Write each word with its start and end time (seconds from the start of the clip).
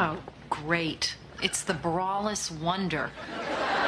Oh, 0.00 0.16
great. 0.48 1.16
It's 1.42 1.62
the 1.64 1.74
Braless 1.74 2.56
Wonder. 2.60 3.08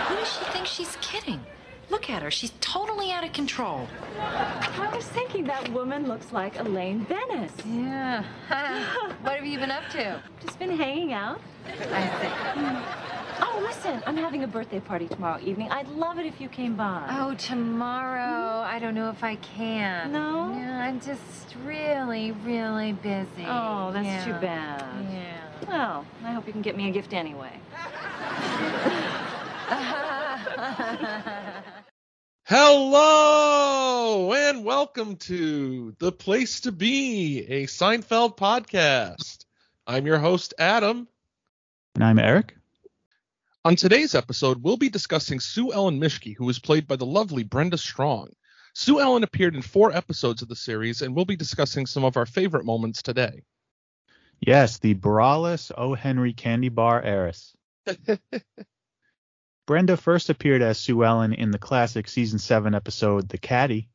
Who 0.09 0.17
does 0.17 0.33
she 0.33 0.45
think 0.47 0.67
she's 0.67 0.97
kidding? 1.01 1.40
Look 1.88 2.11
at 2.11 2.21
her. 2.25 2.33
She's 2.33 2.53
totally 2.61 3.13
out 3.13 3.22
of 3.22 3.33
control. 3.33 3.87
I 4.19 4.91
was 4.93 5.04
thinking 5.07 5.45
that 5.45 5.69
woman 5.69 6.09
looks 6.09 6.33
like 6.33 6.59
Elaine 6.59 7.04
Benes. 7.04 7.53
Yeah. 7.65 8.24
what 9.23 9.37
have 9.37 9.46
you 9.46 9.60
been 9.60 9.71
up 9.71 9.88
to? 9.91 10.21
Just 10.45 10.59
been 10.59 10.77
hanging 10.77 11.13
out. 11.13 11.41
I 11.69 11.71
see. 12.21 13.42
Oh, 13.42 13.61
listen, 13.63 14.03
I'm 14.04 14.17
having 14.17 14.42
a 14.42 14.49
birthday 14.49 14.81
party 14.81 15.06
tomorrow 15.06 15.38
evening. 15.40 15.71
I'd 15.71 15.87
love 15.90 16.19
it 16.19 16.27
if 16.27 16.41
you 16.41 16.48
came 16.48 16.74
by. 16.74 17.06
Oh, 17.20 17.34
tomorrow. 17.34 18.19
Mm-hmm. 18.65 18.74
I 18.74 18.80
don't 18.80 18.97
know 18.97 19.11
if 19.11 19.23
I 19.23 19.37
can. 19.37 20.11
No? 20.11 20.52
Yeah, 20.56 20.83
I'm 20.83 21.01
just 21.01 21.55
really, 21.65 22.33
really 22.33 22.95
busy. 22.95 23.47
Oh, 23.47 23.92
that's 23.92 24.06
Yeah. 24.06 24.24
too 24.24 24.33
bad. 24.45 24.84
Yeah. 25.12 25.49
Well, 25.69 26.06
I 26.24 26.32
hope 26.32 26.46
you 26.46 26.52
can 26.52 26.62
get 26.62 26.77
me 26.77 26.88
a 26.88 26.92
gift 26.92 27.12
anyway. 27.12 27.52
Hello 32.45 34.33
and 34.33 34.64
welcome 34.64 35.16
to 35.16 35.95
The 35.98 36.12
Place 36.12 36.60
to 36.60 36.73
Be, 36.73 37.45
a 37.48 37.66
Seinfeld 37.66 38.36
podcast. 38.36 39.45
I'm 39.86 40.06
your 40.06 40.19
host, 40.19 40.55
Adam. 40.59 41.06
And 41.95 42.05
I'm 42.05 42.19
Eric. 42.19 42.56
On 43.64 43.77
today's 43.77 44.14
episode, 44.14 44.62
we'll 44.62 44.78
be 44.78 44.88
discussing 44.88 45.38
Sue 45.41 45.72
Ellen 45.72 46.00
Mischke, 46.00 46.34
who 46.36 46.47
was 46.47 46.58
played 46.58 46.88
by 46.88 46.97
the 46.97 47.06
lovely 47.06 47.45
Brenda 47.45 47.77
Strong. 47.77 48.30
Sue 48.74 49.00
Ellen 49.00 49.24
appeared 49.24 49.55
in 49.55 49.62
four 49.62 49.92
episodes 49.92 50.41
of 50.42 50.48
the 50.48 50.56
series, 50.56 51.02
and 51.02 51.14
we'll 51.14 51.24
be 51.27 51.36
discussing 51.36 51.86
some 51.86 52.05
of 52.05 52.16
our 52.16 52.27
favorite 52.27 52.64
moments 52.64 53.02
today. 53.02 53.42
Yes, 54.40 54.78
the 54.78 54.94
Braless 54.94 55.70
O. 55.77 55.94
Henry 55.94 56.33
candy 56.33 56.70
bar 56.70 57.02
heiress. 57.02 57.55
Brenda 59.66 59.97
first 59.98 60.30
appeared 60.30 60.62
as 60.62 60.78
Sue 60.78 61.05
Ellen 61.05 61.34
in 61.34 61.50
the 61.50 61.58
classic 61.58 62.08
season 62.08 62.38
7 62.38 62.74
episode 62.74 63.28
The 63.28 63.38
Caddy. 63.38 63.91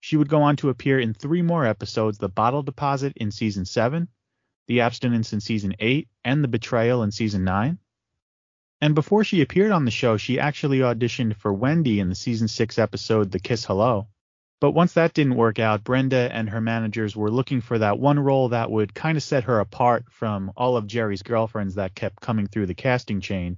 She 0.00 0.16
would 0.16 0.28
go 0.28 0.42
on 0.42 0.56
to 0.56 0.68
appear 0.68 1.00
in 1.00 1.14
three 1.14 1.42
more 1.42 1.64
episodes 1.64 2.18
The 2.18 2.28
Bottle 2.28 2.62
Deposit 2.62 3.14
in 3.16 3.30
season 3.30 3.64
7, 3.64 4.08
The 4.66 4.82
Abstinence 4.82 5.32
in 5.32 5.40
season 5.40 5.74
8, 5.78 6.06
and 6.22 6.44
The 6.44 6.48
Betrayal 6.48 7.02
in 7.02 7.10
season 7.10 7.44
9. 7.44 7.78
And 8.80 8.94
before 8.94 9.24
she 9.24 9.40
appeared 9.40 9.72
on 9.72 9.86
the 9.86 9.90
show, 9.90 10.18
she 10.18 10.38
actually 10.38 10.80
auditioned 10.80 11.34
for 11.36 11.52
Wendy 11.52 11.98
in 11.98 12.10
the 12.10 12.14
season 12.14 12.46
6 12.46 12.78
episode 12.78 13.32
The 13.32 13.40
Kiss 13.40 13.64
Hello. 13.64 14.06
But 14.60 14.72
once 14.72 14.94
that 14.94 15.14
didn't 15.14 15.36
work 15.36 15.60
out, 15.60 15.84
Brenda 15.84 16.28
and 16.32 16.50
her 16.50 16.60
managers 16.60 17.14
were 17.14 17.30
looking 17.30 17.60
for 17.60 17.78
that 17.78 17.98
one 17.98 18.18
role 18.18 18.48
that 18.48 18.70
would 18.70 18.92
kind 18.92 19.16
of 19.16 19.22
set 19.22 19.44
her 19.44 19.60
apart 19.60 20.06
from 20.10 20.52
all 20.56 20.76
of 20.76 20.88
Jerry's 20.88 21.22
girlfriends 21.22 21.76
that 21.76 21.94
kept 21.94 22.20
coming 22.20 22.48
through 22.48 22.66
the 22.66 22.74
casting 22.74 23.20
chain. 23.20 23.56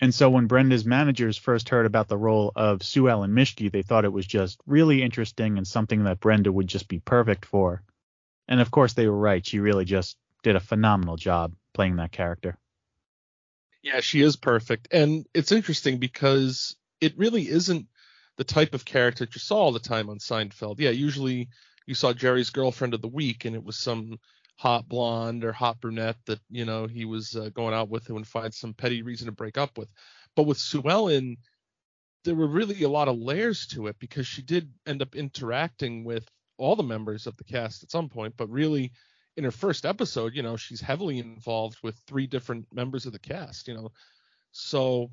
And 0.00 0.14
so 0.14 0.30
when 0.30 0.46
Brenda's 0.46 0.84
managers 0.84 1.36
first 1.36 1.68
heard 1.68 1.86
about 1.86 2.08
the 2.08 2.16
role 2.16 2.50
of 2.56 2.82
Sue 2.82 3.08
Ellen 3.08 3.32
Mischke, 3.32 3.70
they 3.70 3.82
thought 3.82 4.04
it 4.04 4.12
was 4.12 4.26
just 4.26 4.58
really 4.66 5.02
interesting 5.02 5.56
and 5.56 5.66
something 5.66 6.04
that 6.04 6.20
Brenda 6.20 6.50
would 6.50 6.66
just 6.66 6.88
be 6.88 6.98
perfect 6.98 7.44
for. 7.44 7.82
And 8.48 8.60
of 8.60 8.70
course 8.70 8.94
they 8.94 9.06
were 9.06 9.16
right. 9.16 9.46
She 9.46 9.60
really 9.60 9.84
just 9.84 10.16
did 10.42 10.56
a 10.56 10.60
phenomenal 10.60 11.16
job 11.16 11.54
playing 11.74 11.96
that 11.96 12.12
character. 12.12 12.58
Yeah, 13.82 14.00
she 14.00 14.22
is 14.22 14.36
perfect. 14.36 14.88
And 14.90 15.26
it's 15.32 15.52
interesting 15.52 15.98
because 15.98 16.76
it 17.00 17.16
really 17.18 17.48
isn't 17.48 17.86
the 18.40 18.44
type 18.44 18.72
of 18.72 18.86
character 18.86 19.26
that 19.26 19.34
you 19.34 19.38
saw 19.38 19.58
all 19.58 19.70
the 19.70 19.78
time 19.78 20.08
on 20.08 20.16
Seinfeld. 20.16 20.76
Yeah, 20.78 20.88
usually 20.88 21.50
you 21.84 21.94
saw 21.94 22.14
Jerry's 22.14 22.48
girlfriend 22.48 22.94
of 22.94 23.02
the 23.02 23.06
week 23.06 23.44
and 23.44 23.54
it 23.54 23.62
was 23.62 23.76
some 23.76 24.18
hot 24.56 24.88
blonde 24.88 25.44
or 25.44 25.52
hot 25.52 25.78
brunette 25.78 26.16
that, 26.24 26.40
you 26.48 26.64
know, 26.64 26.86
he 26.86 27.04
was 27.04 27.36
uh, 27.36 27.50
going 27.50 27.74
out 27.74 27.90
with 27.90 28.08
and 28.08 28.26
find 28.26 28.54
some 28.54 28.72
petty 28.72 29.02
reason 29.02 29.26
to 29.26 29.32
break 29.32 29.58
up 29.58 29.76
with. 29.76 29.90
But 30.36 30.44
with 30.44 30.56
Sue 30.56 30.82
Ellen, 30.88 31.36
there 32.24 32.34
were 32.34 32.46
really 32.46 32.82
a 32.82 32.88
lot 32.88 33.08
of 33.08 33.18
layers 33.18 33.66
to 33.72 33.88
it 33.88 33.96
because 33.98 34.26
she 34.26 34.40
did 34.40 34.72
end 34.86 35.02
up 35.02 35.14
interacting 35.14 36.02
with 36.02 36.26
all 36.56 36.76
the 36.76 36.82
members 36.82 37.26
of 37.26 37.36
the 37.36 37.44
cast 37.44 37.82
at 37.82 37.90
some 37.90 38.08
point, 38.08 38.32
but 38.38 38.48
really 38.48 38.90
in 39.36 39.44
her 39.44 39.50
first 39.50 39.84
episode, 39.84 40.34
you 40.34 40.42
know, 40.42 40.56
she's 40.56 40.80
heavily 40.80 41.18
involved 41.18 41.76
with 41.82 42.00
three 42.06 42.26
different 42.26 42.64
members 42.72 43.04
of 43.04 43.12
the 43.12 43.18
cast, 43.18 43.68
you 43.68 43.74
know. 43.74 43.92
So 44.52 45.10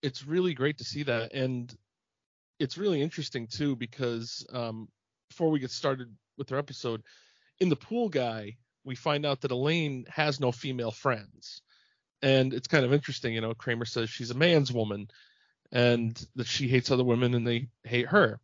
it's 0.00 0.26
really 0.26 0.54
great 0.54 0.78
to 0.78 0.84
see 0.84 1.02
that 1.02 1.34
and 1.34 1.76
it's 2.58 2.78
really 2.78 3.02
interesting 3.02 3.46
too 3.46 3.76
because 3.76 4.46
um 4.52 4.88
before 5.28 5.50
we 5.50 5.60
get 5.60 5.70
started 5.70 6.08
with 6.38 6.52
our 6.52 6.58
episode, 6.58 7.02
in 7.60 7.68
the 7.68 7.76
pool 7.76 8.08
guy, 8.08 8.56
we 8.84 8.94
find 8.94 9.26
out 9.26 9.42
that 9.42 9.50
Elaine 9.50 10.06
has 10.08 10.40
no 10.40 10.52
female 10.52 10.90
friends. 10.90 11.62
And 12.22 12.54
it's 12.54 12.68
kind 12.68 12.84
of 12.84 12.92
interesting, 12.92 13.34
you 13.34 13.40
know, 13.40 13.54
Kramer 13.54 13.84
says 13.84 14.10
she's 14.10 14.30
a 14.30 14.34
man's 14.34 14.72
woman 14.72 15.08
and 15.70 16.20
that 16.36 16.46
she 16.46 16.68
hates 16.68 16.90
other 16.90 17.04
women 17.04 17.34
and 17.34 17.46
they 17.46 17.68
hate 17.84 18.06
her. 18.06 18.40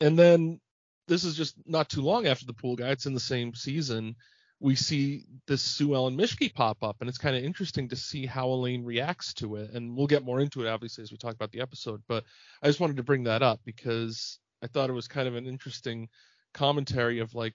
And 0.00 0.18
then 0.18 0.60
this 1.06 1.24
is 1.24 1.36
just 1.36 1.54
not 1.66 1.88
too 1.88 2.02
long 2.02 2.26
after 2.26 2.46
the 2.46 2.52
pool 2.52 2.76
guy, 2.76 2.90
it's 2.90 3.06
in 3.06 3.14
the 3.14 3.20
same 3.20 3.54
season. 3.54 4.16
We 4.60 4.74
see 4.74 5.26
this 5.46 5.62
Sue 5.62 5.94
Ellen 5.94 6.16
Mischke 6.16 6.54
pop 6.54 6.82
up, 6.82 6.96
and 7.00 7.08
it's 7.08 7.18
kind 7.18 7.36
of 7.36 7.44
interesting 7.44 7.88
to 7.88 7.96
see 7.96 8.24
how 8.24 8.48
Elaine 8.48 8.84
reacts 8.84 9.34
to 9.34 9.56
it. 9.56 9.70
And 9.72 9.96
we'll 9.96 10.06
get 10.06 10.24
more 10.24 10.40
into 10.40 10.64
it, 10.64 10.68
obviously, 10.68 11.02
as 11.02 11.10
we 11.10 11.18
talk 11.18 11.34
about 11.34 11.52
the 11.52 11.60
episode. 11.60 12.02
But 12.08 12.24
I 12.62 12.66
just 12.66 12.80
wanted 12.80 12.96
to 12.96 13.02
bring 13.02 13.24
that 13.24 13.42
up 13.42 13.60
because 13.64 14.38
I 14.62 14.66
thought 14.66 14.90
it 14.90 14.94
was 14.94 15.08
kind 15.08 15.28
of 15.28 15.34
an 15.34 15.46
interesting 15.46 16.08
commentary 16.54 17.18
of 17.18 17.34
like, 17.34 17.54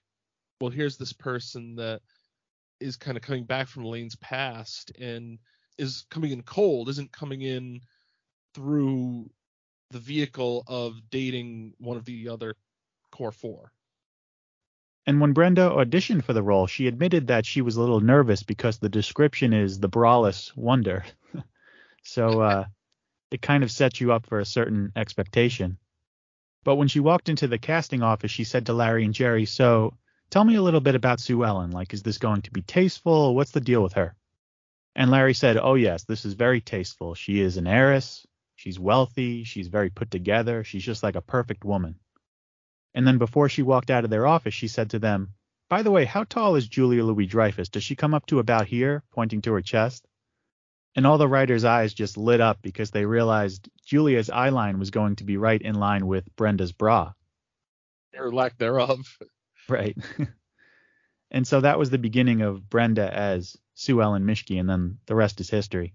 well, 0.61 0.69
here's 0.69 0.97
this 0.97 1.13
person 1.13 1.75
that 1.75 2.01
is 2.79 2.97
kind 2.97 3.17
of 3.17 3.23
coming 3.23 3.45
back 3.45 3.67
from 3.67 3.85
Elaine's 3.85 4.15
past 4.17 4.91
and 4.99 5.39
is 5.77 6.05
coming 6.11 6.31
in 6.31 6.43
cold, 6.43 6.89
isn't 6.89 7.11
coming 7.11 7.41
in 7.41 7.79
through 8.53 9.29
the 9.91 9.99
vehicle 9.99 10.63
of 10.67 10.99
dating 11.09 11.73
one 11.79 11.97
of 11.97 12.05
the 12.05 12.29
other 12.29 12.55
core 13.11 13.31
four. 13.31 13.71
And 15.05 15.21
when 15.21 15.33
Brenda 15.33 15.69
auditioned 15.69 16.23
for 16.23 16.33
the 16.33 16.43
role, 16.43 16.67
she 16.67 16.87
admitted 16.87 17.27
that 17.27 17.45
she 17.45 17.61
was 17.61 17.77
a 17.77 17.81
little 17.81 18.01
nervous 18.01 18.43
because 18.43 18.77
the 18.77 18.89
description 18.89 19.53
is 19.53 19.79
the 19.79 19.89
braless 19.89 20.55
wonder. 20.55 21.03
so 22.03 22.41
uh, 22.41 22.65
it 23.31 23.41
kind 23.41 23.63
of 23.63 23.71
sets 23.71 24.01
you 24.01 24.11
up 24.11 24.25
for 24.25 24.39
a 24.39 24.45
certain 24.45 24.91
expectation. 24.95 25.77
But 26.63 26.75
when 26.75 26.89
she 26.89 26.99
walked 26.99 27.29
into 27.29 27.47
the 27.47 27.57
casting 27.57 28.03
office, 28.03 28.31
she 28.31 28.43
said 28.43 28.65
to 28.65 28.73
Larry 28.73 29.05
and 29.05 29.13
Jerry, 29.13 29.45
So 29.45 29.97
tell 30.29 30.43
me 30.43 30.55
a 30.55 30.61
little 30.61 30.81
bit 30.81 30.95
about 30.95 31.19
Sue 31.19 31.43
Ellen. 31.43 31.71
Like, 31.71 31.93
is 31.93 32.03
this 32.03 32.17
going 32.17 32.41
to 32.43 32.51
be 32.51 32.61
tasteful? 32.61 33.35
What's 33.35 33.51
the 33.51 33.61
deal 33.61 33.81
with 33.81 33.93
her? 33.93 34.15
And 34.95 35.09
Larry 35.09 35.33
said, 35.33 35.57
Oh, 35.57 35.75
yes, 35.75 36.03
this 36.03 36.25
is 36.25 36.33
very 36.33 36.61
tasteful. 36.61 37.15
She 37.15 37.39
is 37.39 37.57
an 37.57 37.67
heiress. 37.67 38.25
She's 38.55 38.79
wealthy. 38.79 39.45
She's 39.45 39.69
very 39.69 39.89
put 39.89 40.11
together. 40.11 40.63
She's 40.63 40.83
just 40.83 41.03
like 41.03 41.15
a 41.15 41.21
perfect 41.21 41.63
woman. 41.63 41.95
And 42.93 43.07
then 43.07 43.17
before 43.17 43.49
she 43.49 43.61
walked 43.61 43.89
out 43.89 44.03
of 44.03 44.09
their 44.09 44.27
office, 44.27 44.53
she 44.53 44.67
said 44.67 44.89
to 44.91 44.99
them, 44.99 45.33
By 45.69 45.83
the 45.83 45.91
way, 45.91 46.05
how 46.05 46.23
tall 46.23 46.55
is 46.55 46.67
Julia 46.67 47.03
Louis 47.03 47.27
Dreyfus? 47.27 47.69
Does 47.69 47.83
she 47.83 47.95
come 47.95 48.13
up 48.13 48.25
to 48.27 48.39
about 48.39 48.67
here, 48.67 49.03
pointing 49.11 49.41
to 49.43 49.53
her 49.53 49.61
chest? 49.61 50.07
And 50.95 51.05
all 51.05 51.17
the 51.17 51.27
writers' 51.27 51.65
eyes 51.65 51.93
just 51.93 52.17
lit 52.17 52.41
up 52.41 52.61
because 52.61 52.91
they 52.91 53.05
realized 53.05 53.69
Julia's 53.85 54.29
eyeline 54.29 54.79
was 54.79 54.89
going 54.89 55.17
to 55.17 55.23
be 55.23 55.37
right 55.37 55.61
in 55.61 55.75
line 55.75 56.07
with 56.07 56.35
Brenda's 56.35 56.71
bra. 56.71 57.13
Or 58.17 58.31
lack 58.31 58.57
thereof. 58.57 59.17
Right. 59.67 59.95
and 61.31 61.47
so 61.47 61.61
that 61.61 61.77
was 61.77 61.91
the 61.91 61.99
beginning 61.99 62.41
of 62.41 62.67
Brenda 62.67 63.13
as 63.15 63.55
Sue 63.75 64.01
Ellen 64.01 64.25
Mischke, 64.25 64.59
and 64.59 64.67
then 64.67 64.97
the 65.05 65.13
rest 65.13 65.39
is 65.39 65.49
history. 65.51 65.93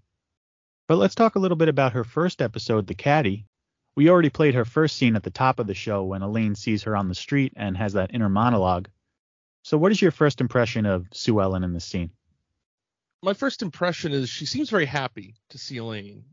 But 0.87 0.95
let's 0.95 1.15
talk 1.15 1.35
a 1.35 1.39
little 1.39 1.57
bit 1.57 1.67
about 1.67 1.91
her 1.91 2.05
first 2.05 2.41
episode, 2.41 2.87
The 2.87 2.93
Caddy. 2.93 3.47
We 3.95 4.09
already 4.09 4.29
played 4.29 4.55
her 4.55 4.65
first 4.65 4.97
scene 4.97 5.15
at 5.15 5.23
the 5.23 5.29
top 5.29 5.59
of 5.59 5.67
the 5.67 5.73
show 5.73 6.03
when 6.03 6.21
Elaine 6.21 6.55
sees 6.55 6.83
her 6.83 6.95
on 6.95 7.07
the 7.07 7.15
street 7.15 7.53
and 7.55 7.77
has 7.77 7.93
that 7.93 8.13
inner 8.13 8.29
monologue. 8.29 8.89
So, 9.63 9.77
what 9.77 9.91
is 9.91 10.01
your 10.01 10.11
first 10.11 10.41
impression 10.41 10.85
of 10.85 11.07
Sue 11.13 11.39
Ellen 11.39 11.63
in 11.63 11.73
this 11.73 11.85
scene? 11.85 12.11
My 13.23 13.33
first 13.33 13.61
impression 13.61 14.11
is 14.11 14.29
she 14.29 14.45
seems 14.45 14.69
very 14.69 14.85
happy 14.85 15.35
to 15.49 15.57
see 15.57 15.77
Elaine. 15.77 16.25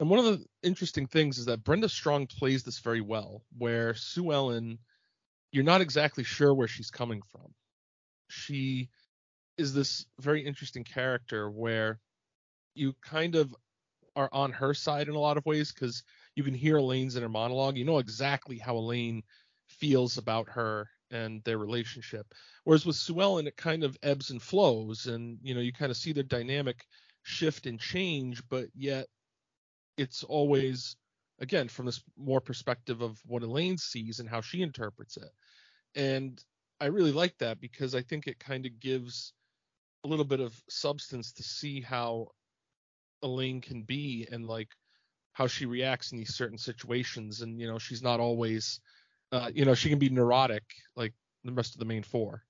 And 0.00 0.10
one 0.10 0.18
of 0.18 0.24
the 0.24 0.44
interesting 0.62 1.06
things 1.06 1.38
is 1.38 1.44
that 1.44 1.62
Brenda 1.62 1.88
Strong 1.88 2.26
plays 2.26 2.64
this 2.64 2.80
very 2.80 3.00
well, 3.00 3.44
where 3.56 3.94
Sue 3.94 4.32
Ellen, 4.32 4.78
you're 5.52 5.62
not 5.62 5.80
exactly 5.80 6.24
sure 6.24 6.54
where 6.54 6.66
she's 6.66 6.90
coming 6.90 7.22
from. 7.30 7.54
She 8.28 8.88
is 9.58 9.74
this 9.74 10.06
very 10.18 10.44
interesting 10.44 10.82
character 10.82 11.50
where 11.50 12.00
you 12.74 12.94
kind 13.02 13.34
of 13.34 13.54
are 14.16 14.30
on 14.32 14.50
her 14.52 14.74
side 14.74 15.08
in 15.08 15.14
a 15.14 15.20
lot 15.20 15.36
of 15.36 15.46
ways 15.46 15.72
because 15.72 16.02
you 16.34 16.42
can 16.42 16.54
hear 16.54 16.78
Elaine's 16.78 17.16
inner 17.16 17.28
monologue. 17.28 17.76
You 17.76 17.84
know 17.84 17.98
exactly 17.98 18.58
how 18.58 18.76
Elaine 18.76 19.22
feels 19.68 20.18
about 20.18 20.48
her 20.48 20.88
and 21.10 21.42
their 21.44 21.58
relationship. 21.58 22.26
Whereas 22.64 22.86
with 22.86 22.96
Sue 22.96 23.20
Ellen, 23.20 23.46
it 23.46 23.56
kind 23.56 23.84
of 23.84 23.96
ebbs 24.02 24.30
and 24.30 24.40
flows, 24.40 25.06
and 25.06 25.38
you 25.42 25.54
know 25.54 25.60
you 25.60 25.72
kind 25.72 25.90
of 25.90 25.96
see 25.96 26.12
their 26.12 26.22
dynamic 26.22 26.86
shift 27.22 27.66
and 27.66 27.78
change, 27.78 28.42
but 28.48 28.66
yet 28.74 29.06
it's 29.96 30.24
always 30.24 30.96
again 31.40 31.68
from 31.68 31.86
this 31.86 32.02
more 32.16 32.40
perspective 32.40 33.02
of 33.02 33.20
what 33.26 33.42
Elaine 33.42 33.78
sees 33.78 34.20
and 34.20 34.28
how 34.28 34.40
she 34.40 34.62
interprets 34.62 35.16
it. 35.16 35.30
And 35.94 36.42
I 36.80 36.86
really 36.86 37.12
like 37.12 37.36
that 37.38 37.60
because 37.60 37.94
I 37.94 38.02
think 38.02 38.26
it 38.26 38.38
kind 38.40 38.66
of 38.66 38.80
gives 38.80 39.34
a 40.04 40.08
little 40.08 40.24
bit 40.24 40.40
of 40.40 40.60
substance 40.68 41.32
to 41.32 41.42
see 41.42 41.80
how 41.80 42.28
Elaine 43.22 43.60
can 43.60 43.82
be 43.82 44.26
and 44.32 44.46
like 44.46 44.68
how 45.32 45.46
she 45.46 45.66
reacts 45.66 46.12
in 46.12 46.18
these 46.18 46.34
certain 46.34 46.58
situations 46.58 47.42
and 47.42 47.60
you 47.60 47.66
know 47.66 47.78
she's 47.78 48.02
not 48.02 48.20
always 48.20 48.80
uh, 49.32 49.50
you 49.54 49.64
know 49.64 49.74
she 49.74 49.88
can 49.88 49.98
be 49.98 50.10
neurotic 50.10 50.64
like 50.96 51.14
the 51.44 51.52
rest 51.52 51.74
of 51.74 51.78
the 51.78 51.84
main 51.86 52.02
four 52.02 52.42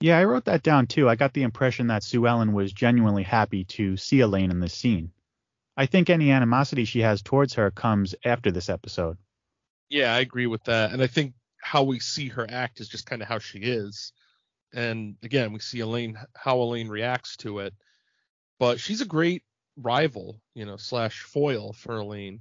Yeah, 0.00 0.18
I 0.18 0.24
wrote 0.24 0.44
that 0.46 0.62
down 0.62 0.86
too. 0.86 1.08
I 1.08 1.14
got 1.16 1.32
the 1.32 1.42
impression 1.42 1.86
that 1.88 2.02
Sue 2.02 2.26
Ellen 2.26 2.52
was 2.52 2.72
genuinely 2.72 3.22
happy 3.22 3.64
to 3.64 3.96
see 3.96 4.20
Elaine 4.20 4.50
in 4.50 4.60
this 4.60 4.74
scene. 4.74 5.12
I 5.76 5.86
think 5.86 6.10
any 6.10 6.30
animosity 6.30 6.84
she 6.84 7.00
has 7.00 7.22
towards 7.22 7.54
her 7.54 7.70
comes 7.70 8.14
after 8.24 8.50
this 8.50 8.68
episode. 8.68 9.18
yeah 9.88 10.14
i 10.14 10.20
agree 10.20 10.46
with 10.46 10.62
that 10.64 10.92
and 10.92 11.02
i 11.02 11.06
think 11.06 11.34
how 11.62 11.82
we 11.82 11.98
see 11.98 12.28
her 12.28 12.46
act 12.48 12.80
is 12.80 12.88
just 12.88 13.06
kind 13.06 13.22
of 13.22 13.28
how 13.28 13.38
she 13.38 13.58
is 13.58 14.12
and 14.72 15.16
again 15.22 15.52
we 15.52 15.58
see 15.58 15.80
elaine 15.80 16.18
how 16.36 16.60
elaine 16.60 16.88
reacts 16.88 17.36
to 17.36 17.58
it 17.60 17.74
but 18.58 18.80
she's 18.80 19.00
a 19.00 19.06
great 19.06 19.42
rival 19.82 20.40
you 20.54 20.64
know 20.66 20.76
slash 20.76 21.22
foil 21.22 21.72
for 21.72 21.96
elaine. 21.96 22.40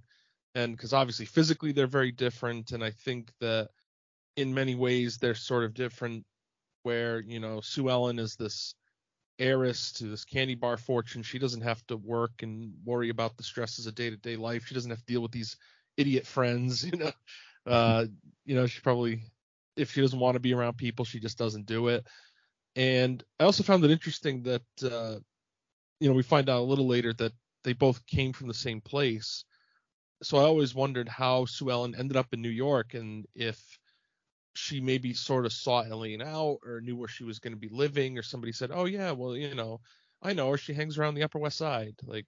And 0.56 0.75
because 0.75 0.94
obviously 0.94 1.25
physically 1.25 1.71
they're 1.71 1.88
very 1.88 2.12
different 2.12 2.71
and 2.71 2.83
i 2.83 2.91
think 2.91 3.31
that 3.39 3.69
in 4.36 4.53
many 4.53 4.75
ways 4.75 5.18
they're 5.18 5.36
sort 5.36 5.63
of 5.63 5.74
different 5.74 6.25
where 6.83 7.19
you 7.21 7.39
know 7.39 7.62
sue 7.62 7.89
ellen 7.89 8.19
is 8.19 8.36
this 8.36 8.75
heiress 9.39 9.94
to 9.94 10.06
this 10.06 10.25
candy 10.25 10.56
bar 10.56 10.77
fortune. 10.77 11.24
She 11.24 11.39
doesn't 11.39 11.62
have 11.62 11.86
to 11.88 11.97
work 11.97 12.44
and 12.44 12.74
worry 12.86 13.09
about 13.09 13.38
the 13.38 13.44
stresses 13.44 13.88
of 13.88 13.95
day-to-day 13.95 14.36
life. 14.36 14.65
She 14.65 14.75
doesn't 14.75 14.91
have 14.91 15.00
to 15.00 15.06
deal 15.06 15.21
with 15.21 15.31
these 15.31 15.57
idiot 15.97 16.27
friends 16.27 16.83
you 16.91 16.97
know. 16.97 17.12
Uh 17.65 18.06
you 18.45 18.56
know 18.56 18.68
she 18.68 18.81
probably 18.81 19.24
if 19.75 19.91
she 19.91 20.01
doesn't 20.01 20.19
want 20.19 20.36
to 20.36 20.39
be 20.39 20.53
around 20.53 20.77
people 20.77 21.06
she 21.06 21.19
just 21.19 21.38
doesn't 21.38 21.65
do 21.65 21.88
it. 21.88 22.06
And 22.75 23.24
i 23.39 23.44
also 23.44 23.63
found 23.63 23.83
it 23.83 23.91
interesting 23.91 24.44
that 24.44 24.63
uh 24.83 25.19
you 26.00 26.10
know 26.10 26.16
we 26.16 26.24
find 26.24 26.50
out 26.50 26.60
a 26.60 26.69
little 26.72 26.88
later 26.88 27.13
that 27.13 27.34
they 27.63 27.74
both 27.74 28.06
came 28.06 28.34
from 28.34 28.48
the 28.48 28.54
same 28.54 28.81
place 28.81 29.44
so 30.24 30.38
i 30.38 30.42
always 30.42 30.75
wondered 30.75 31.07
how 31.07 31.46
sue 31.46 31.69
ellen 31.69 31.96
ended 31.96 32.18
up 32.18 32.28
in 32.34 32.42
new 32.42 32.50
york 32.50 32.94
and 32.94 33.25
if 33.36 33.62
she 34.56 34.81
maybe 34.81 35.13
sort 35.13 35.46
of 35.46 35.54
saw 35.54 35.84
Elaine 35.84 36.22
out 36.22 36.57
or 36.66 36.81
knew 36.81 36.98
where 36.98 37.07
she 37.07 37.24
was 37.24 37.40
going 37.40 37.54
to 37.54 37.60
be 37.60 37.69
living 37.69 38.18
or 38.18 38.24
somebody 38.24 38.51
said, 38.51 38.72
"Oh 38.74 38.86
yeah, 38.86 39.12
well, 39.12 39.38
you 39.38 39.56
know, 39.56 39.80
I 40.22 40.34
know 40.34 40.50
her. 40.51 40.57
She 40.57 40.74
hangs 40.74 40.98
around 40.98 41.13
the 41.13 41.24
Upper 41.24 41.40
West 41.40 41.57
Side." 41.57 41.96
Like 42.04 42.25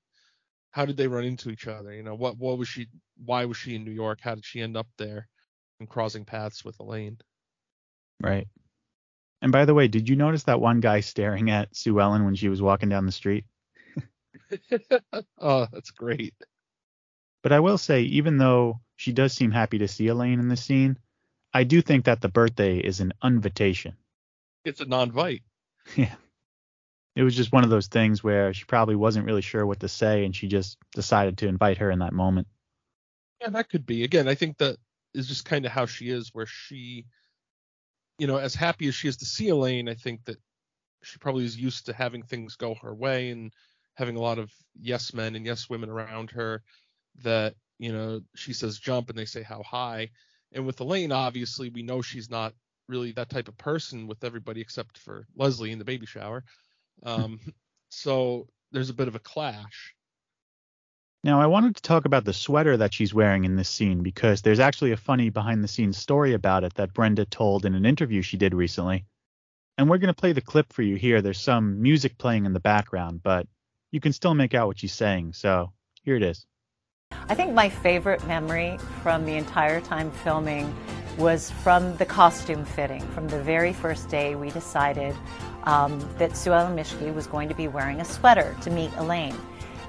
how 0.71 0.85
did 0.85 0.97
they 0.97 1.07
run 1.07 1.25
into 1.25 1.49
each 1.49 1.67
other? 1.67 1.93
You 1.93 2.03
know, 2.03 2.15
what 2.15 2.37
what 2.37 2.57
was 2.57 2.67
she 2.67 2.87
why 3.23 3.45
was 3.45 3.57
she 3.57 3.75
in 3.75 3.83
New 3.83 3.91
York? 3.91 4.19
How 4.21 4.35
did 4.35 4.45
she 4.45 4.61
end 4.61 4.77
up 4.77 4.87
there 4.97 5.27
and 5.79 5.89
crossing 5.89 6.25
paths 6.25 6.65
with 6.65 6.79
Elaine? 6.79 7.17
Right. 8.21 8.47
And 9.41 9.51
by 9.51 9.65
the 9.65 9.73
way, 9.73 9.87
did 9.87 10.07
you 10.07 10.15
notice 10.15 10.43
that 10.43 10.61
one 10.61 10.79
guy 10.79 10.99
staring 11.01 11.49
at 11.49 11.75
Sue 11.75 11.99
Ellen 11.99 12.25
when 12.25 12.35
she 12.35 12.49
was 12.49 12.61
walking 12.61 12.89
down 12.89 13.05
the 13.05 13.11
street? 13.11 13.45
Oh, 15.39 15.67
that's 15.71 15.91
great. 15.91 16.33
But 17.43 17.51
I 17.51 17.59
will 17.59 17.77
say, 17.77 18.03
even 18.03 18.37
though 18.37 18.81
she 18.95 19.11
does 19.11 19.33
seem 19.33 19.51
happy 19.51 19.79
to 19.79 19.87
see 19.87 20.07
Elaine 20.07 20.39
in 20.39 20.47
this 20.47 20.63
scene, 20.63 20.97
I 21.53 21.63
do 21.63 21.81
think 21.81 22.05
that 22.05 22.21
the 22.21 22.29
birthday 22.29 22.77
is 22.77 22.99
an 22.99 23.13
invitation. 23.23 23.95
It's 24.65 24.81
a 24.81 24.85
non-vite. 24.85 25.43
Yeah. 25.95 26.13
It 27.15 27.23
was 27.23 27.35
just 27.35 27.51
one 27.51 27.65
of 27.65 27.69
those 27.69 27.87
things 27.87 28.23
where 28.23 28.53
she 28.53 28.63
probably 28.63 28.95
wasn't 28.95 29.25
really 29.25 29.41
sure 29.41 29.65
what 29.65 29.81
to 29.81 29.89
say 29.89 30.23
and 30.23 30.33
she 30.33 30.47
just 30.47 30.77
decided 30.93 31.39
to 31.39 31.47
invite 31.47 31.79
her 31.79 31.91
in 31.91 31.99
that 31.99 32.13
moment. 32.13 32.47
Yeah, 33.41 33.49
that 33.49 33.69
could 33.69 33.85
be. 33.85 34.03
Again, 34.03 34.29
I 34.29 34.35
think 34.35 34.57
that 34.59 34.77
is 35.13 35.27
just 35.27 35.43
kind 35.43 35.65
of 35.65 35.71
how 35.71 35.87
she 35.87 36.09
is, 36.09 36.29
where 36.31 36.45
she, 36.45 37.05
you 38.17 38.27
know, 38.27 38.37
as 38.37 38.55
happy 38.55 38.87
as 38.87 38.95
she 38.95 39.09
is 39.09 39.17
to 39.17 39.25
see 39.25 39.49
Elaine, 39.49 39.89
I 39.89 39.95
think 39.95 40.23
that 40.25 40.37
she 41.03 41.17
probably 41.17 41.43
is 41.43 41.57
used 41.57 41.87
to 41.87 41.93
having 41.93 42.23
things 42.23 42.55
go 42.55 42.75
her 42.75 42.93
way 42.93 43.31
and 43.31 43.51
having 43.95 44.15
a 44.15 44.21
lot 44.21 44.39
of 44.39 44.51
yes 44.79 45.13
men 45.13 45.35
and 45.35 45.45
yes 45.45 45.69
women 45.69 45.89
around 45.89 46.31
her 46.31 46.63
that, 47.23 47.55
you 47.77 47.91
know, 47.91 48.21
she 48.35 48.53
says 48.53 48.79
jump 48.79 49.09
and 49.09 49.17
they 49.17 49.25
say 49.25 49.43
how 49.43 49.61
high. 49.63 50.09
And 50.53 50.65
with 50.65 50.79
Elaine, 50.79 51.11
obviously, 51.11 51.69
we 51.69 51.83
know 51.83 52.01
she's 52.01 52.29
not 52.29 52.53
really 52.87 53.11
that 53.13 53.29
type 53.29 53.47
of 53.47 53.57
person 53.57 54.07
with 54.07 54.23
everybody 54.23 54.61
except 54.61 54.97
for 54.97 55.27
Leslie 55.35 55.71
in 55.71 55.79
the 55.79 55.85
baby 55.85 56.05
shower. 56.05 56.43
Um, 57.03 57.39
so 57.89 58.47
there's 58.71 58.89
a 58.89 58.93
bit 58.93 59.07
of 59.07 59.15
a 59.15 59.19
clash. 59.19 59.93
Now, 61.23 61.39
I 61.39 61.45
wanted 61.45 61.75
to 61.75 61.83
talk 61.83 62.05
about 62.05 62.25
the 62.25 62.33
sweater 62.33 62.77
that 62.77 62.93
she's 62.93 63.13
wearing 63.13 63.43
in 63.43 63.55
this 63.55 63.69
scene 63.69 64.01
because 64.01 64.41
there's 64.41 64.59
actually 64.59 64.91
a 64.91 64.97
funny 64.97 65.29
behind 65.29 65.63
the 65.63 65.67
scenes 65.67 65.97
story 65.97 66.33
about 66.33 66.63
it 66.63 66.73
that 66.75 66.93
Brenda 66.93 67.25
told 67.25 67.65
in 67.65 67.75
an 67.75 67.85
interview 67.85 68.23
she 68.23 68.37
did 68.37 68.55
recently. 68.55 69.05
And 69.77 69.89
we're 69.89 69.99
going 69.99 70.13
to 70.13 70.19
play 70.19 70.33
the 70.33 70.41
clip 70.41 70.73
for 70.73 70.81
you 70.81 70.95
here. 70.95 71.21
There's 71.21 71.39
some 71.39 71.81
music 71.81 72.17
playing 72.17 72.45
in 72.45 72.53
the 72.53 72.59
background, 72.59 73.21
but 73.23 73.47
you 73.91 73.99
can 73.99 74.13
still 74.13 74.33
make 74.33 74.53
out 74.53 74.67
what 74.67 74.79
she's 74.79 74.93
saying. 74.93 75.33
So 75.33 75.71
here 76.03 76.15
it 76.15 76.23
is. 76.23 76.45
I 77.29 77.35
think 77.35 77.53
my 77.53 77.69
favorite 77.69 78.25
memory 78.25 78.77
from 79.03 79.25
the 79.25 79.35
entire 79.35 79.81
time 79.81 80.11
filming 80.11 80.73
was 81.17 81.51
from 81.51 81.95
the 81.97 82.05
costume 82.05 82.63
fitting. 82.63 83.01
From 83.09 83.27
the 83.27 83.41
very 83.41 83.73
first 83.73 84.09
day, 84.09 84.35
we 84.35 84.49
decided 84.49 85.15
um, 85.63 85.99
that 86.17 86.35
Sue 86.35 86.53
Ellen 86.53 86.75
Mischke 86.75 87.13
was 87.13 87.27
going 87.27 87.49
to 87.49 87.55
be 87.55 87.67
wearing 87.67 87.99
a 87.99 88.05
sweater 88.05 88.55
to 88.61 88.69
meet 88.69 88.91
Elaine. 88.97 89.35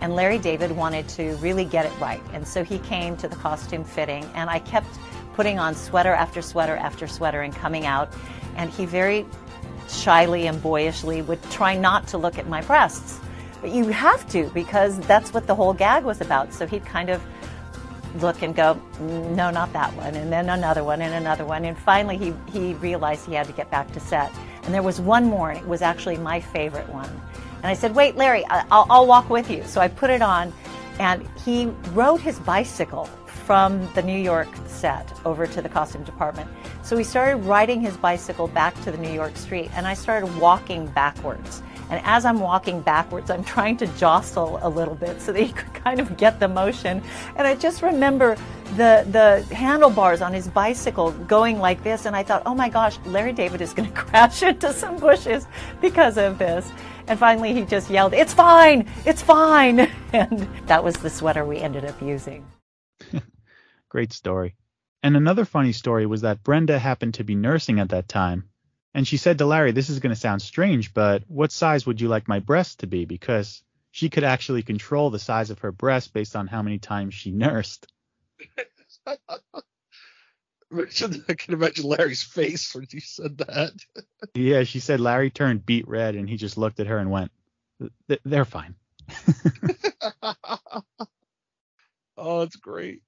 And 0.01 0.17
Larry 0.17 0.39
David 0.39 0.73
wanted 0.73 1.09
to 1.11 1.37
really 1.37 1.65
get 1.65 1.87
it 1.87 1.93
right. 2.01 2.21
And 2.33 2.47
so 2.47 2.65
he 2.65 2.81
came 2.81 3.17
to 3.19 3.29
the 3.29 3.37
costume 3.37 3.85
fitting, 3.85 4.25
and 4.35 4.51
I 4.51 4.59
kept 4.59 4.99
putting 5.35 5.61
on 5.61 5.77
sweater 5.77 6.13
after 6.13 6.43
sweater 6.43 6.77
after 6.77 7.07
sweater 7.07 7.43
and 7.43 7.55
coming 7.55 7.87
out. 7.87 8.13
And 8.57 8.69
he 8.71 8.85
very 8.85 9.25
shyly 9.89 10.49
and 10.49 10.61
boyishly 10.61 11.23
would 11.23 11.43
try 11.51 11.77
not 11.77 12.09
to 12.09 12.19
look 12.19 12.37
at 12.37 12.49
my 12.49 12.63
breasts. 12.63 13.21
But 13.63 13.71
you 13.71 13.89
have 13.89 14.29
to 14.31 14.51
because 14.53 14.99
that's 15.01 15.33
what 15.33 15.47
the 15.47 15.55
whole 15.55 15.73
gag 15.73 16.05
was 16.05 16.21
about. 16.21 16.53
So 16.53 16.67
he'd 16.67 16.85
kind 16.85 17.09
of 17.09 17.23
look 18.21 18.43
and 18.43 18.55
go, 18.55 18.79
mm, 18.99 19.31
no, 19.31 19.51
not 19.51 19.73
that 19.73 19.95
one, 19.95 20.15
and 20.15 20.31
then 20.31 20.51
another 20.51 20.85
one 20.85 21.01
and 21.01 21.15
another 21.15 21.47
one. 21.47 21.65
And 21.65 21.79
finally, 21.79 22.19
he, 22.19 22.35
he 22.53 22.75
realized 22.75 23.25
he 23.25 23.35
had 23.35 23.47
to 23.47 23.53
get 23.53 23.71
back 23.71 23.91
to 23.93 24.01
set. 24.01 24.31
And 24.65 24.75
there 24.75 24.83
was 24.83 25.01
one 25.01 25.25
more, 25.25 25.51
and 25.51 25.59
it 25.59 25.67
was 25.67 25.81
actually 25.81 26.19
my 26.19 26.41
favorite 26.41 26.89
one. 26.91 27.09
And 27.57 27.67
I 27.67 27.75
said, 27.75 27.95
wait, 27.95 28.17
Larry, 28.17 28.45
I'll, 28.47 28.87
I'll 28.91 29.07
walk 29.07 29.31
with 29.31 29.51
you. 29.51 29.65
So 29.65 29.81
I 29.81 29.89
put 29.89 30.11
it 30.11 30.21
on, 30.21 30.53
and 30.99 31.27
he 31.45 31.67
rode 31.93 32.21
his 32.21 32.39
bicycle 32.41 33.09
from 33.27 33.89
the 33.95 34.03
New 34.03 34.19
York 34.19 34.49
set 34.67 35.11
over 35.25 35.47
to 35.47 35.63
the 35.63 35.69
costume 35.69 36.05
department. 36.05 36.51
So 36.83 36.97
he 36.97 37.05
started 37.05 37.39
riding 37.39 37.81
his 37.81 37.97
bicycle 37.97 38.49
back 38.49 38.81
to 38.83 38.91
the 38.91 38.99
New 38.99 39.13
York 39.13 39.37
street, 39.37 39.71
and 39.75 39.87
I 39.87 39.95
started 39.95 40.37
walking 40.39 40.87
backwards. 40.89 41.63
And 41.93 42.01
as 42.07 42.25
I'm 42.25 42.41
walking 42.41 42.81
backwards, 42.81 43.31
I'm 43.31 43.45
trying 43.45 43.77
to 43.77 43.87
jostle 43.99 44.59
a 44.63 44.69
little 44.71 44.95
bit 44.95 45.21
so 45.21 45.31
that 45.31 45.43
he 45.43 45.53
could 45.53 45.75
kind 45.75 46.01
of 46.01 46.17
get 46.17 46.41
the 46.41 46.49
motion. 46.49 47.03
And 47.37 47.47
I 47.47 47.55
just 47.55 47.83
remember 47.83 48.35
the 48.77 49.07
the 49.11 49.55
handlebars 49.55 50.23
on 50.23 50.33
his 50.33 50.49
bicycle 50.49 51.13
going 51.13 51.59
like 51.59 51.85
this, 51.85 52.07
and 52.07 52.17
I 52.17 52.23
thought, 52.23 52.45
oh 52.47 52.55
my 52.55 52.71
gosh, 52.71 52.99
Larry 53.05 53.35
David 53.35 53.61
is 53.61 53.75
going 53.75 53.93
to 53.93 53.95
crash 53.95 54.43
into 54.43 54.73
some 54.73 54.97
bushes 54.97 55.47
because 55.83 56.17
of 56.17 56.39
this. 56.39 56.73
And 57.09 57.19
finally, 57.19 57.53
he 57.53 57.67
just 57.67 57.91
yelled, 57.91 58.15
"It's 58.15 58.33
fine, 58.33 58.89
it's 59.05 59.21
fine!" 59.21 59.91
And 60.15 60.49
that 60.69 60.83
was 60.83 60.97
the 60.97 61.11
sweater 61.11 61.45
we 61.45 61.59
ended 61.59 61.85
up 61.85 62.01
using. 62.01 62.47
Great 63.91 64.15
story. 64.15 64.57
And 65.03 65.15
another 65.15 65.45
funny 65.45 65.73
story 65.73 66.07
was 66.07 66.23
that 66.23 66.43
Brenda 66.43 66.79
happened 66.79 67.13
to 67.15 67.25
be 67.25 67.35
nursing 67.35 67.81
at 67.81 67.91
that 67.91 68.09
time. 68.09 68.49
And 68.95 69.09
she 69.09 69.17
said 69.17 69.39
to 69.39 69.47
Larry, 69.47 69.73
This 69.73 69.91
is 69.91 70.01
going 70.01 70.15
to 70.15 70.21
sound 70.21 70.43
strange, 70.43 70.93
but 70.93 71.23
what 71.29 71.53
size 71.53 71.87
would 71.87 72.01
you 72.01 72.09
like 72.09 72.29
my 72.29 72.41
breast 72.41 72.81
to 72.81 72.87
be? 72.87 73.05
Because 73.05 73.63
she 73.91 74.11
could 74.11 74.25
actually 74.25 74.63
control 74.63 75.11
the 75.11 75.19
size 75.19 75.51
of 75.51 75.61
her 75.61 75.73
breast 75.73 76.13
based 76.13 76.37
on 76.37 76.47
how 76.47 76.63
many 76.63 76.79
times 76.79 77.15
she 77.15 77.31
nursed. 77.31 77.87
I 79.07 79.17
can 81.35 81.55
imagine 81.55 81.85
Larry's 81.85 82.23
face 82.23 82.75
when 82.75 82.87
she 82.87 83.01
said 83.01 83.39
that. 83.39 83.73
Yeah, 84.35 84.63
she 84.63 84.81
said 84.81 85.01
Larry 85.01 85.31
turned 85.31 85.67
beet 85.67 85.87
red 85.87 86.15
and 86.15 86.29
he 86.29 86.37
just 86.37 86.57
looked 86.57 86.81
at 86.81 86.87
her 86.87 86.97
and 86.97 87.11
went, 87.11 87.31
They're 88.25 88.47
fine. 88.47 88.77
oh, 92.17 92.41
that's 92.41 92.57
great. 92.57 93.03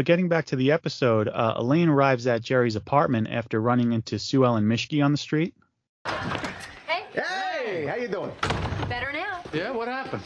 But 0.00 0.06
getting 0.06 0.28
back 0.30 0.46
to 0.46 0.56
the 0.56 0.72
episode, 0.72 1.28
uh, 1.28 1.52
Elaine 1.58 1.90
arrives 1.90 2.26
at 2.26 2.40
Jerry's 2.40 2.74
apartment 2.74 3.28
after 3.30 3.60
running 3.60 3.92
into 3.92 4.18
Sue 4.18 4.46
Ellen 4.46 4.64
Mischke 4.64 5.04
on 5.04 5.12
the 5.12 5.18
street. 5.18 5.52
Hey, 6.06 7.04
Hey, 7.12 7.84
how 7.84 7.96
you 7.96 8.08
doing? 8.08 8.32
better 8.88 9.12
now. 9.12 9.42
Yeah, 9.52 9.72
what 9.72 9.88
happened? 9.88 10.22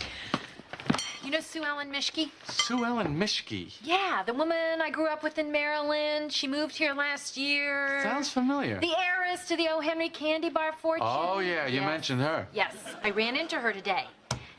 You 1.25 1.33
know 1.33 1.41
Sue 1.41 1.65
Ellen 1.65 1.91
Mischke? 1.91 2.31
Sue 2.49 2.85
Ellen 2.85 3.19
Mischke. 3.19 3.75
Yeah, 3.83 4.23
the 4.25 4.33
woman 4.33 4.81
I 4.81 4.91
grew 4.91 5.09
up 5.09 5.25
with 5.25 5.39
in 5.39 5.51
Maryland. 5.51 6.33
She 6.33 6.47
moved 6.47 6.77
here 6.77 6.95
last 6.95 7.37
year. 7.37 7.99
Sounds 8.05 8.31
familiar. 8.31 8.79
The 8.79 8.95
heiress 8.97 9.49
to 9.49 9.57
the 9.57 9.67
O. 9.71 9.81
Henry 9.81 10.09
candy 10.09 10.51
bar 10.51 10.73
fortune. 10.81 11.05
Oh, 11.11 11.41
yeah, 11.41 11.67
you 11.67 11.81
Yes. 11.81 11.85
mentioned 11.87 12.21
her. 12.21 12.47
Yes, 12.53 12.77
I 13.03 13.11
ran 13.11 13.35
into 13.37 13.57
her 13.59 13.73
today. 13.73 14.07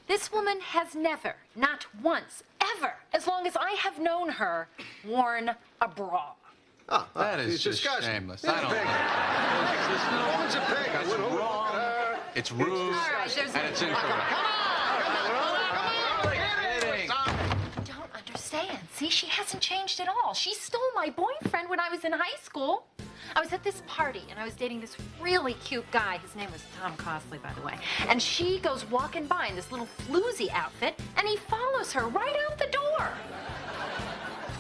This 0.07 0.31
woman 0.31 0.59
has 0.61 0.93
never, 0.95 1.35
not 1.55 1.85
once, 2.03 2.43
ever, 2.77 2.93
as 3.13 3.25
long 3.27 3.47
as 3.47 3.55
I 3.55 3.71
have 3.71 3.99
known 3.99 4.29
her, 4.29 4.67
worn 5.07 5.51
a 5.81 5.87
bra. 5.87 6.33
Oh, 6.89 7.07
that 7.15 7.39
is 7.39 7.63
just 7.63 7.81
disgusting. 7.81 8.13
shameless. 8.13 8.41
He's 8.41 8.49
I 8.51 8.57
a 8.57 8.61
don't 8.61 8.69
pig. 8.69 8.77
like 8.77 8.85
that. 8.85 10.11
No 10.11 10.39
one's 10.39 10.55
a 10.55 10.59
pig. 10.59 10.77
I 10.77 10.93
That's 10.93 11.09
went 11.09 11.21
over. 11.23 11.37
wrong. 11.37 12.19
It's 12.35 12.51
ruse, 12.51 12.95
right, 12.95 13.31
there's- 13.33 13.55
and 13.55 13.65
it's 13.67 13.81
incorrect. 13.81 14.31
don't 17.85 18.11
understand. 18.15 18.84
See, 18.95 19.09
she 19.09 19.27
hasn't 19.27 19.61
changed 19.61 19.99
at 19.99 20.07
all. 20.07 20.33
She 20.33 20.53
stole 20.53 20.79
my 20.95 21.09
boyfriend 21.09 21.69
when 21.69 21.81
I 21.81 21.89
was 21.89 22.05
in 22.05 22.13
high 22.13 22.37
school. 22.41 22.87
I 23.35 23.41
was 23.41 23.51
at 23.51 23.61
this 23.61 23.83
party 23.87 24.21
and 24.29 24.39
I 24.39 24.45
was 24.45 24.53
dating 24.53 24.79
this 24.79 24.95
really 25.21 25.55
cute 25.55 25.89
guy. 25.91 26.17
His 26.19 26.33
name 26.33 26.49
was 26.49 26.63
Tom 26.79 26.95
Cosley, 26.95 27.43
by 27.43 27.51
the 27.59 27.61
way. 27.61 27.73
And 28.07 28.21
she 28.21 28.57
goes 28.59 28.89
walking 28.89 29.25
by 29.25 29.47
in 29.47 29.55
this 29.57 29.69
little 29.69 29.89
floozy 30.07 30.49
outfit 30.53 30.97
and 31.17 31.27
he 31.27 31.35
follows 31.35 31.91
her 31.91 32.07
right 32.07 32.37
out 32.47 32.57
the 32.57 32.67
door. 32.67 33.09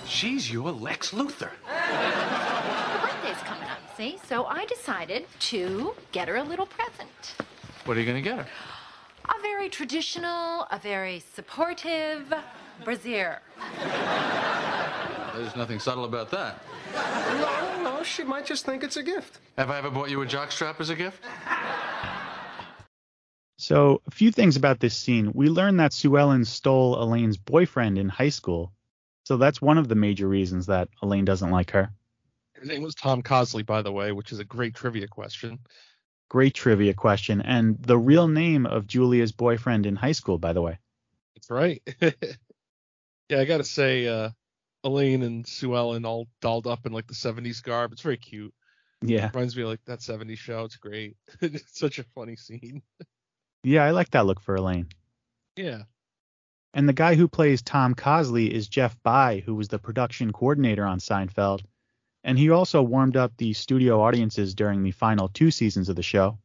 She's 0.05 0.51
your 0.51 0.69
Lex 0.69 1.11
Luthor. 1.11 1.51
Her 1.63 3.07
birthday's 3.07 3.41
coming 3.43 3.69
up, 3.69 3.79
see? 3.95 4.19
So 4.27 4.43
I 4.47 4.65
decided 4.65 5.27
to 5.51 5.93
get 6.11 6.27
her 6.27 6.35
a 6.35 6.43
little 6.43 6.65
present. 6.65 7.35
What 7.85 7.95
are 7.95 8.01
you 8.01 8.05
gonna 8.05 8.21
get 8.21 8.39
her? 8.39 8.47
A 9.29 9.41
very 9.41 9.69
traditional, 9.69 10.67
a 10.71 10.79
very 10.83 11.23
supportive 11.33 12.33
brassiere. 12.83 13.41
There's 15.35 15.55
nothing 15.55 15.79
subtle 15.79 16.05
about 16.05 16.31
that. 16.31 16.61
No, 16.93 17.83
no, 17.83 18.03
she 18.03 18.23
might 18.23 18.45
just 18.45 18.65
think 18.65 18.83
it's 18.83 18.97
a 18.97 19.03
gift. 19.03 19.39
Have 19.57 19.69
I 19.69 19.77
ever 19.77 19.89
bought 19.89 20.09
you 20.09 20.21
a 20.21 20.25
jockstrap 20.25 20.79
as 20.79 20.89
a 20.89 20.95
gift? 20.95 21.23
So, 23.57 24.01
a 24.07 24.11
few 24.11 24.31
things 24.31 24.57
about 24.57 24.79
this 24.79 24.95
scene. 24.95 25.31
We 25.33 25.47
learn 25.47 25.77
that 25.77 25.93
Sue 25.93 26.17
Ellen 26.17 26.45
stole 26.45 27.01
Elaine's 27.01 27.37
boyfriend 27.37 27.97
in 27.97 28.09
high 28.09 28.29
school. 28.29 28.73
So, 29.23 29.37
that's 29.37 29.61
one 29.61 29.77
of 29.77 29.87
the 29.87 29.95
major 29.95 30.27
reasons 30.27 30.65
that 30.67 30.89
Elaine 31.01 31.25
doesn't 31.25 31.51
like 31.51 31.71
her. 31.71 31.89
His 32.59 32.69
name 32.69 32.83
was 32.83 32.95
Tom 32.95 33.21
Cosley, 33.21 33.65
by 33.65 33.81
the 33.81 33.91
way, 33.91 34.11
which 34.11 34.31
is 34.31 34.39
a 34.39 34.43
great 34.43 34.75
trivia 34.75 35.07
question. 35.07 35.59
Great 36.29 36.53
trivia 36.53 36.93
question. 36.93 37.41
And 37.41 37.81
the 37.81 37.97
real 37.97 38.27
name 38.27 38.65
of 38.65 38.87
Julia's 38.87 39.31
boyfriend 39.31 39.85
in 39.85 39.95
high 39.95 40.11
school, 40.11 40.37
by 40.37 40.53
the 40.53 40.61
way. 40.61 40.77
That's 41.35 41.49
right. 41.49 41.81
yeah, 43.29 43.39
I 43.39 43.45
gotta 43.45 43.63
say, 43.63 44.07
uh, 44.07 44.29
Elaine 44.83 45.23
and 45.23 45.47
Sue 45.47 45.75
Ellen 45.75 46.05
all 46.05 46.27
dolled 46.41 46.67
up 46.67 46.85
in 46.85 46.93
like 46.93 47.07
the 47.07 47.15
70s 47.15 47.61
garb. 47.63 47.91
It's 47.91 48.03
very 48.03 48.17
cute. 48.17 48.53
Yeah. 49.01 49.31
Reminds 49.33 49.55
me 49.55 49.63
of 49.63 49.69
like 49.69 49.83
that 49.85 49.99
70s 49.99 50.37
show. 50.37 50.63
It's 50.63 50.77
great. 50.77 51.17
it's 51.41 51.77
such 51.79 51.99
a 51.99 52.05
funny 52.15 52.35
scene. 52.35 52.81
Yeah, 53.67 53.83
I 53.83 53.89
like 53.89 54.11
that 54.11 54.27
look 54.27 54.39
for 54.41 54.53
Elaine. 54.53 54.89
Yeah. 55.55 55.85
And 56.75 56.87
the 56.87 56.93
guy 56.93 57.15
who 57.15 57.27
plays 57.27 57.63
Tom 57.63 57.95
Cosley 57.95 58.47
is 58.51 58.67
Jeff 58.67 58.95
By, 59.01 59.41
who 59.43 59.55
was 59.55 59.69
the 59.69 59.79
production 59.79 60.31
coordinator 60.31 60.85
on 60.85 60.99
Seinfeld. 60.99 61.63
And 62.23 62.37
he 62.37 62.51
also 62.51 62.83
warmed 62.83 63.17
up 63.17 63.35
the 63.37 63.53
studio 63.53 64.03
audiences 64.03 64.53
during 64.53 64.83
the 64.83 64.91
final 64.91 65.29
two 65.29 65.49
seasons 65.49 65.89
of 65.89 65.95
the 65.95 66.03
show. 66.03 66.37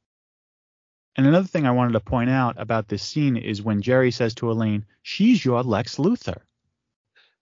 And 1.14 1.26
another 1.26 1.46
thing 1.46 1.66
I 1.66 1.72
wanted 1.72 1.92
to 1.92 2.00
point 2.00 2.30
out 2.30 2.54
about 2.56 2.88
this 2.88 3.02
scene 3.02 3.36
is 3.36 3.60
when 3.60 3.82
Jerry 3.82 4.12
says 4.12 4.34
to 4.36 4.50
Elaine, 4.50 4.86
She's 5.02 5.44
your 5.44 5.62
Lex 5.62 5.96
Luthor. 5.96 6.40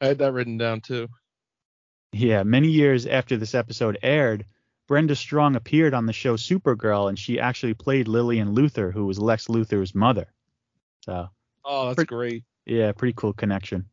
I 0.00 0.06
had 0.06 0.18
that 0.18 0.32
written 0.32 0.58
down 0.58 0.80
too. 0.80 1.08
Yeah, 2.12 2.42
many 2.42 2.68
years 2.68 3.06
after 3.06 3.36
this 3.36 3.54
episode 3.54 3.98
aired, 4.02 4.46
Brenda 4.86 5.14
Strong 5.14 5.56
appeared 5.56 5.92
on 5.92 6.06
the 6.06 6.12
show 6.12 6.36
Supergirl, 6.36 7.08
and 7.08 7.18
she 7.18 7.38
actually 7.38 7.74
played 7.74 8.08
Lillian 8.08 8.54
Luthor, 8.54 8.92
who 8.92 9.04
was 9.06 9.18
Lex 9.18 9.46
Luthor's 9.48 9.94
mother. 9.94 10.26
So, 11.04 11.28
Oh, 11.64 11.86
that's 11.86 11.96
Pretty- 11.96 12.08
great. 12.08 12.44
yeah, 12.64 12.92
pretty 12.92 13.12
cool 13.14 13.34
connection. 13.34 13.84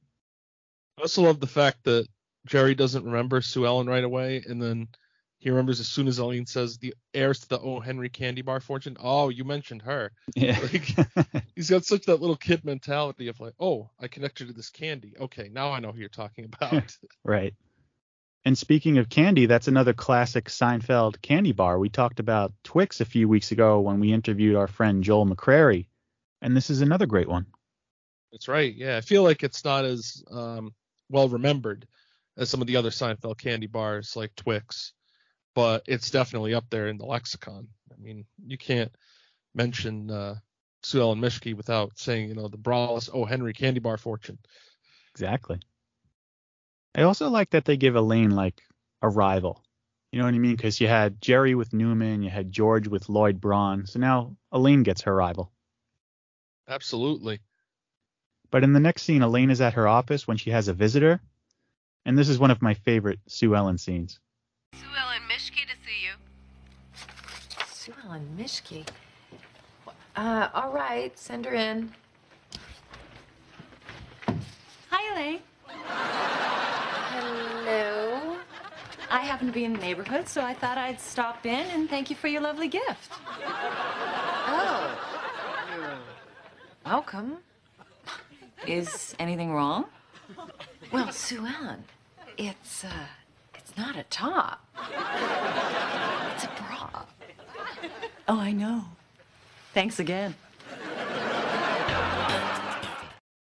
I 0.97 1.01
also 1.01 1.23
love 1.23 1.41
the 1.41 1.47
fact 1.47 1.83
that 1.83 2.07
Jerry 2.45 2.73
doesn't 2.75 3.03
remember 3.03 3.41
Sue 3.41 3.65
Ellen 3.65 3.87
right 3.87 4.03
away, 4.03 4.43
and 4.47 4.61
then 4.61 4.87
he 5.45 5.51
remembers 5.51 5.79
as 5.79 5.87
soon 5.87 6.07
as 6.07 6.17
Elaine 6.17 6.47
says 6.47 6.79
the 6.79 6.95
heirs 7.13 7.41
to 7.41 7.49
the 7.49 7.59
O. 7.59 7.79
Henry 7.79 8.09
candy 8.09 8.41
bar 8.41 8.59
fortune. 8.59 8.97
Oh, 8.99 9.29
you 9.29 9.43
mentioned 9.43 9.83
her. 9.83 10.11
Yeah. 10.35 10.59
Like, 10.65 11.43
he's 11.55 11.69
got 11.69 11.85
such 11.85 12.07
that 12.07 12.19
little 12.19 12.35
kid 12.35 12.65
mentality 12.65 13.27
of 13.27 13.39
like, 13.39 13.53
oh, 13.59 13.91
I 13.99 14.07
connected 14.07 14.47
to 14.47 14.53
this 14.53 14.71
candy. 14.71 15.13
Okay, 15.21 15.51
now 15.53 15.71
I 15.71 15.79
know 15.79 15.91
who 15.91 15.99
you're 15.99 16.09
talking 16.09 16.45
about. 16.45 16.97
Right. 17.23 17.53
And 18.43 18.57
speaking 18.57 18.97
of 18.97 19.07
candy, 19.07 19.45
that's 19.45 19.67
another 19.67 19.93
classic 19.93 20.45
Seinfeld 20.45 21.21
candy 21.21 21.51
bar. 21.51 21.77
We 21.77 21.89
talked 21.89 22.19
about 22.19 22.51
Twix 22.63 22.99
a 22.99 23.05
few 23.05 23.27
weeks 23.29 23.51
ago 23.51 23.81
when 23.81 23.99
we 23.99 24.13
interviewed 24.13 24.55
our 24.55 24.67
friend 24.67 25.03
Joel 25.03 25.27
McCrary, 25.27 25.85
and 26.41 26.57
this 26.57 26.71
is 26.71 26.81
another 26.81 27.05
great 27.05 27.29
one. 27.29 27.45
That's 28.31 28.47
right. 28.47 28.73
Yeah, 28.73 28.97
I 28.97 29.01
feel 29.01 29.21
like 29.21 29.43
it's 29.43 29.63
not 29.63 29.85
as 29.85 30.23
um, 30.31 30.73
well 31.09 31.29
remembered 31.29 31.87
as 32.35 32.49
some 32.49 32.61
of 32.61 32.67
the 32.67 32.77
other 32.77 32.89
Seinfeld 32.89 33.37
candy 33.37 33.67
bars 33.67 34.15
like 34.15 34.35
Twix, 34.35 34.93
but 35.55 35.83
it's 35.87 36.11
definitely 36.11 36.53
up 36.53 36.65
there 36.69 36.87
in 36.87 36.97
the 36.97 37.05
lexicon. 37.05 37.67
I 37.91 37.99
mean, 37.99 38.25
you 38.45 38.57
can't 38.57 38.91
mention 39.55 40.11
uh, 40.11 40.35
Sue 40.83 41.01
Ellen 41.01 41.19
Mischke 41.19 41.55
without 41.55 41.97
saying, 41.97 42.29
you 42.29 42.35
know, 42.35 42.49
the 42.49 42.57
Braless 42.57 43.09
O. 43.11 43.25
Henry 43.25 43.53
candy 43.53 43.79
bar 43.79 43.97
fortune. 43.97 44.37
Exactly. 45.13 45.59
I 46.93 47.03
also 47.03 47.29
like 47.29 47.51
that 47.51 47.65
they 47.65 47.77
give 47.77 47.95
Elaine 47.95 48.31
like 48.31 48.61
a 49.01 49.09
rival. 49.09 49.63
You 50.11 50.19
know 50.19 50.25
what 50.25 50.35
I 50.35 50.39
mean? 50.39 50.55
Because 50.55 50.79
you 50.79 50.87
had 50.87 51.21
Jerry 51.21 51.55
with 51.55 51.73
Newman, 51.73 52.21
you 52.21 52.29
had 52.29 52.51
George 52.51 52.87
with 52.87 53.09
Lloyd 53.09 53.41
Braun, 53.41 53.85
so 53.85 53.99
now 53.99 54.37
Elaine 54.51 54.83
gets 54.83 55.01
her 55.01 55.15
rival. 55.15 55.51
Absolutely. 56.67 57.39
But 58.51 58.63
in 58.63 58.73
the 58.73 58.79
next 58.79 59.03
scene, 59.03 59.21
Elaine 59.21 59.51
is 59.51 59.61
at 59.61 59.73
her 59.73 59.87
office 59.87 60.27
when 60.27 60.37
she 60.37 60.51
has 60.51 60.67
a 60.67 60.73
visitor, 60.73 61.21
and 62.05 62.17
this 62.17 62.29
is 62.29 62.39
one 62.39 62.51
of 62.51 62.61
my 62.61 62.73
favorite 62.73 63.19
Sue 63.27 63.55
Ellen 63.55 63.77
scenes. 63.77 64.19
Sue 64.79 64.87
Ellen 64.99 65.21
Mischke 65.29 65.65
to 65.67 65.75
see 65.85 65.99
you. 66.05 66.13
Sue 67.67 67.93
Ellen 68.05 68.27
Mischke. 68.37 68.85
Uh, 70.15 70.49
all 70.53 70.71
right, 70.71 71.17
send 71.17 71.45
her 71.45 71.53
in. 71.53 71.93
Hi, 74.89 75.13
Elaine. 75.13 75.39
Hello. 77.13 78.37
I 79.11 79.19
happen 79.19 79.47
to 79.47 79.53
be 79.53 79.65
in 79.65 79.73
the 79.73 79.79
neighborhood, 79.79 80.27
so 80.27 80.41
I 80.41 80.53
thought 80.53 80.77
I'd 80.77 80.99
stop 80.99 81.45
in 81.45 81.65
and 81.67 81.89
thank 81.89 82.09
you 82.09 82.15
for 82.15 82.27
your 82.27 82.41
lovely 82.41 82.67
gift. 82.67 83.11
Oh. 84.47 84.97
You're 85.77 85.97
welcome. 86.85 87.37
Is 88.67 89.15
anything 89.19 89.53
wrong? 89.53 89.85
Well, 90.91 91.11
Sue 91.11 91.45
Ellen, 91.45 91.83
it's 92.37 92.83
uh, 92.83 92.89
it's 93.75 93.85
not 93.85 93.97
a 93.97 94.03
top. 94.03 94.65
It's 96.33 96.45
a 96.45 96.51
bra. 96.57 97.05
Oh, 98.27 98.39
I 98.39 98.53
know. 98.53 98.85
Thanks 99.73 99.99
again. 99.99 100.33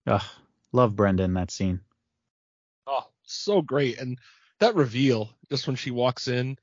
Ugh, 0.07 0.23
love 0.71 0.95
Brenda 0.95 1.23
in 1.23 1.35
that 1.35 1.51
scene. 1.51 1.81
Oh, 2.87 3.05
so 3.23 3.61
great. 3.61 3.99
And 3.99 4.17
that 4.59 4.73
reveal, 4.73 5.29
just 5.51 5.67
when 5.67 5.75
she 5.75 5.91
walks 5.91 6.27
in, 6.27 6.57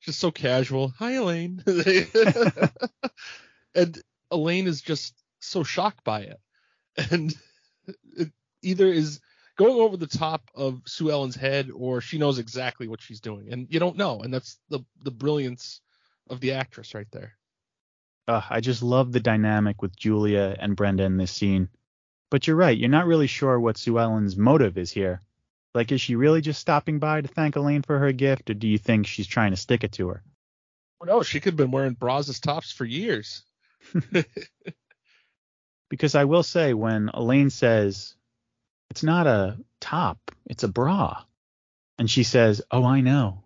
just 0.00 0.18
so 0.18 0.32
casual. 0.32 0.92
Hi, 0.98 1.12
Elaine. 1.12 1.62
and 3.74 4.02
Elaine 4.32 4.66
is 4.66 4.82
just 4.82 5.14
so 5.40 5.62
shocked 5.62 6.02
by 6.02 6.22
it. 6.22 6.40
And 7.10 7.32
it 8.16 8.32
either 8.62 8.88
is 8.88 9.20
going 9.56 9.80
over 9.80 9.96
the 9.96 10.06
top 10.06 10.50
of 10.54 10.82
Sue 10.86 11.10
Ellen's 11.10 11.36
head 11.36 11.70
or 11.74 12.00
she 12.00 12.18
knows 12.18 12.38
exactly 12.38 12.88
what 12.88 13.00
she's 13.00 13.20
doing. 13.20 13.52
And 13.52 13.66
you 13.70 13.80
don't 13.80 13.96
know. 13.96 14.20
And 14.20 14.32
that's 14.32 14.58
the, 14.68 14.80
the 15.02 15.10
brilliance 15.10 15.80
of 16.28 16.40
the 16.40 16.52
actress 16.52 16.94
right 16.94 17.06
there. 17.10 17.32
Ugh, 18.28 18.44
I 18.50 18.60
just 18.60 18.82
love 18.82 19.12
the 19.12 19.20
dynamic 19.20 19.82
with 19.82 19.96
Julia 19.96 20.56
and 20.58 20.76
Brenda 20.76 21.04
in 21.04 21.16
this 21.16 21.30
scene. 21.30 21.68
But 22.30 22.46
you're 22.46 22.56
right, 22.56 22.76
you're 22.76 22.88
not 22.88 23.06
really 23.06 23.28
sure 23.28 23.58
what 23.58 23.78
Sue 23.78 23.98
Ellen's 23.98 24.36
motive 24.36 24.78
is 24.78 24.90
here. 24.90 25.22
Like, 25.74 25.92
is 25.92 26.00
she 26.00 26.16
really 26.16 26.40
just 26.40 26.60
stopping 26.60 26.98
by 26.98 27.20
to 27.20 27.28
thank 27.28 27.54
Elaine 27.54 27.82
for 27.82 27.98
her 27.98 28.10
gift, 28.10 28.50
or 28.50 28.54
do 28.54 28.66
you 28.66 28.78
think 28.78 29.06
she's 29.06 29.26
trying 29.26 29.52
to 29.52 29.56
stick 29.56 29.84
it 29.84 29.92
to 29.92 30.08
her? 30.08 30.24
Oh, 31.00 31.04
no, 31.04 31.22
she 31.22 31.38
could 31.38 31.52
have 31.52 31.58
been 31.58 31.70
wearing 31.70 31.92
bras 31.92 32.28
as 32.28 32.40
tops 32.40 32.72
for 32.72 32.84
years. 32.84 33.42
Because 35.88 36.16
I 36.16 36.24
will 36.24 36.42
say, 36.42 36.74
when 36.74 37.10
Elaine 37.14 37.50
says, 37.50 38.16
it's 38.90 39.02
not 39.02 39.26
a 39.26 39.58
top, 39.80 40.18
it's 40.46 40.62
a 40.62 40.68
bra, 40.68 41.22
and 41.98 42.10
she 42.10 42.22
says, 42.22 42.62
oh, 42.70 42.84
I 42.84 43.00
know. 43.00 43.42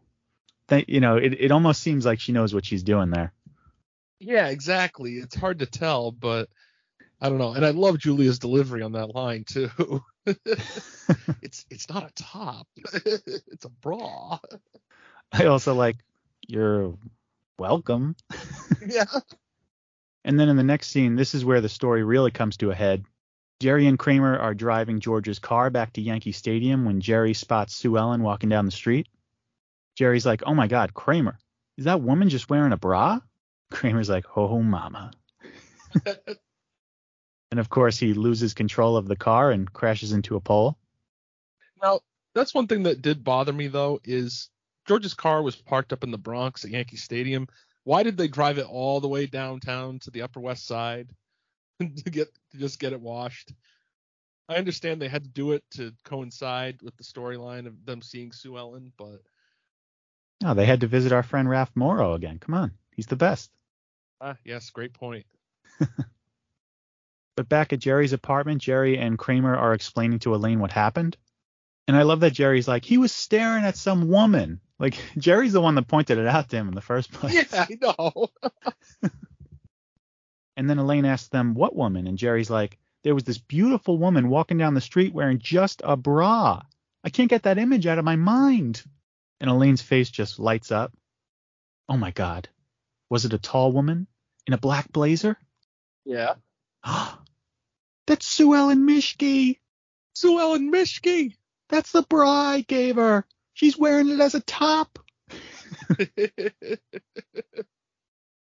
That, 0.68 0.88
you 0.88 1.00
know, 1.00 1.16
it, 1.16 1.35
it 1.40 1.50
almost 1.50 1.82
seems 1.82 2.06
like 2.06 2.20
she 2.20 2.32
knows 2.32 2.54
what 2.54 2.64
she's 2.64 2.82
doing 2.82 3.11
there. 3.11 3.32
Yeah, 4.20 4.49
exactly. 4.49 5.14
It's 5.14 5.35
hard 5.35 5.61
to 5.61 5.66
tell, 5.66 6.12
but 6.12 6.49
I 7.20 7.28
don't 7.28 7.38
know. 7.38 7.52
And 7.52 7.64
I 7.64 7.70
love 7.70 7.99
Julia's 7.99 8.38
delivery 8.38 8.82
on 8.82 8.92
that 8.92 9.14
line 9.14 9.44
too. 9.44 10.02
it's 10.26 11.66
it's 11.70 11.88
not 11.88 12.09
a 12.09 12.12
top. 12.14 12.66
it's 12.76 13.64
a 13.64 13.68
bra. 13.68 14.38
I 15.32 15.47
also 15.47 15.75
like, 15.75 15.97
you're 16.47 16.94
welcome. 17.59 18.16
Yeah. 18.87 19.04
And 20.25 20.38
then 20.38 20.49
in 20.49 20.56
the 20.56 20.62
next 20.62 20.88
scene, 20.88 21.16
this 21.16 21.35
is 21.35 21.44
where 21.44 21.61
the 21.61 21.68
story 21.68 22.02
really 22.02 22.30
comes 22.30 22.59
to 22.59 22.70
a 22.70 22.75
head. 22.75 23.04
Jerry 23.60 23.86
and 23.86 23.98
Kramer 23.98 24.38
are 24.38 24.54
driving 24.54 25.00
George's 25.00 25.38
car 25.38 25.68
back 25.68 25.92
to 25.92 26.00
Yankee 26.00 26.32
Stadium 26.32 26.86
when 26.86 27.02
Jerry 27.02 27.34
spots 27.34 27.76
Sue 27.76 27.98
Ellen 27.98 28.22
walking 28.22 28.48
down 28.48 28.64
the 28.64 28.70
street. 28.70 29.06
Jerry's 29.96 30.24
like, 30.24 30.42
Oh 30.46 30.54
my 30.54 30.66
God, 30.66 30.94
Kramer, 30.94 31.38
is 31.76 31.84
that 31.84 32.00
woman 32.00 32.30
just 32.30 32.48
wearing 32.48 32.72
a 32.72 32.78
bra? 32.78 33.20
Kramer's 33.70 34.08
like, 34.08 34.24
Oh, 34.34 34.62
mama. 34.62 35.10
and 36.06 37.60
of 37.60 37.68
course, 37.68 37.98
he 37.98 38.14
loses 38.14 38.54
control 38.54 38.96
of 38.96 39.06
the 39.06 39.16
car 39.16 39.50
and 39.50 39.70
crashes 39.70 40.12
into 40.12 40.36
a 40.36 40.40
pole. 40.40 40.78
Now, 41.82 42.00
that's 42.34 42.54
one 42.54 42.66
thing 42.66 42.84
that 42.84 43.02
did 43.02 43.22
bother 43.22 43.52
me 43.52 43.68
though 43.68 44.00
is 44.04 44.48
George's 44.88 45.14
car 45.14 45.42
was 45.42 45.54
parked 45.54 45.92
up 45.92 46.02
in 46.02 46.10
the 46.10 46.18
Bronx 46.18 46.64
at 46.64 46.70
Yankee 46.70 46.96
Stadium. 46.96 47.46
Why 47.84 48.04
did 48.04 48.16
they 48.16 48.28
drive 48.28 48.56
it 48.56 48.66
all 48.66 49.00
the 49.00 49.08
way 49.08 49.26
downtown 49.26 49.98
to 50.00 50.10
the 50.10 50.22
Upper 50.22 50.40
West 50.40 50.66
Side 50.66 51.10
to 52.04 52.10
get 52.10 52.28
to 52.52 52.58
just 52.58 52.78
get 52.78 52.92
it 52.92 53.00
washed? 53.00 53.52
I 54.49 54.56
understand 54.56 55.00
they 55.00 55.08
had 55.08 55.25
to 55.25 55.30
do 55.30 55.52
it 55.52 55.62
to 55.72 55.92
coincide 56.04 56.82
with 56.82 56.96
the 56.96 57.04
storyline 57.04 57.66
of 57.66 57.84
them 57.87 58.02
seeing 58.02 58.32
Sue 58.32 58.58
Ellen, 58.58 58.92
but 58.99 59.20
No, 60.42 60.54
they 60.54 60.66
had 60.66 60.80
to 60.80 60.87
visit 60.87 61.12
our 61.12 61.22
friend 61.22 61.49
Ralph 61.49 61.70
Morrow 61.75 62.14
again. 62.14 62.38
Come 62.38 62.54
on, 62.54 62.72
he's 62.94 63.06
the 63.06 63.16
best. 63.16 63.50
ah, 64.20 64.37
yes, 64.44 64.70
great 64.70 64.92
point. 64.92 65.26
But 67.37 67.49
back 67.49 67.72
at 67.72 67.78
Jerry's 67.78 68.12
apartment, 68.12 68.60
Jerry 68.60 68.99
and 68.99 69.18
Kramer 69.18 69.56
are 69.56 69.72
explaining 69.72 70.18
to 70.18 70.34
Elaine 70.34 70.60
what 70.60 70.72
happened. 70.72 71.16
And 71.88 71.96
I 71.96 72.02
love 72.02 72.20
that 72.20 72.34
Jerry's 72.34 72.68
like, 72.68 72.84
he 72.84 72.99
was 72.99 73.12
staring 73.12 73.64
at 73.64 73.78
some 73.78 74.08
woman. 74.08 74.60
Like, 74.78 74.99
Jerry's 75.16 75.54
the 75.54 75.60
one 75.62 75.75
that 75.76 75.88
pointed 75.88 76.18
it 76.18 76.26
out 76.26 76.50
to 76.50 76.56
him 76.56 76.68
in 76.68 76.75
the 76.75 76.82
first 76.82 77.10
place. 77.10 77.50
Yeah, 77.50 77.66
I 77.66 77.78
know. 77.80 78.28
And 80.60 80.68
then 80.68 80.78
Elaine 80.78 81.06
asks 81.06 81.28
them, 81.28 81.54
what 81.54 81.74
woman? 81.74 82.06
And 82.06 82.18
Jerry's 82.18 82.50
like, 82.50 82.76
there 83.02 83.14
was 83.14 83.24
this 83.24 83.38
beautiful 83.38 83.96
woman 83.96 84.28
walking 84.28 84.58
down 84.58 84.74
the 84.74 84.82
street 84.82 85.14
wearing 85.14 85.38
just 85.38 85.80
a 85.82 85.96
bra. 85.96 86.60
I 87.02 87.08
can't 87.08 87.30
get 87.30 87.44
that 87.44 87.56
image 87.56 87.86
out 87.86 87.96
of 87.96 88.04
my 88.04 88.16
mind. 88.16 88.82
And 89.40 89.48
Elaine's 89.48 89.80
face 89.80 90.10
just 90.10 90.38
lights 90.38 90.70
up. 90.70 90.92
Oh 91.88 91.96
my 91.96 92.10
God. 92.10 92.50
Was 93.08 93.24
it 93.24 93.32
a 93.32 93.38
tall 93.38 93.72
woman 93.72 94.06
in 94.46 94.52
a 94.52 94.58
black 94.58 94.92
blazer? 94.92 95.38
yeah. 96.04 96.34
That's 98.06 98.26
Sue 98.26 98.54
Ellen 98.54 98.86
Mischke. 98.86 99.56
Sue 100.14 100.38
Ellen 100.38 100.70
Mischke. 100.70 101.36
That's 101.70 101.92
the 101.92 102.02
bra 102.02 102.28
I 102.28 102.60
gave 102.60 102.96
her. 102.96 103.24
She's 103.54 103.78
wearing 103.78 104.10
it 104.10 104.20
as 104.20 104.34
a 104.34 104.40
top. 104.40 104.98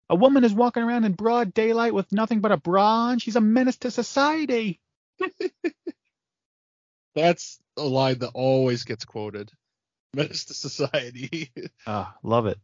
A 0.10 0.16
woman 0.16 0.44
is 0.44 0.54
walking 0.54 0.84
around 0.84 1.04
in 1.04 1.14
broad 1.14 1.54
daylight 1.54 1.94
with 1.94 2.12
nothing 2.12 2.40
but 2.40 2.52
a 2.52 2.58
bra 2.58 3.08
on. 3.08 3.20
She's 3.20 3.36
a 3.36 3.42
menace 3.42 3.78
to 3.78 3.92
society. 3.92 4.80
That's 7.16 7.60
a 7.76 7.84
line 7.84 8.20
that 8.20 8.32
always 8.34 8.84
gets 8.84 9.04
quoted. 9.06 9.52
Menace 10.14 10.46
to 10.46 10.54
society. 10.54 11.52
Ah, 11.86 12.16
love 12.24 12.48
it. 12.48 12.60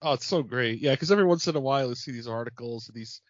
Oh, 0.00 0.14
it's 0.14 0.26
so 0.26 0.42
great. 0.42 0.80
Yeah, 0.80 0.92
because 0.92 1.12
every 1.12 1.24
once 1.24 1.46
in 1.46 1.54
a 1.54 1.60
while 1.60 1.88
you 1.88 1.94
see 1.94 2.10
these 2.10 2.26
articles, 2.26 2.90
these 2.92 3.20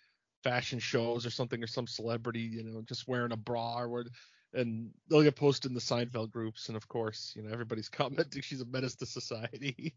fashion 0.43 0.79
shows 0.79 1.27
or 1.27 1.31
something, 1.31 1.63
or 1.63 1.67
some 1.67 1.87
celebrity, 1.87 2.41
you 2.41 2.63
know, 2.63 2.83
just 2.83 3.07
wearing 3.07 3.33
a 3.33 3.37
bra 3.37 3.79
or 3.79 3.89
what, 3.89 4.07
and 4.55 4.91
they'll 5.09 5.23
get 5.23 5.37
posted 5.37 5.71
in 5.71 5.75
the 5.75 5.81
Seinfeld 5.81 6.31
groups, 6.31 6.69
and 6.69 6.77
of 6.77 6.89
course, 6.89 7.33
you 7.37 7.43
know, 7.43 7.53
everybody's 7.53 7.89
commenting 7.91 8.41
she's 8.43 8.63
a 8.63 8.67
menace 8.67 8.97
to 8.97 9.07
society. 9.07 9.95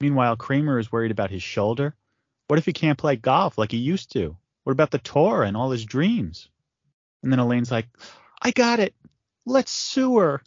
Meanwhile, 0.00 0.36
Kramer 0.36 0.78
is 0.78 0.92
worried 0.92 1.10
about 1.10 1.30
his 1.30 1.42
shoulder. 1.42 1.94
What 2.48 2.58
if 2.58 2.66
he 2.66 2.72
can't 2.72 2.98
play 2.98 3.16
golf 3.16 3.56
like 3.58 3.72
he 3.72 3.78
used 3.78 4.12
to? 4.12 4.36
What 4.64 4.72
about 4.72 4.90
the 4.90 4.98
tour 4.98 5.42
and 5.42 5.56
all 5.56 5.70
his 5.70 5.84
dreams? 5.84 6.48
And 7.22 7.32
then 7.32 7.38
Elaine's 7.38 7.70
like, 7.70 7.88
I 8.42 8.50
got 8.50 8.80
it. 8.80 8.94
Let's 9.46 9.70
sue 9.70 10.18
her. 10.18 10.42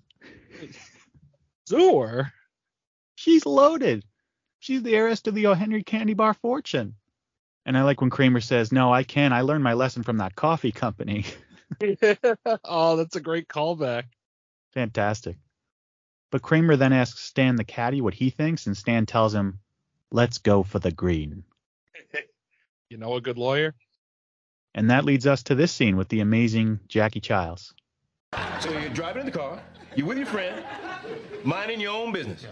Sue 1.67 1.99
her? 2.01 2.33
She's 3.15 3.45
loaded. 3.45 4.05
She's 4.59 4.83
the 4.83 4.95
heiress 4.95 5.21
to 5.21 5.31
the 5.31 5.47
O. 5.47 5.53
Henry 5.53 5.83
candy 5.83 6.13
bar 6.13 6.33
fortune. 6.33 6.95
And 7.65 7.77
I 7.77 7.83
like 7.83 7.99
when 7.99 8.09
Kramer 8.09 8.41
says, 8.41 8.71
No, 8.71 8.93
I 8.93 9.03
can. 9.03 9.33
I 9.33 9.41
learned 9.41 9.63
my 9.63 9.73
lesson 9.73 10.03
from 10.03 10.17
that 10.17 10.35
coffee 10.35 10.71
company. 10.71 11.25
oh, 12.63 12.95
that's 12.95 13.15
a 13.15 13.21
great 13.21 13.47
callback. 13.47 14.03
Fantastic. 14.73 15.37
But 16.31 16.41
Kramer 16.41 16.75
then 16.75 16.93
asks 16.93 17.21
Stan 17.21 17.55
the 17.55 17.63
caddy 17.63 18.01
what 18.01 18.13
he 18.13 18.29
thinks, 18.29 18.67
and 18.67 18.75
Stan 18.75 19.05
tells 19.05 19.33
him, 19.33 19.59
Let's 20.11 20.37
go 20.37 20.63
for 20.63 20.79
the 20.79 20.91
green. 20.91 21.43
You 22.89 22.95
know 22.95 23.15
a 23.15 23.21
good 23.21 23.37
lawyer? 23.37 23.75
And 24.73 24.91
that 24.91 25.03
leads 25.03 25.27
us 25.27 25.43
to 25.43 25.55
this 25.55 25.73
scene 25.73 25.97
with 25.97 26.07
the 26.07 26.21
amazing 26.21 26.79
Jackie 26.87 27.19
Chiles. 27.19 27.73
So 28.61 28.71
you're 28.71 28.87
driving 28.91 29.21
in 29.21 29.25
the 29.25 29.31
car, 29.37 29.61
you're 29.95 30.07
with 30.07 30.17
your 30.17 30.25
friend, 30.25 30.63
minding 31.43 31.81
your 31.81 31.91
own 31.91 32.13
business. 32.13 32.45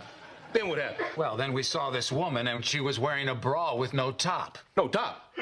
Then 0.51 0.67
what 0.67 0.79
happened? 0.79 1.07
Well, 1.15 1.38
then 1.38 1.53
we 1.53 1.63
saw 1.63 1.89
this 1.89 2.11
woman 2.11 2.47
and 2.47 2.65
she 2.65 2.81
was 2.81 2.99
wearing 2.99 3.29
a 3.29 3.35
bra 3.35 3.75
with 3.75 3.93
no 3.93 4.11
top. 4.11 4.57
No 4.75 4.89
top. 4.89 5.33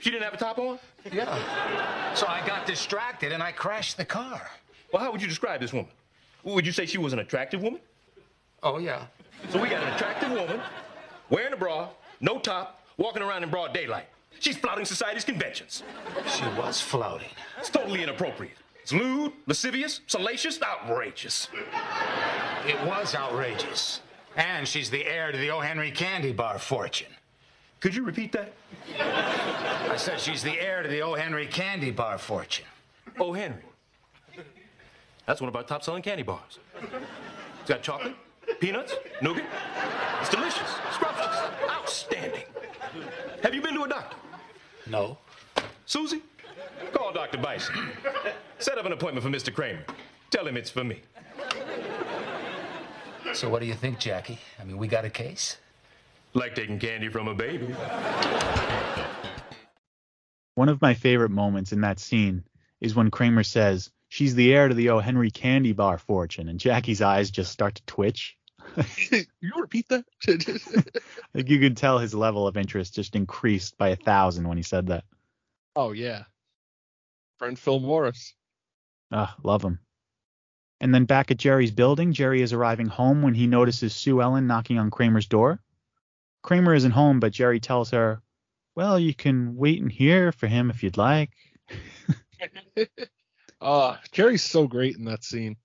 She 0.00 0.10
didn't 0.10 0.22
have 0.22 0.34
a 0.34 0.36
top 0.36 0.58
on? 0.58 0.78
Yeah. 1.12 2.14
So 2.14 2.26
I 2.26 2.46
got 2.46 2.66
distracted 2.66 3.32
and 3.32 3.42
I 3.42 3.50
crashed 3.50 3.96
the 3.96 4.04
car. 4.04 4.48
Well, 4.92 5.02
how 5.02 5.10
would 5.10 5.20
you 5.20 5.28
describe 5.28 5.60
this 5.60 5.72
woman? 5.72 5.90
Would 6.44 6.66
you 6.66 6.72
say 6.72 6.86
she 6.86 6.98
was 6.98 7.12
an 7.12 7.18
attractive 7.18 7.62
woman? 7.62 7.80
Oh, 8.62 8.78
yeah. 8.78 9.06
So 9.50 9.60
we 9.60 9.68
got 9.68 9.82
an 9.82 9.92
attractive 9.94 10.30
woman, 10.30 10.60
wearing 11.30 11.52
a 11.52 11.56
bra, 11.56 11.88
no 12.20 12.38
top, 12.38 12.82
walking 12.96 13.22
around 13.22 13.42
in 13.42 13.50
broad 13.50 13.72
daylight. 13.72 14.06
She's 14.40 14.56
flouting 14.56 14.84
society's 14.84 15.24
conventions. 15.24 15.82
She 16.26 16.44
was 16.58 16.80
flouting. 16.80 17.28
It's 17.58 17.70
totally 17.70 18.02
inappropriate. 18.02 18.56
It's 18.82 18.92
lewd, 18.92 19.32
lascivious, 19.46 20.00
salacious, 20.06 20.60
outrageous. 20.62 21.48
It 22.66 22.80
was 22.86 23.14
outrageous. 23.14 24.00
And 24.36 24.66
she's 24.66 24.90
the 24.90 25.04
heir 25.04 25.32
to 25.32 25.38
the 25.38 25.50
O. 25.50 25.60
Henry 25.60 25.90
candy 25.90 26.32
bar 26.32 26.58
fortune. 26.58 27.12
Could 27.80 27.94
you 27.94 28.04
repeat 28.04 28.32
that? 28.32 28.52
I 28.98 29.96
said 29.96 30.20
she's 30.20 30.42
the 30.42 30.60
heir 30.60 30.82
to 30.82 30.88
the 30.88 31.00
O. 31.02 31.14
Henry 31.14 31.46
candy 31.46 31.90
bar 31.90 32.18
fortune. 32.18 32.66
Oh, 33.18 33.32
Henry. 33.32 33.62
That's 35.28 35.42
one 35.42 35.48
of 35.50 35.56
our 35.56 35.62
top 35.62 35.84
selling 35.84 36.02
candy 36.02 36.22
bars. 36.22 36.58
It's 37.60 37.68
got 37.68 37.82
chocolate, 37.82 38.14
peanuts, 38.60 38.94
nougat. 39.20 39.44
It's 40.22 40.30
delicious, 40.30 40.70
scrumptious, 40.94 41.36
outstanding. 41.68 42.44
Have 43.42 43.54
you 43.54 43.60
been 43.60 43.74
to 43.74 43.82
a 43.82 43.88
doctor? 43.90 44.16
No. 44.86 45.18
Susie, 45.84 46.22
call 46.94 47.12
Dr. 47.12 47.36
Bison. 47.36 47.74
Set 48.58 48.78
up 48.78 48.86
an 48.86 48.92
appointment 48.92 49.22
for 49.22 49.30
Mr. 49.30 49.54
Kramer. 49.54 49.84
Tell 50.30 50.46
him 50.46 50.56
it's 50.56 50.70
for 50.70 50.82
me. 50.82 51.02
So 53.34 53.50
what 53.50 53.60
do 53.60 53.66
you 53.66 53.74
think, 53.74 53.98
Jackie? 53.98 54.38
I 54.58 54.64
mean, 54.64 54.78
we 54.78 54.88
got 54.88 55.04
a 55.04 55.10
case? 55.10 55.58
Like 56.32 56.54
taking 56.54 56.78
candy 56.78 57.10
from 57.10 57.28
a 57.28 57.34
baby. 57.34 57.66
One 60.54 60.70
of 60.70 60.80
my 60.80 60.94
favorite 60.94 61.30
moments 61.30 61.72
in 61.72 61.82
that 61.82 62.00
scene 62.00 62.44
is 62.80 62.94
when 62.94 63.10
Kramer 63.10 63.42
says, 63.42 63.90
She's 64.08 64.34
the 64.34 64.52
heir 64.54 64.68
to 64.68 64.74
the 64.74 64.90
O. 64.90 65.00
Henry 65.00 65.30
candy 65.30 65.72
bar 65.72 65.98
fortune, 65.98 66.48
and 66.48 66.58
Jackie's 66.58 67.02
eyes 67.02 67.30
just 67.30 67.52
start 67.52 67.74
to 67.76 67.82
twitch. 67.84 68.36
you 69.10 69.52
repeat 69.56 69.88
that? 69.88 70.04
like 71.34 71.48
you 71.48 71.58
could 71.60 71.76
tell 71.76 71.98
his 71.98 72.14
level 72.14 72.46
of 72.46 72.56
interest 72.56 72.94
just 72.94 73.16
increased 73.16 73.76
by 73.78 73.88
a 73.88 73.96
thousand 73.96 74.48
when 74.48 74.56
he 74.56 74.62
said 74.62 74.86
that. 74.88 75.04
oh 75.76 75.92
yeah. 75.92 76.24
Friend 77.38 77.58
Phil 77.58 77.78
Morris. 77.78 78.34
Ah, 79.12 79.36
love 79.42 79.62
him. 79.62 79.78
And 80.80 80.94
then 80.94 81.04
back 81.04 81.30
at 81.30 81.38
Jerry's 81.38 81.70
building, 81.70 82.12
Jerry 82.12 82.42
is 82.42 82.52
arriving 82.52 82.86
home 82.86 83.22
when 83.22 83.34
he 83.34 83.46
notices 83.46 83.94
Sue 83.94 84.20
Ellen 84.20 84.46
knocking 84.46 84.78
on 84.78 84.90
Kramer's 84.90 85.26
door. 85.26 85.60
Kramer 86.42 86.74
isn't 86.74 86.90
home, 86.92 87.20
but 87.20 87.32
Jerry 87.32 87.60
tells 87.60 87.90
her, 87.90 88.22
Well, 88.74 88.98
you 88.98 89.14
can 89.14 89.56
wait 89.56 89.80
in 89.80 89.90
here 89.90 90.32
for 90.32 90.46
him 90.46 90.70
if 90.70 90.82
you'd 90.82 90.96
like. 90.96 91.30
Uh, 93.60 93.96
Jerry's 94.12 94.42
so 94.42 94.66
great 94.66 94.96
in 94.96 95.04
that 95.06 95.24
scene. 95.24 95.56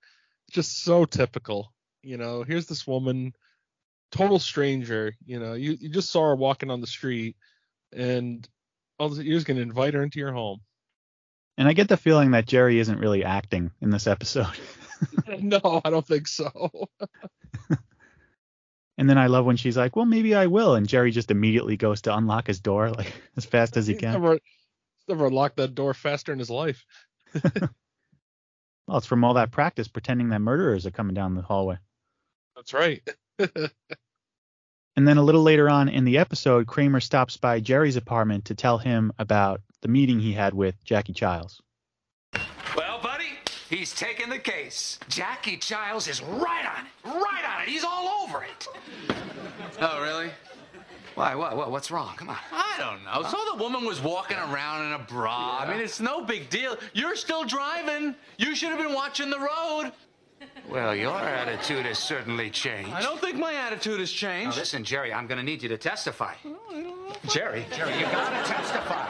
Just 0.51 0.84
so 0.84 1.06
typical. 1.06 1.73
You 2.01 2.17
know, 2.17 2.43
here's 2.43 2.65
this 2.67 2.86
woman, 2.86 3.34
total 4.12 4.39
stranger. 4.39 5.13
You 5.25 5.39
know, 5.39 5.53
you, 5.53 5.77
you 5.79 5.89
just 5.89 6.10
saw 6.10 6.27
her 6.29 6.36
walking 6.36 6.69
on 6.69 6.82
the 6.82 6.88
street, 6.88 7.36
and 7.91 8.47
all 8.99 9.13
you're 9.21 9.38
just 9.38 9.47
going 9.47 9.58
to 9.58 9.63
invite 9.63 9.93
her 9.93 10.03
into 10.03 10.19
your 10.19 10.34
home. 10.34 10.60
And 11.58 11.67
I 11.67 11.73
get 11.73 11.88
the 11.88 11.97
feeling 11.97 12.32
that 12.32 12.47
Jerry 12.47 12.79
isn't 12.79 12.99
really 12.99 13.23
acting 13.23 13.71
in 13.82 13.89
this 13.91 14.08
episode. 14.08 14.47
no, 15.39 15.82
I 15.86 15.89
don't 15.89 16.06
think 16.06 16.27
so. 16.27 16.88
and 18.97 19.10
then 19.10 19.17
I 19.17 19.27
love 19.27 19.45
when 19.45 19.58
she's 19.58 19.77
like, 19.77 19.95
Well, 19.95 20.06
maybe 20.06 20.34
I 20.34 20.47
will. 20.47 20.75
And 20.75 20.88
Jerry 20.88 21.12
just 21.12 21.32
immediately 21.32 21.77
goes 21.77 22.01
to 22.03 22.15
unlock 22.15 22.47
his 22.47 22.60
door 22.60 22.89
like 22.91 23.13
as 23.38 23.45
fast 23.45 23.77
as 23.77 23.86
he 23.88 23.93
He's 23.93 24.01
can. 24.01 24.13
never, 24.13 24.39
never 25.08 25.29
locked 25.29 25.58
that 25.58 25.75
door 25.75 25.93
faster 25.93 26.34
in 26.34 26.39
his 26.39 26.49
life. 26.49 26.86
Well, 28.88 28.98
it's 28.98 29.08
from 29.08 29.24
all 29.24 29.36
that 29.36 29.52
practice 29.52 29.88
pretending 29.88 30.30
that 30.30 30.39
murderers 30.39 30.86
are 30.86 30.91
coming 30.91 31.13
down 31.13 31.36
the 31.36 31.41
hallway. 31.41 31.78
That's 32.56 32.74
right. 32.74 33.02
And 34.96 35.08
then 35.08 35.17
a 35.17 35.24
little 35.24 35.41
later 35.41 35.69
on 35.69 35.89
in 35.89 36.06
the 36.06 36.19
episode, 36.19 36.67
Kramer 36.67 37.00
stops 37.00 37.36
by 37.36 37.60
Jerry's 37.60 37.96
apartment 37.96 38.46
to 38.46 38.56
tell 38.56 38.78
him 38.78 39.12
about 39.17 39.62
the 39.82 39.88
meeting 39.88 40.19
he 40.19 40.34
had 40.34 40.54
with 40.54 40.84
Jackie 40.84 41.13
Chiles. 41.13 41.62
Well, 42.76 43.00
buddy, 43.02 43.30
he's 43.69 43.93
taking 43.96 44.30
the 44.30 44.38
case. 44.38 45.00
Jackie 45.10 45.58
Chiles 45.58 46.08
is 46.08 46.22
right 46.22 46.65
on 46.65 46.86
it. 46.86 46.91
Right 47.06 47.43
on 47.56 47.63
it. 47.63 47.69
He's 47.69 47.84
all 47.84 48.24
over 48.24 48.43
it. 48.43 48.67
Oh, 49.82 50.02
really? 50.04 50.30
Why? 51.15 51.36
What? 51.36 51.56
what 51.56 51.71
what's 51.71 51.91
wrong? 51.91 52.15
Come 52.17 52.30
on. 52.30 52.38
I 52.52 52.76
don't 52.80 53.04
know. 53.06 53.28
So 53.30 53.38
the 53.52 53.63
woman 53.63 53.86
was 53.86 54.02
walking 54.02 54.38
around 54.38 54.88
in 54.88 54.93
a 54.93 54.99
bra. 54.99 55.60
I 55.60 55.69
mean, 55.71 55.80
it's 55.80 55.99
no 55.99 56.23
big 56.23 56.49
deal. 56.49 56.78
You're 56.93 57.15
still 57.15 57.43
driving. 57.43 58.15
You 58.38 58.56
should 58.56 58.69
have 58.69 58.80
been 58.80 58.93
watching 58.93 59.30
the 59.30 59.39
road. 59.39 59.91
Well, 60.69 60.93
your 60.95 61.17
attitude 61.17 61.86
has 61.86 61.99
certainly 61.99 62.49
changed. 62.49 62.91
I 62.91 63.02
don't 63.02 63.19
think 63.21 63.38
my 63.38 63.54
attitude 63.54 63.99
has 63.99 64.12
Now, 64.12 64.15
changed. 64.30 64.58
listen, 64.58 64.84
Jerry, 64.84 65.13
I'm 65.13 65.26
going 65.28 65.38
to 65.38 65.43
need 65.43 65.63
you 65.63 65.69
to 65.69 65.78
testify. 65.78 66.34
Oh, 66.45 67.15
Jerry, 67.30 67.65
Jerry, 67.73 67.93
you 67.97 68.04
got 68.06 68.30
to 68.30 68.52
testify. 68.52 69.10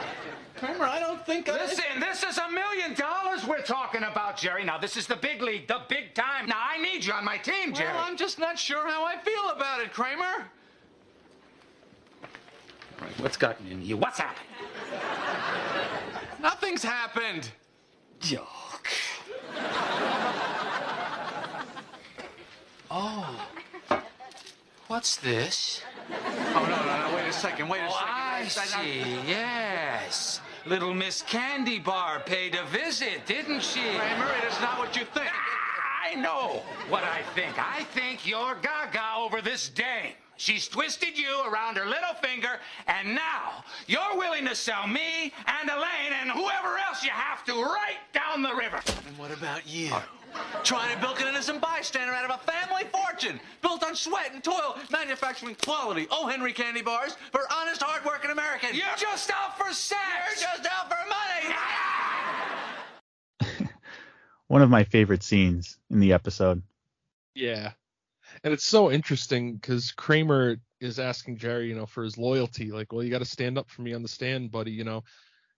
Kramer, 0.56 0.84
I 0.84 1.00
don't 1.00 1.24
think 1.26 1.48
I. 1.48 1.54
Listen, 1.54 1.98
this 1.98 2.22
is 2.22 2.38
a 2.38 2.48
million 2.50 2.94
dollars 2.94 3.44
we're 3.46 3.62
talking 3.62 4.04
about, 4.04 4.36
Jerry. 4.36 4.62
Now, 4.64 4.78
this 4.78 4.96
is 4.96 5.06
the 5.08 5.16
big 5.16 5.42
league, 5.42 5.66
the 5.66 5.80
big 5.88 6.14
time. 6.14 6.46
Now, 6.46 6.60
I 6.60 6.78
need 6.80 7.04
you 7.04 7.12
on 7.12 7.24
my 7.24 7.38
team, 7.38 7.74
Jerry. 7.74 7.92
Well, 7.92 8.04
I'm 8.04 8.16
just 8.16 8.38
not 8.38 8.56
sure 8.58 8.88
how 8.88 9.04
I 9.04 9.18
feel 9.18 9.50
about 9.50 9.80
it, 9.80 9.92
Kramer. 9.92 10.46
Right, 13.00 13.20
what's 13.20 13.36
gotten 13.36 13.66
in 13.68 13.82
you? 13.82 13.96
What's 13.96 14.18
happened? 14.18 14.46
Nothing's 16.40 16.82
happened. 16.82 17.50
Yuck. 18.20 18.86
Oh. 22.90 23.48
What's 24.86 25.16
this? 25.16 25.82
Oh, 26.10 26.62
no, 26.62 26.68
no, 26.68 27.08
no. 27.10 27.16
Wait 27.16 27.26
a 27.28 27.32
second. 27.32 27.68
Wait 27.68 27.80
a 27.80 27.88
Oh, 27.88 28.44
second. 28.48 28.80
I 28.80 28.84
see. 28.84 29.28
Yes. 29.28 30.40
Little 30.66 30.94
Miss 30.94 31.22
Candy 31.22 31.78
Bar 31.78 32.20
paid 32.20 32.54
a 32.54 32.64
visit, 32.66 33.26
didn't 33.26 33.62
she? 33.62 33.80
Kramer, 33.80 34.30
it 34.42 34.44
is 34.52 34.60
not 34.60 34.78
what 34.78 34.96
you 34.96 35.04
think. 35.06 35.28
Ah, 35.32 36.10
I 36.10 36.14
know 36.14 36.62
what 36.88 37.02
I 37.04 37.22
think. 37.34 37.58
I 37.58 37.84
think 37.84 38.26
you're 38.26 38.54
gaga 38.56 39.02
over 39.16 39.40
this 39.42 39.68
dame. 39.68 40.12
She's 40.36 40.66
twisted 40.68 41.16
you 41.16 41.42
around 41.46 41.76
her 41.76 41.86
little 41.86 42.14
finger, 42.22 42.58
and 42.86 43.14
now 43.14 43.64
you're 43.86 44.16
willing 44.16 44.44
to 44.46 44.54
sell 44.54 44.86
me 44.86 45.32
and 45.46 45.70
Elaine 45.70 46.12
and 46.20 46.30
whoever 46.30 46.76
else 46.78 47.04
you 47.04 47.10
have 47.10 47.44
to 47.44 47.52
right 47.52 47.98
down 48.12 48.42
the 48.42 48.54
river. 48.54 48.80
And 49.06 49.16
what 49.18 49.30
about 49.30 49.66
you? 49.68 49.92
Trying 50.64 50.94
to 50.94 51.00
bilk 51.00 51.20
an 51.20 51.28
innocent 51.28 51.60
bystander 51.60 52.12
out 52.12 52.28
of 52.28 52.30
a 52.30 52.50
family 52.50 52.82
fortune 52.90 53.38
built 53.62 53.84
on 53.84 53.94
sweat 53.94 54.32
and 54.32 54.42
toil, 54.42 54.76
manufacturing 54.90 55.54
quality 55.54 56.08
O. 56.10 56.26
Henry 56.26 56.52
candy 56.52 56.82
bars 56.82 57.16
for 57.30 57.42
honest, 57.52 57.82
hardworking 57.82 58.32
Americans. 58.32 58.74
You're 58.74 58.86
just 58.96 59.30
out 59.30 59.56
for 59.56 59.72
sex. 59.72 60.00
You're 60.40 60.50
just 60.56 60.66
out 60.66 60.90
for 60.90 60.98
money. 63.48 63.68
One 64.48 64.62
of 64.62 64.70
my 64.70 64.82
favorite 64.82 65.22
scenes 65.22 65.78
in 65.90 66.00
the 66.00 66.12
episode. 66.12 66.62
Yeah. 67.34 67.72
And 68.44 68.52
it's 68.52 68.66
so 68.66 68.92
interesting 68.92 69.54
because 69.54 69.90
Kramer 69.90 70.58
is 70.78 70.98
asking 70.98 71.38
Jerry, 71.38 71.68
you 71.68 71.74
know, 71.74 71.86
for 71.86 72.04
his 72.04 72.18
loyalty. 72.18 72.70
Like, 72.70 72.92
well, 72.92 73.02
you 73.02 73.10
got 73.10 73.20
to 73.20 73.24
stand 73.24 73.56
up 73.56 73.70
for 73.70 73.80
me 73.80 73.94
on 73.94 74.02
the 74.02 74.08
stand, 74.08 74.52
buddy, 74.52 74.70
you 74.70 74.84
know. 74.84 75.02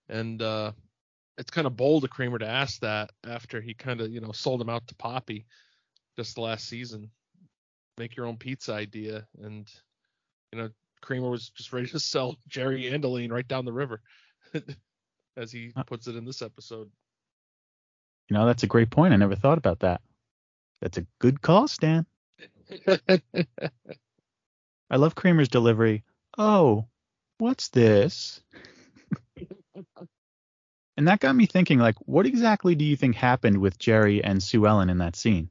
And 0.08 0.40
uh, 0.40 0.70
it's 1.36 1.50
kind 1.50 1.66
of 1.66 1.76
bold 1.76 2.04
of 2.04 2.10
Kramer 2.10 2.38
to 2.38 2.48
ask 2.48 2.80
that 2.80 3.10
after 3.28 3.60
he 3.60 3.74
kind 3.74 4.00
of, 4.00 4.12
you 4.12 4.20
know, 4.20 4.30
sold 4.30 4.60
him 4.60 4.68
out 4.68 4.86
to 4.86 4.94
Poppy 4.94 5.46
just 6.16 6.36
the 6.36 6.42
last 6.42 6.68
season. 6.68 7.10
Make 7.98 8.14
your 8.14 8.26
own 8.26 8.36
pizza 8.36 8.72
idea. 8.72 9.26
And, 9.42 9.68
you 10.52 10.60
know, 10.60 10.70
Kramer 11.02 11.28
was 11.28 11.50
just 11.50 11.72
ready 11.72 11.88
to 11.88 11.98
sell 11.98 12.36
Jerry 12.46 12.86
and 12.86 13.04
Elaine 13.04 13.32
right 13.32 13.48
down 13.48 13.64
the 13.64 13.72
river, 13.72 14.00
as 15.36 15.50
he 15.50 15.72
puts 15.86 16.06
it 16.06 16.14
in 16.14 16.24
this 16.24 16.40
episode. 16.40 16.88
You 18.28 18.34
know, 18.34 18.46
that's 18.46 18.62
a 18.62 18.68
great 18.68 18.90
point. 18.90 19.12
I 19.12 19.16
never 19.16 19.34
thought 19.34 19.58
about 19.58 19.80
that. 19.80 20.02
That's 20.80 20.98
a 20.98 21.06
good 21.18 21.42
call, 21.42 21.66
Stan. 21.66 22.06
I 24.90 24.96
love 24.96 25.14
Kramer's 25.14 25.48
delivery. 25.48 26.04
Oh, 26.38 26.86
what's 27.38 27.68
this? 27.68 28.40
and 30.96 31.08
that 31.08 31.20
got 31.20 31.36
me 31.36 31.46
thinking, 31.46 31.78
like, 31.78 31.96
what 32.00 32.26
exactly 32.26 32.74
do 32.74 32.84
you 32.84 32.96
think 32.96 33.16
happened 33.16 33.58
with 33.58 33.78
Jerry 33.78 34.22
and 34.22 34.42
Sue 34.42 34.66
Ellen 34.66 34.90
in 34.90 34.98
that 34.98 35.16
scene? 35.16 35.50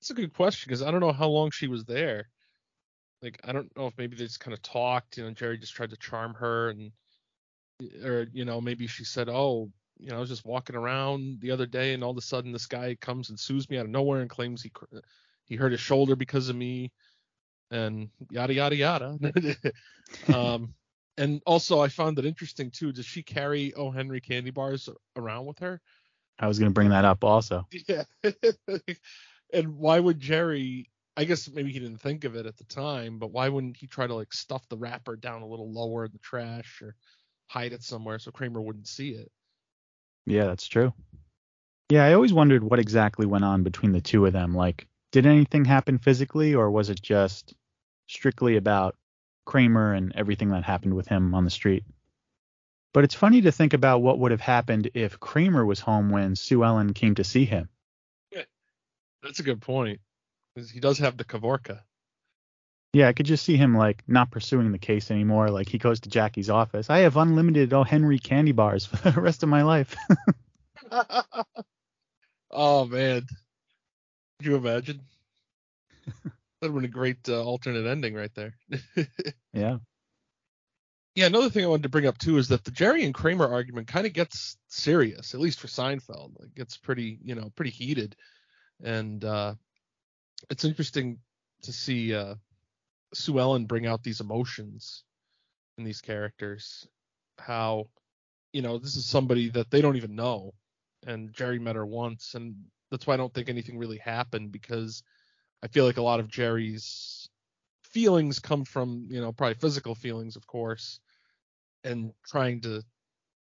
That's 0.00 0.10
a 0.10 0.14
good 0.14 0.34
question 0.34 0.68
because 0.68 0.82
I 0.82 0.90
don't 0.90 1.00
know 1.00 1.12
how 1.12 1.28
long 1.28 1.50
she 1.50 1.66
was 1.66 1.84
there. 1.84 2.28
Like 3.22 3.38
I 3.44 3.52
don't 3.52 3.74
know 3.76 3.86
if 3.86 3.98
maybe 3.98 4.16
they 4.16 4.24
just 4.24 4.40
kind 4.40 4.54
of 4.54 4.62
talked. 4.62 5.18
You 5.18 5.24
know, 5.24 5.30
Jerry 5.32 5.58
just 5.58 5.74
tried 5.74 5.90
to 5.90 5.96
charm 5.96 6.34
her, 6.34 6.70
and 6.70 6.92
or 8.02 8.26
you 8.32 8.46
know 8.46 8.62
maybe 8.62 8.86
she 8.86 9.04
said, 9.04 9.28
"Oh, 9.28 9.70
you 9.98 10.08
know, 10.08 10.16
I 10.16 10.20
was 10.20 10.30
just 10.30 10.46
walking 10.46 10.76
around 10.76 11.40
the 11.40 11.50
other 11.50 11.66
day, 11.66 11.92
and 11.92 12.02
all 12.02 12.12
of 12.12 12.16
a 12.16 12.22
sudden 12.22 12.52
this 12.52 12.66
guy 12.66 12.94
comes 12.94 13.28
and 13.28 13.38
sues 13.38 13.68
me 13.68 13.76
out 13.76 13.84
of 13.84 13.90
nowhere 13.90 14.22
and 14.22 14.30
claims 14.30 14.62
he 14.62 14.70
cr- 14.70 14.86
he 15.50 15.56
hurt 15.56 15.72
his 15.72 15.80
shoulder 15.80 16.16
because 16.16 16.48
of 16.48 16.56
me, 16.56 16.92
and 17.70 18.08
yada 18.30 18.54
yada 18.54 18.76
yada." 18.76 19.18
um, 20.34 20.72
and 21.18 21.42
also 21.44 21.80
I 21.80 21.88
found 21.88 22.18
it 22.18 22.24
interesting 22.24 22.70
too. 22.70 22.92
Does 22.92 23.04
she 23.04 23.22
carry 23.22 23.74
O. 23.74 23.90
Henry 23.90 24.22
candy 24.22 24.50
bars 24.50 24.88
around 25.16 25.44
with 25.44 25.58
her? 25.58 25.82
I 26.38 26.46
was 26.46 26.58
going 26.58 26.70
to 26.70 26.74
bring 26.74 26.88
that 26.88 27.04
up 27.04 27.22
also. 27.22 27.68
Yeah. 27.86 28.04
and 29.52 29.76
why 29.76 30.00
would 30.00 30.18
Jerry? 30.18 30.88
I 31.16 31.24
guess 31.24 31.50
maybe 31.50 31.72
he 31.72 31.80
didn't 31.80 32.00
think 32.00 32.24
of 32.24 32.36
it 32.36 32.46
at 32.46 32.56
the 32.56 32.64
time, 32.64 33.18
but 33.18 33.32
why 33.32 33.50
wouldn't 33.50 33.76
he 33.76 33.86
try 33.86 34.06
to 34.06 34.14
like 34.14 34.32
stuff 34.32 34.66
the 34.68 34.78
wrapper 34.78 35.16
down 35.16 35.42
a 35.42 35.46
little 35.46 35.70
lower 35.70 36.06
in 36.06 36.12
the 36.12 36.18
trash 36.18 36.80
or 36.80 36.94
hide 37.48 37.72
it 37.74 37.82
somewhere 37.82 38.18
so 38.18 38.30
Kramer 38.30 38.62
wouldn't 38.62 38.88
see 38.88 39.10
it? 39.10 39.30
Yeah, 40.24 40.46
that's 40.46 40.68
true. 40.68 40.94
Yeah, 41.90 42.04
I 42.06 42.14
always 42.14 42.32
wondered 42.32 42.62
what 42.62 42.78
exactly 42.78 43.26
went 43.26 43.44
on 43.44 43.64
between 43.64 43.92
the 43.92 44.00
two 44.00 44.24
of 44.24 44.32
them. 44.32 44.54
Like, 44.54 44.86
did 45.12 45.26
anything 45.26 45.64
happen 45.64 45.98
physically, 45.98 46.54
or 46.54 46.70
was 46.70 46.90
it 46.90 47.00
just 47.00 47.54
strictly 48.08 48.56
about 48.56 48.96
Kramer 49.44 49.92
and 49.94 50.12
everything 50.14 50.50
that 50.50 50.64
happened 50.64 50.94
with 50.94 51.08
him 51.08 51.34
on 51.34 51.44
the 51.44 51.50
street? 51.50 51.84
But 52.92 53.04
it's 53.04 53.14
funny 53.14 53.42
to 53.42 53.52
think 53.52 53.72
about 53.72 54.02
what 54.02 54.18
would 54.18 54.32
have 54.32 54.40
happened 54.40 54.90
if 54.94 55.20
Kramer 55.20 55.64
was 55.64 55.80
home 55.80 56.10
when 56.10 56.34
Sue 56.34 56.64
Ellen 56.64 56.92
came 56.92 57.14
to 57.16 57.24
see 57.24 57.44
him. 57.44 57.68
Yeah, 58.32 58.42
That's 59.22 59.38
a 59.38 59.44
good 59.44 59.60
point. 59.60 60.00
He 60.72 60.80
does 60.80 60.98
have 60.98 61.16
the 61.16 61.24
Kavorka. 61.24 61.82
Yeah, 62.92 63.06
I 63.06 63.12
could 63.12 63.26
just 63.26 63.44
see 63.44 63.56
him 63.56 63.76
like 63.76 64.02
not 64.08 64.32
pursuing 64.32 64.72
the 64.72 64.78
case 64.78 65.12
anymore. 65.12 65.50
Like 65.50 65.68
he 65.68 65.78
goes 65.78 66.00
to 66.00 66.08
Jackie's 66.08 66.50
office. 66.50 66.90
I 66.90 66.98
have 66.98 67.16
unlimited 67.16 67.72
O. 67.72 67.84
Henry 67.84 68.18
candy 68.18 68.50
bars 68.50 68.84
for 68.86 69.10
the 69.10 69.20
rest 69.20 69.44
of 69.44 69.48
my 69.48 69.62
life. 69.62 69.94
oh 72.50 72.84
man, 72.86 73.26
could 74.40 74.46
you 74.46 74.56
imagine? 74.56 75.02
That'd 76.60 76.74
been 76.74 76.86
a 76.86 76.88
great 76.88 77.28
uh, 77.28 77.44
alternate 77.44 77.86
ending 77.86 78.14
right 78.14 78.34
there. 78.34 78.54
yeah. 79.52 79.76
Yeah, 81.14 81.26
another 81.26 81.50
thing 81.50 81.62
I 81.62 81.68
wanted 81.68 81.82
to 81.82 81.88
bring 81.90 82.06
up 82.06 82.16
too 82.16 82.38
is 82.38 82.48
that 82.48 82.64
the 82.64 82.70
Jerry 82.70 83.04
and 83.04 83.12
Kramer 83.12 83.46
argument 83.46 83.86
kind 83.86 84.06
of 84.06 84.14
gets 84.14 84.56
serious, 84.68 85.34
at 85.34 85.40
least 85.40 85.60
for 85.60 85.66
Seinfeld. 85.66 86.42
It 86.42 86.54
gets 86.54 86.78
pretty, 86.78 87.18
you 87.22 87.34
know, 87.34 87.52
pretty 87.54 87.70
heated, 87.70 88.16
and 88.82 89.22
uh, 89.26 89.56
it's 90.48 90.64
interesting 90.64 91.18
to 91.60 91.72
see 91.74 92.14
uh, 92.14 92.36
Sue 93.12 93.38
Ellen 93.38 93.66
bring 93.66 93.86
out 93.86 94.02
these 94.02 94.22
emotions 94.22 95.04
in 95.76 95.84
these 95.84 96.00
characters. 96.00 96.88
How, 97.38 97.88
you 98.54 98.62
know, 98.62 98.78
this 98.78 98.96
is 98.96 99.04
somebody 99.04 99.50
that 99.50 99.70
they 99.70 99.82
don't 99.82 99.96
even 99.96 100.14
know, 100.14 100.54
and 101.06 101.30
Jerry 101.34 101.58
met 101.58 101.76
her 101.76 101.84
once, 101.84 102.34
and 102.34 102.54
that's 102.90 103.06
why 103.06 103.14
I 103.14 103.16
don't 103.16 103.32
think 103.32 103.48
anything 103.48 103.78
really 103.78 103.98
happened 103.98 104.52
because 104.52 105.02
I 105.62 105.68
feel 105.68 105.84
like 105.84 105.98
a 105.98 106.02
lot 106.02 106.20
of 106.20 106.28
Jerry's 106.28 107.28
feelings 107.82 108.38
come 108.38 108.64
from, 108.64 109.06
you 109.10 109.20
know, 109.20 109.32
probably 109.32 109.54
physical 109.54 109.94
feelings, 109.94 110.36
of 110.36 110.46
course, 110.46 111.00
and 111.84 112.12
trying 112.26 112.60
to, 112.62 112.82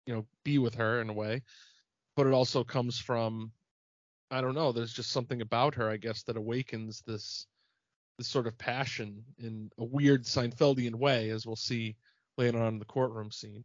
you 0.05 0.13
know, 0.13 0.25
be 0.43 0.57
with 0.57 0.75
her 0.75 1.01
in 1.01 1.09
a 1.09 1.13
way. 1.13 1.43
But 2.15 2.27
it 2.27 2.33
also 2.33 2.63
comes 2.63 2.99
from, 2.99 3.51
I 4.31 4.41
don't 4.41 4.55
know, 4.55 4.71
there's 4.71 4.93
just 4.93 5.12
something 5.12 5.41
about 5.41 5.75
her, 5.75 5.89
I 5.89 5.97
guess, 5.97 6.23
that 6.23 6.38
awakens 6.38 7.01
this 7.05 7.47
this 8.17 8.27
sort 8.27 8.47
of 8.47 8.57
passion 8.57 9.23
in 9.38 9.71
a 9.77 9.85
weird 9.85 10.25
Seinfeldian 10.25 10.93
way, 10.93 11.29
as 11.29 11.47
we'll 11.47 11.55
see 11.55 11.95
later 12.38 12.59
on 12.59 12.73
in 12.73 12.79
the 12.79 12.85
courtroom 12.85 13.31
scene. 13.31 13.63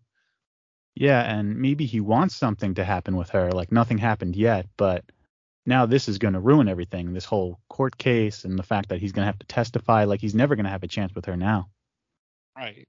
Yeah, 0.94 1.22
and 1.22 1.56
maybe 1.56 1.86
he 1.86 1.98
wants 1.98 2.36
something 2.36 2.74
to 2.74 2.84
happen 2.84 3.16
with 3.16 3.30
her. 3.30 3.50
Like 3.50 3.72
nothing 3.72 3.98
happened 3.98 4.36
yet, 4.36 4.68
but 4.76 5.04
now 5.66 5.86
this 5.86 6.08
is 6.08 6.18
going 6.18 6.34
to 6.34 6.40
ruin 6.40 6.68
everything. 6.68 7.12
This 7.12 7.24
whole 7.24 7.58
court 7.68 7.96
case 7.96 8.44
and 8.44 8.58
the 8.58 8.62
fact 8.62 8.90
that 8.90 9.00
he's 9.00 9.12
going 9.12 9.22
to 9.22 9.26
have 9.26 9.38
to 9.38 9.46
testify. 9.46 10.04
Like 10.04 10.20
he's 10.20 10.34
never 10.34 10.56
going 10.56 10.64
to 10.64 10.70
have 10.70 10.82
a 10.82 10.88
chance 10.88 11.14
with 11.14 11.26
her 11.26 11.36
now. 11.36 11.68
Right. 12.56 12.88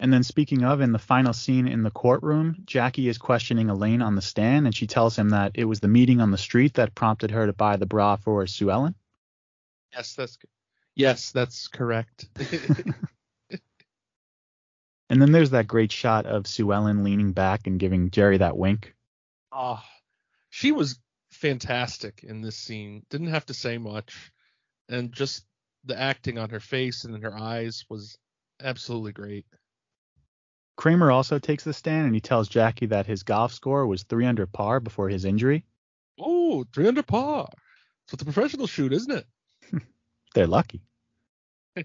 And 0.00 0.12
then 0.12 0.24
speaking 0.24 0.64
of, 0.64 0.80
in 0.80 0.92
the 0.92 0.98
final 0.98 1.32
scene 1.32 1.68
in 1.68 1.82
the 1.82 1.90
courtroom, 1.90 2.56
Jackie 2.64 3.08
is 3.08 3.16
questioning 3.16 3.70
Elaine 3.70 4.02
on 4.02 4.16
the 4.16 4.22
stand, 4.22 4.66
and 4.66 4.74
she 4.74 4.88
tells 4.88 5.16
him 5.16 5.30
that 5.30 5.52
it 5.54 5.64
was 5.66 5.80
the 5.80 5.88
meeting 5.88 6.20
on 6.20 6.30
the 6.32 6.38
street 6.38 6.74
that 6.74 6.94
prompted 6.94 7.30
her 7.30 7.46
to 7.46 7.52
buy 7.52 7.76
the 7.76 7.86
bra 7.86 8.16
for 8.16 8.46
Sue 8.46 8.70
Ellen. 8.70 8.96
Yes, 9.92 10.14
that's 10.14 10.36
yes, 10.96 11.30
that's 11.30 11.68
correct. 11.68 12.26
and 15.08 15.22
then 15.22 15.30
there's 15.30 15.50
that 15.50 15.68
great 15.68 15.92
shot 15.92 16.26
of 16.26 16.48
Sue 16.48 16.72
Ellen 16.72 17.04
leaning 17.04 17.32
back 17.32 17.68
and 17.68 17.78
giving 17.78 18.10
Jerry 18.10 18.38
that 18.38 18.56
wink. 18.56 18.94
Oh, 19.52 19.80
she 20.50 20.72
was 20.72 20.98
fantastic 21.34 22.24
in 22.24 22.40
this 22.40 22.56
scene. 22.56 23.04
Didn't 23.10 23.28
have 23.28 23.46
to 23.46 23.54
say 23.54 23.78
much, 23.78 24.32
and 24.88 25.12
just 25.12 25.44
the 25.84 25.98
acting 25.98 26.38
on 26.38 26.50
her 26.50 26.60
face 26.60 27.04
and 27.04 27.14
in 27.14 27.22
her 27.22 27.36
eyes 27.36 27.84
was 27.88 28.16
absolutely 28.62 29.12
great. 29.12 29.46
Kramer 30.76 31.10
also 31.10 31.38
takes 31.38 31.64
the 31.64 31.72
stand 31.72 32.06
and 32.06 32.14
he 32.14 32.20
tells 32.20 32.48
Jackie 32.48 32.86
that 32.86 33.06
his 33.06 33.22
golf 33.22 33.52
score 33.52 33.86
was 33.86 34.02
three 34.02 34.26
under 34.26 34.46
par 34.46 34.80
before 34.80 35.08
his 35.08 35.24
injury. 35.24 35.64
Oh, 36.18 36.64
three 36.72 36.88
under 36.88 37.02
par. 37.02 37.48
So 38.08 38.14
it's 38.14 38.22
a 38.22 38.26
professional 38.26 38.66
shoot, 38.66 38.92
isn't 38.92 39.12
it? 39.12 39.26
They're 40.34 40.46
lucky. 40.46 40.80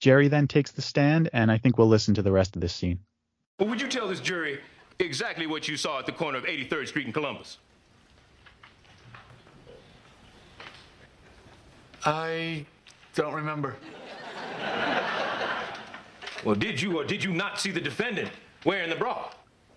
Jerry 0.00 0.28
then 0.28 0.46
takes 0.46 0.70
the 0.70 0.82
stand, 0.82 1.28
and 1.32 1.50
I 1.50 1.58
think 1.58 1.76
we'll 1.76 1.88
listen 1.88 2.14
to 2.14 2.22
the 2.22 2.30
rest 2.30 2.54
of 2.54 2.62
this 2.62 2.72
scene. 2.72 3.00
Well, 3.58 3.68
would 3.68 3.80
you 3.80 3.88
tell 3.88 4.06
this 4.06 4.20
jury 4.20 4.60
exactly 5.00 5.46
what 5.46 5.66
you 5.66 5.76
saw 5.76 5.98
at 5.98 6.06
the 6.06 6.12
corner 6.12 6.38
of 6.38 6.44
83rd 6.44 6.88
Street 6.88 7.06
in 7.06 7.12
Columbus? 7.12 7.58
I 12.08 12.64
don't 13.14 13.34
remember. 13.34 13.76
Well, 16.42 16.54
did 16.54 16.80
you 16.80 16.96
or 16.98 17.04
did 17.04 17.22
you 17.22 17.32
not 17.32 17.60
see 17.60 17.70
the 17.70 17.82
defendant 17.82 18.30
wearing 18.64 18.88
the 18.88 18.96
bra? 18.96 19.30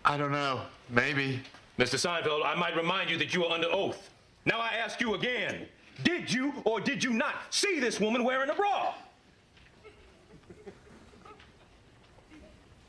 I 0.06 0.16
don't 0.16 0.32
know. 0.32 0.62
Maybe. 0.90 1.42
Mr. 1.78 1.96
Seinfeld, 1.96 2.46
I 2.46 2.56
might 2.56 2.78
remind 2.78 3.10
you 3.10 3.18
that 3.18 3.34
you 3.34 3.44
are 3.44 3.52
under 3.52 3.68
oath. 3.70 4.10
Now 4.46 4.60
I 4.60 4.76
ask 4.76 5.02
you 5.02 5.16
again. 5.16 5.68
Did 6.04 6.32
you 6.32 6.54
or 6.64 6.80
did 6.80 7.04
you 7.04 7.12
not 7.12 7.36
see 7.50 7.82
this 7.82 8.00
woman 8.00 8.24
wearing 8.24 8.50
a 8.50 8.54
bra? 8.54 8.94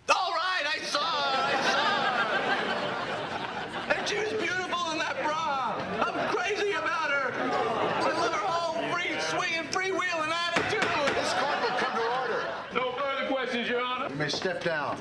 All 0.08 0.32
right, 0.32 0.66
I 0.66 0.78
saw 0.84 1.00
her. 1.00 1.42
I 1.42 1.62
saw 1.72 1.84
her. 3.88 3.94
And 3.96 4.08
she 4.08 4.18
was 4.18 4.28
beautiful 4.34 4.92
in 4.92 4.98
that 4.98 5.20
bra. 5.24 5.74
I'm 6.06 6.36
crazy 6.36 6.72
about 6.72 7.10
her. 7.10 7.32
I 7.34 8.12
love 8.18 8.32
her 8.32 8.46
whole 8.46 8.82
free 8.92 9.18
swinging, 9.20 9.68
freewheeling 9.70 10.30
attitude. 10.30 10.82
This 11.14 11.32
court 11.34 11.58
will 11.62 11.76
come 11.78 11.94
to 11.96 12.04
order. 12.20 12.46
No 12.74 12.92
further 12.92 13.26
questions, 13.28 13.68
Your 13.68 13.80
Honor. 13.80 14.08
You 14.10 14.16
may 14.16 14.28
step 14.42 14.64
down. 14.64 14.98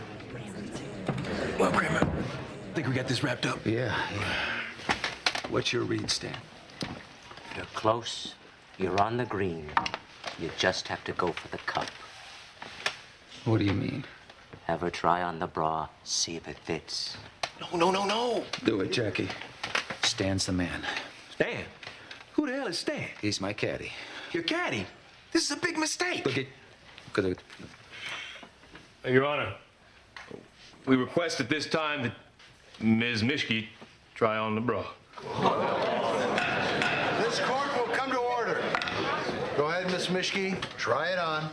Well, 1.57 1.71
Kramer, 1.71 2.07
I 2.07 2.73
think 2.75 2.87
we 2.87 2.93
got 2.93 3.07
this 3.07 3.23
wrapped 3.23 3.47
up. 3.47 3.65
Yeah. 3.65 3.91
What's 5.49 5.73
your 5.73 5.81
read, 5.81 6.11
Stan? 6.11 6.37
You're 7.55 7.65
close. 7.73 8.35
You're 8.77 9.01
on 9.01 9.17
the 9.17 9.25
green. 9.25 9.67
You 10.37 10.51
just 10.59 10.87
have 10.89 11.03
to 11.05 11.13
go 11.13 11.31
for 11.31 11.47
the 11.47 11.57
cup. 11.57 11.87
What 13.45 13.57
do 13.57 13.65
you 13.65 13.73
mean? 13.73 14.05
Have 14.65 14.81
her 14.81 14.91
try 14.91 15.23
on 15.23 15.39
the 15.39 15.47
bra, 15.47 15.87
see 16.03 16.35
if 16.35 16.47
it 16.47 16.59
fits. 16.59 17.17
No, 17.59 17.77
no, 17.77 17.89
no, 17.89 18.05
no. 18.05 18.43
Do 18.63 18.81
it, 18.81 18.91
Jackie. 18.91 19.29
Stan's 20.03 20.45
the 20.45 20.53
man. 20.53 20.85
Stan? 21.31 21.63
Who 22.33 22.45
the 22.45 22.53
hell 22.53 22.67
is 22.67 22.77
Stan? 22.77 23.09
He's 23.19 23.41
my 23.41 23.53
caddy. 23.53 23.91
Your 24.33 24.43
caddy? 24.43 24.85
This 25.31 25.45
is 25.45 25.57
a 25.57 25.59
big 25.59 25.79
mistake. 25.79 26.27
Look 26.27 26.37
at. 26.37 26.45
Look 27.15 27.25
at 27.25 27.31
it. 27.31 27.39
Your 29.03 29.25
Honor, 29.25 29.55
we 30.85 30.95
request 30.95 31.39
at 31.39 31.49
this 31.49 31.65
time 31.65 32.03
that 32.03 32.13
Ms. 32.79 33.23
Mischke 33.23 33.65
try 34.13 34.37
on 34.37 34.53
the 34.53 34.61
bra. 34.61 34.85
This 37.23 37.39
court 37.39 37.75
will 37.75 37.91
come 37.95 38.11
to 38.11 38.17
order. 38.19 38.61
Go 39.57 39.67
ahead, 39.67 39.91
Miss 39.91 40.07
Mischke. 40.07 40.61
Try 40.77 41.09
it 41.09 41.17
on. 41.17 41.49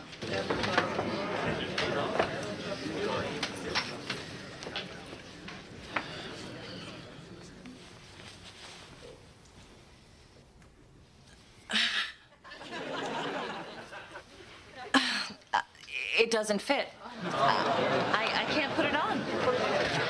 It 16.19 16.29
doesn't 16.29 16.61
fit. 16.61 16.89
I, 17.25 18.31
I 18.33 18.51
can't 18.51 18.73
put 18.75 18.85
it 18.85 18.95
on. 18.95 19.21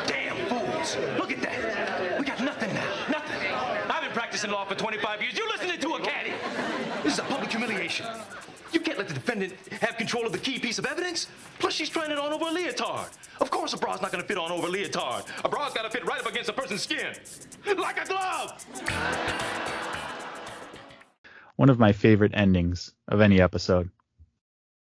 Damn 0.08 0.36
fools! 0.48 0.98
Look 1.18 1.32
at 1.32 1.42
that. 1.42 2.20
We 2.20 2.26
got 2.26 2.40
nothing 2.42 2.74
now. 2.74 2.86
Nothing. 3.10 3.52
I've 3.90 4.04
been 4.04 4.12
practicing 4.12 4.52
law 4.52 4.66
for 4.66 4.76
25 4.76 5.22
years. 5.22 5.38
You 5.38 5.48
listening 5.50 5.80
to 5.80 5.90
a 5.96 6.02
caddy? 6.02 6.34
This 7.04 7.14
is 7.14 7.20
a 7.20 7.24
public 7.24 7.50
humiliation. 7.52 8.06
You 8.72 8.80
can't 8.80 9.00
let 9.00 9.08
the 9.08 9.16
defendant 9.16 9.54
have 9.82 9.98
control 9.98 10.26
of 10.28 10.32
the 10.32 10.38
key 10.38 10.60
piece 10.60 10.78
of 10.78 10.86
evidence. 10.86 11.28
Plus, 11.58 11.74
she's 11.74 11.90
trying 11.90 12.12
it 12.12 12.20
on 12.20 12.32
over 12.32 12.46
a 12.46 12.52
leotard. 12.52 13.10
Of 13.42 13.50
course, 13.50 13.74
a 13.74 13.78
bra's 13.78 14.02
not 14.02 14.12
going 14.12 14.22
to 14.22 14.28
fit 14.28 14.38
on 14.38 14.52
over 14.52 14.68
a 14.68 14.70
leotard. 14.70 15.24
A 15.44 15.50
bra's 15.50 15.74
got 15.74 15.84
to 15.84 15.90
fit 15.90 16.06
right 16.06 16.20
up 16.20 16.28
against 16.28 16.50
a 16.50 16.54
person's 16.54 16.84
skin, 16.84 17.16
like 17.78 18.00
a 18.00 18.06
glove. 18.06 18.66
One 21.56 21.70
of 21.70 21.80
my 21.80 21.92
favorite 21.92 22.32
endings 22.36 22.94
of 23.08 23.20
any 23.20 23.42
episode. 23.42 23.90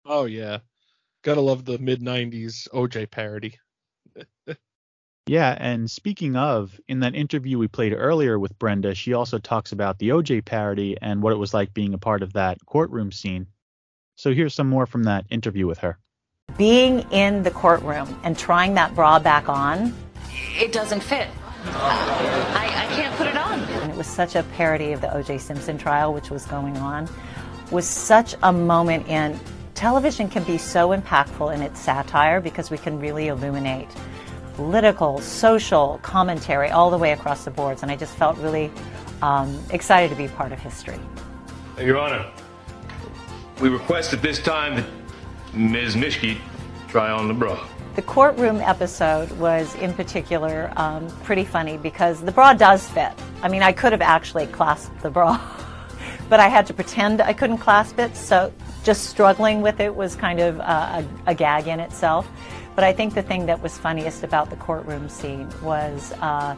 Oh 0.05 0.27
yeah. 0.27 0.59
Gotta 1.23 1.41
love 1.41 1.65
the 1.65 1.79
mid 1.79 2.01
'90s 2.01 2.69
OJ 2.71 3.11
parody. 3.11 3.59
Yeah, 5.27 5.57
and 5.61 5.89
speaking 5.89 6.35
of, 6.35 6.81
in 6.89 7.01
that 7.01 7.15
interview 7.15 7.57
we 7.57 7.69
played 7.69 7.93
earlier 7.97 8.37
with 8.37 8.59
Brenda, 8.59 8.97
she 8.97 9.13
also 9.13 9.39
talks 9.39 9.71
about 9.71 9.99
the 10.01 10.09
OJ 10.09 10.45
parody 10.45 10.97
and 11.01 11.23
what 11.23 11.33
it 11.33 11.37
was 11.37 11.55
like 11.55 11.73
being 11.73 11.95
a 11.95 11.99
part 11.99 12.25
of 12.25 12.33
that 12.33 12.59
courtroom 12.67 13.13
scene. 13.13 13.47
So 14.17 14.35
here's 14.35 14.55
some 14.55 14.69
more 14.69 14.87
from 14.87 15.05
that 15.05 15.27
interview 15.31 15.69
with 15.69 15.79
her. 15.79 15.99
Being 16.59 17.01
in 17.13 17.45
the 17.45 17.53
courtroom 17.53 18.19
and 18.25 18.37
trying 18.37 18.75
that 18.75 18.97
bra 18.97 19.21
back 19.21 19.49
on, 19.49 19.95
It 20.59 20.73
doesn't 20.73 21.01
fit. 21.03 21.29
I, 21.67 22.87
I 22.89 22.95
can't 22.97 23.15
put 23.17 23.29
it 23.29 23.37
on. 23.37 23.61
and 23.61 23.93
it 23.93 23.97
was 23.97 24.09
such 24.09 24.35
a 24.35 24.43
parody 24.57 24.91
of 24.91 25.01
the 25.01 25.15
O.J. 25.15 25.39
Simpson 25.39 25.79
trial, 25.79 26.13
which 26.13 26.31
was 26.31 26.45
going 26.47 26.77
on, 26.79 27.09
was 27.71 27.87
such 27.87 28.35
a 28.43 28.53
moment 28.53 29.07
in 29.07 29.39
television 29.81 30.29
can 30.29 30.45
be 30.45 30.59
so 30.59 30.91
impactful 30.91 31.55
in 31.55 31.63
its 31.63 31.81
satire 31.81 32.39
because 32.39 32.71
we 32.71 32.77
can 32.77 33.01
really 33.01 33.29
illuminate 33.29 33.89
political, 34.53 35.19
social 35.23 35.99
commentary 36.03 36.69
all 36.69 36.91
the 36.91 36.99
way 36.99 37.13
across 37.13 37.47
the 37.47 37.51
boards, 37.51 37.83
and 37.83 37.91
I 37.91 37.97
just 37.97 38.15
felt 38.17 38.37
really 38.37 38.71
um, 39.23 39.59
excited 39.71 40.11
to 40.11 40.17
be 40.17 40.29
part 40.29 40.53
of 40.53 40.59
history. 40.59 40.99
Your 41.79 41.97
Honor, 41.97 42.31
we 43.63 43.71
request 43.71 44.13
at 44.13 44.21
this 44.21 44.39
time 44.39 44.77
that 44.77 44.87
Ms. 45.55 45.97
Mischke 45.97 46.37
try 46.89 47.11
on 47.11 47.27
the 47.27 47.33
bra. 47.33 47.67
The 47.97 48.03
courtroom 48.03 48.59
episode 48.61 49.31
was, 49.39 49.75
in 49.77 49.95
particular, 49.95 50.71
um, 50.77 51.09
pretty 51.23 51.47
funny 51.47 51.79
because 51.79 52.21
the 52.21 52.33
bra 52.33 52.53
does 52.53 52.87
fit. 52.87 53.13
I 53.43 53.49
mean, 53.49 53.63
I 53.63 53.73
could 53.73 53.93
have 53.93 54.03
actually 54.03 54.47
clasped 54.49 55.01
the 55.01 55.09
bra, 55.09 55.41
but 56.29 56.39
I 56.39 56.49
had 56.49 56.67
to 56.67 56.75
pretend 56.75 57.23
I 57.23 57.33
couldn't 57.33 57.59
clasp 57.59 57.99
it, 57.99 58.15
so 58.15 58.53
just 58.85 59.05
struggling 59.07 59.63
with 59.63 59.81
it 59.81 59.95
was 59.95 60.17
kind 60.17 60.41
of 60.41 60.61
uh, 60.61 61.03
a, 61.27 61.31
a 61.31 61.35
gag 61.35 61.67
in 61.67 61.81
itself. 61.81 62.29
But 62.75 62.85
I 62.85 62.93
think 62.93 63.15
the 63.15 63.23
thing 63.23 63.47
that 63.47 63.61
was 63.63 63.77
funniest 63.77 64.23
about 64.23 64.51
the 64.51 64.57
courtroom 64.57 65.09
scene 65.09 65.49
was 65.63 66.13
uh, 66.21 66.57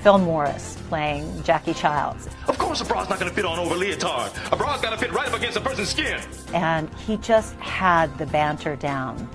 Phil 0.00 0.18
Morris 0.18 0.78
playing 0.88 1.42
Jackie 1.42 1.74
Chiles. 1.74 2.28
Of 2.46 2.58
course, 2.58 2.80
a 2.80 2.84
bra's 2.84 3.08
not 3.08 3.18
going 3.18 3.30
to 3.30 3.34
fit 3.34 3.44
on 3.44 3.58
over 3.58 3.74
a 3.74 3.78
leotard. 3.78 4.30
A 4.52 4.56
bra's 4.56 4.80
got 4.80 4.90
to 4.90 4.98
fit 4.98 5.12
right 5.12 5.26
up 5.26 5.34
against 5.34 5.56
a 5.56 5.60
person's 5.60 5.88
skin. 5.88 6.20
and 6.54 6.92
he 6.94 7.16
just 7.16 7.54
had 7.56 8.16
the 8.18 8.26
banter 8.26 8.76
down. 8.76 9.28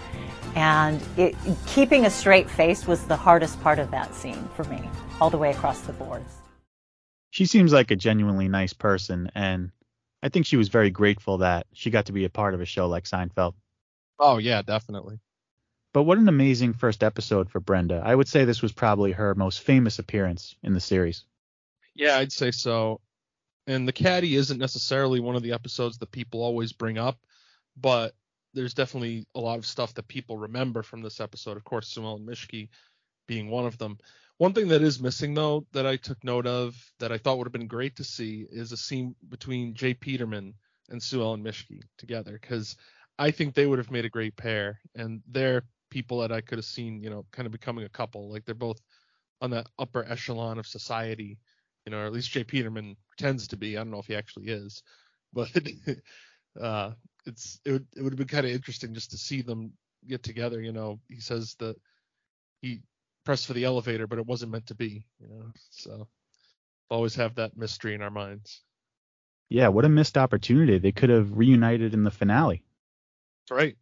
And 0.56 1.02
it, 1.18 1.36
keeping 1.66 2.06
a 2.06 2.10
straight 2.10 2.50
face 2.50 2.86
was 2.86 3.06
the 3.06 3.16
hardest 3.16 3.62
part 3.62 3.80
of 3.80 3.90
that 3.92 4.14
scene 4.14 4.48
for 4.56 4.64
me, 4.66 4.82
all 5.20 5.30
the 5.30 5.38
way 5.38 5.52
across 5.52 5.82
the 5.82 5.94
board. 5.94 6.24
She 7.32 7.46
seems 7.46 7.72
like 7.72 7.92
a 7.92 7.96
genuinely 7.96 8.50
nice 8.50 8.74
person, 8.74 9.32
and 9.34 9.72
I 10.24 10.30
think 10.30 10.46
she 10.46 10.58
was 10.58 10.70
very 10.70 10.90
grateful 10.90 11.40
that 11.40 11.68
she 11.74 11.90
got 11.90 12.06
to 12.08 12.12
be 12.12 12.26
a 12.26 12.30
part 12.30 12.54
of 12.54 12.62
a 12.62 12.66
show 12.66 12.88
like 12.88 13.06
Seinfeld. 13.06 13.54
Oh 14.20 14.38
yeah, 14.38 14.62
definitely. 14.62 15.20
But 15.94 16.04
what 16.04 16.18
an 16.18 16.30
amazing 16.30 16.74
first 16.74 17.04
episode 17.04 17.50
for 17.50 17.60
Brenda. 17.60 18.02
I 18.04 18.16
would 18.16 18.28
say 18.28 18.46
this 18.46 18.62
was 18.62 18.72
probably 18.72 19.12
her 19.12 19.36
most 19.36 19.62
famous 19.62 20.00
appearance 20.00 20.56
in 20.64 20.74
the 20.74 20.80
series. 20.80 21.26
Yeah, 21.96 22.18
I'd 22.18 22.32
say 22.32 22.52
so. 22.52 23.02
And 23.68 23.88
the 23.88 23.94
caddy 23.94 24.36
isn't 24.36 24.58
necessarily 24.58 25.20
one 25.20 25.36
of 25.36 25.44
the 25.44 25.52
episodes 25.52 25.98
that 25.98 26.12
people 26.12 26.42
always 26.42 26.72
bring 26.72 26.98
up, 26.98 27.20
but 27.76 28.14
there's 28.54 28.74
definitely 28.74 29.26
a 29.36 29.40
lot 29.40 29.58
of 29.58 29.66
stuff 29.66 29.94
that 29.96 30.08
people 30.08 30.38
remember 30.38 30.82
from 30.84 31.02
this 31.02 31.20
episode. 31.20 31.58
Of 31.58 31.64
course, 31.64 31.88
Sue 31.88 32.04
Ellen 32.04 32.26
Mischke 32.26 32.70
being 33.28 33.50
one 33.50 33.66
of 33.66 33.78
them. 33.78 33.98
One 34.42 34.54
thing 34.54 34.70
that 34.70 34.82
is 34.82 35.00
missing 35.00 35.36
though 35.36 35.68
that 35.72 35.86
I 35.86 35.98
took 35.98 36.24
note 36.24 36.48
of 36.48 36.76
that 36.98 37.12
I 37.12 37.20
thought 37.20 37.38
would 37.38 37.46
have 37.46 37.54
been 37.54 37.68
great 37.68 37.98
to 37.98 38.04
see 38.04 38.48
is 38.50 38.72
a 38.72 38.78
scene 38.78 39.14
between 39.30 39.76
J. 39.76 39.94
Peterman 39.94 40.56
and 40.90 41.04
Sue 41.04 41.22
Ellen 41.22 41.44
Mischke 41.44 41.84
together 42.00 42.40
because 42.42 42.76
I 43.20 43.30
think 43.30 43.54
they 43.54 43.68
would 43.68 43.78
have 43.78 43.92
made 43.92 44.06
a 44.06 44.10
great 44.10 44.36
pair 44.36 44.80
and 44.96 45.22
they're 45.28 45.62
people 45.92 46.22
that 46.22 46.32
I 46.32 46.42
could 46.42 46.58
have 46.58 46.66
seen, 46.66 47.04
you 47.04 47.12
know, 47.12 47.24
kind 47.32 47.46
of 47.46 47.52
becoming 47.52 47.86
a 47.86 47.90
couple. 47.90 48.32
Like 48.32 48.44
they're 48.44 48.56
both 48.56 48.82
on 49.42 49.52
that 49.52 49.68
upper 49.78 50.04
echelon 50.10 50.58
of 50.58 50.66
society, 50.66 51.38
you 51.86 51.92
know, 51.92 52.00
or 52.00 52.06
at 52.06 52.12
least 52.12 52.32
J. 52.32 52.44
Peterman 52.44 52.98
pretends 53.10 53.48
to 53.50 53.58
be. 53.58 53.78
I 53.78 53.82
don't 53.82 53.92
know 53.92 54.00
if 54.00 54.08
he 54.08 54.16
actually 54.16 54.48
is, 54.48 54.82
but 55.34 55.52
uh, 56.60 56.94
it's 57.28 57.60
it 57.64 57.74
would 57.74 57.86
it 57.96 58.02
would 58.02 58.14
have 58.14 58.18
been 58.18 58.28
kind 58.28 58.48
of 58.48 58.54
interesting 58.54 58.96
just 58.96 59.12
to 59.12 59.20
see 59.20 59.44
them 59.44 59.74
get 60.08 60.24
together. 60.24 60.60
You 60.60 60.72
know, 60.72 61.00
he 61.10 61.20
says 61.20 61.56
that 61.60 61.76
he 62.60 62.82
pressed 63.32 63.48
for 63.48 63.54
the 63.54 63.64
elevator, 63.64 64.08
but 64.08 64.20
it 64.20 64.26
wasn't 64.26 64.52
meant 64.52 64.68
to 64.68 64.76
be. 64.76 65.06
You 65.22 65.30
know, 65.30 65.54
so 65.70 66.10
always 66.90 67.16
have 67.16 67.36
that 67.36 67.56
mystery 67.56 67.96
in 67.96 68.02
our 68.02 68.10
minds. 68.10 68.60
Yeah, 69.48 69.70
what 69.70 69.86
a 69.86 69.90
missed 69.90 70.18
opportunity. 70.18 70.80
They 70.80 70.92
could 70.92 71.10
have 71.10 71.38
reunited 71.38 71.94
in 71.94 72.04
the 72.04 72.12
finale. 72.12 72.62
That's 73.48 73.58
right. 73.58 73.78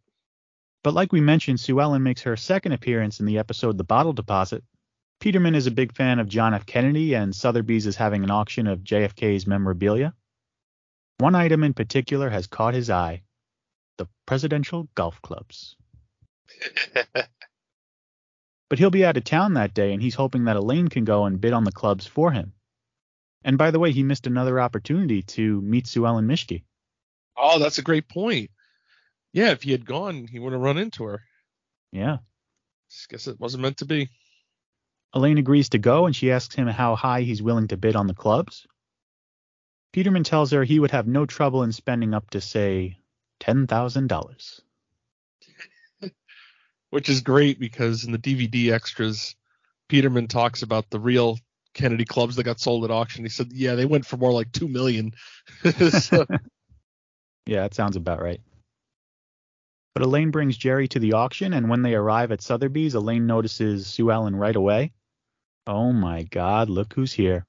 But 0.84 0.94
like 0.94 1.10
we 1.10 1.20
mentioned, 1.20 1.58
Sue 1.58 1.80
Ellen 1.80 2.04
makes 2.04 2.22
her 2.22 2.36
second 2.36 2.74
appearance 2.74 3.18
in 3.18 3.26
the 3.26 3.38
episode 3.38 3.76
The 3.76 3.82
Bottle 3.82 4.12
Deposit. 4.12 4.62
Peterman 5.18 5.56
is 5.56 5.66
a 5.66 5.72
big 5.72 5.96
fan 5.96 6.20
of 6.20 6.28
John 6.28 6.54
F. 6.54 6.64
Kennedy, 6.64 7.14
and 7.14 7.34
Sotheby's 7.34 7.88
is 7.88 7.96
having 7.96 8.22
an 8.22 8.30
auction 8.30 8.68
of 8.68 8.84
JFK's 8.84 9.48
memorabilia. 9.48 10.14
One 11.18 11.34
item 11.34 11.64
in 11.64 11.74
particular 11.74 12.30
has 12.30 12.46
caught 12.46 12.74
his 12.74 12.88
eye 12.88 13.22
the 13.98 14.06
presidential 14.26 14.88
golf 14.94 15.20
clubs. 15.22 15.74
but 18.70 18.78
he'll 18.78 18.88
be 18.88 19.04
out 19.04 19.18
of 19.18 19.24
town 19.24 19.54
that 19.54 19.74
day, 19.74 19.92
and 19.92 20.00
he's 20.00 20.14
hoping 20.14 20.44
that 20.44 20.56
Elaine 20.56 20.88
can 20.88 21.04
go 21.04 21.26
and 21.26 21.40
bid 21.40 21.52
on 21.52 21.64
the 21.64 21.72
clubs 21.72 22.06
for 22.06 22.30
him. 22.30 22.54
And 23.44 23.58
by 23.58 23.72
the 23.72 23.80
way, 23.80 23.90
he 23.90 24.04
missed 24.04 24.26
another 24.26 24.60
opportunity 24.60 25.22
to 25.22 25.60
meet 25.60 25.88
Sue 25.88 26.06
Ellen 26.06 26.28
Mischke. 26.28 26.62
Oh, 27.36 27.58
that's 27.58 27.78
a 27.78 27.82
great 27.82 28.08
point. 28.08 28.50
Yeah, 29.32 29.50
if 29.50 29.64
he 29.64 29.72
had 29.72 29.84
gone, 29.84 30.26
he 30.26 30.38
would 30.38 30.52
have 30.52 30.62
run 30.62 30.78
into 30.78 31.04
her. 31.04 31.22
Yeah. 31.90 32.18
Guess 33.08 33.26
it 33.26 33.40
wasn't 33.40 33.62
meant 33.62 33.78
to 33.78 33.86
be. 33.86 34.08
Elaine 35.14 35.38
agrees 35.38 35.70
to 35.70 35.78
go, 35.78 36.06
and 36.06 36.14
she 36.14 36.30
asks 36.30 36.54
him 36.54 36.68
how 36.68 36.94
high 36.94 37.22
he's 37.22 37.42
willing 37.42 37.68
to 37.68 37.76
bid 37.76 37.96
on 37.96 38.06
the 38.06 38.14
clubs. 38.14 38.66
Peterman 39.92 40.22
tells 40.22 40.52
her 40.52 40.62
he 40.62 40.78
would 40.78 40.92
have 40.92 41.08
no 41.08 41.26
trouble 41.26 41.64
in 41.64 41.72
spending 41.72 42.14
up 42.14 42.30
to, 42.30 42.40
say, 42.40 42.98
$10,000. 43.40 44.60
Which 46.90 47.08
is 47.08 47.20
great 47.20 47.60
because 47.60 48.04
in 48.04 48.12
the 48.12 48.18
DVD 48.18 48.72
extras, 48.72 49.36
Peterman 49.88 50.28
talks 50.28 50.62
about 50.62 50.90
the 50.90 51.00
real 51.00 51.38
Kennedy 51.74 52.04
clubs 52.04 52.36
that 52.36 52.44
got 52.44 52.60
sold 52.60 52.84
at 52.84 52.90
auction. 52.90 53.24
He 53.24 53.28
said, 53.28 53.52
yeah, 53.52 53.74
they 53.74 53.84
went 53.84 54.06
for 54.06 54.16
more 54.16 54.32
like 54.32 54.50
2 54.52 54.68
million. 54.68 55.12
so, 56.00 56.26
yeah, 57.46 57.62
that 57.62 57.74
sounds 57.74 57.96
about 57.96 58.22
right. 58.22 58.40
But 59.94 60.04
Elaine 60.04 60.30
brings 60.30 60.56
Jerry 60.56 60.88
to 60.88 60.98
the 60.98 61.14
auction, 61.14 61.52
and 61.52 61.68
when 61.68 61.82
they 61.82 61.94
arrive 61.94 62.32
at 62.32 62.42
Sotheby's, 62.42 62.94
Elaine 62.94 63.26
notices 63.26 63.86
Sue 63.86 64.10
Ellen 64.10 64.36
right 64.36 64.54
away. 64.54 64.92
Oh 65.66 65.92
my 65.92 66.22
God, 66.22 66.68
look 66.68 66.92
who's 66.94 67.12
here. 67.12 67.46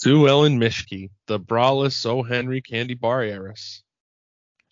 Sue 0.00 0.28
Ellen 0.28 0.60
Mischke, 0.60 1.10
the 1.26 1.40
braless 1.40 2.06
O. 2.06 2.22
Henry 2.22 2.60
candy 2.60 2.94
bar 2.94 3.22
heiress. 3.22 3.82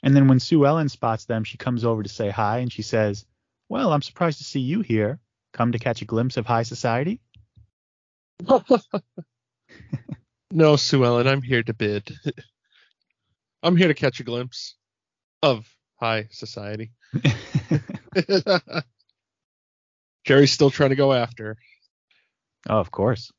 And 0.02 0.14
then 0.14 0.28
when 0.28 0.38
Sue 0.38 0.66
Ellen 0.66 0.88
spots 0.88 1.24
them, 1.24 1.42
she 1.44 1.56
comes 1.56 1.84
over 1.84 2.02
to 2.02 2.08
say 2.08 2.30
hi, 2.30 2.58
and 2.58 2.72
she 2.72 2.82
says, 2.82 3.24
Well, 3.68 3.92
I'm 3.92 4.02
surprised 4.02 4.38
to 4.38 4.44
see 4.44 4.60
you 4.60 4.80
here. 4.80 5.18
Come 5.52 5.72
to 5.72 5.78
catch 5.78 6.02
a 6.02 6.04
glimpse 6.04 6.36
of 6.36 6.46
high 6.46 6.62
society? 6.62 7.20
no, 10.50 10.76
Sue 10.76 11.04
Ellen, 11.04 11.26
I'm 11.26 11.42
here 11.42 11.62
to 11.62 11.74
bid. 11.74 12.14
I'm 13.62 13.76
here 13.76 13.88
to 13.88 13.94
catch 13.94 14.20
a 14.20 14.24
glimpse 14.24 14.74
of 15.42 15.66
high 15.96 16.28
society. 16.30 16.92
Jerry's 20.24 20.52
still 20.52 20.70
trying 20.70 20.90
to 20.90 20.96
go 20.96 21.12
after. 21.12 21.56
Oh, 22.68 22.78
of 22.78 22.90
course. 22.90 23.32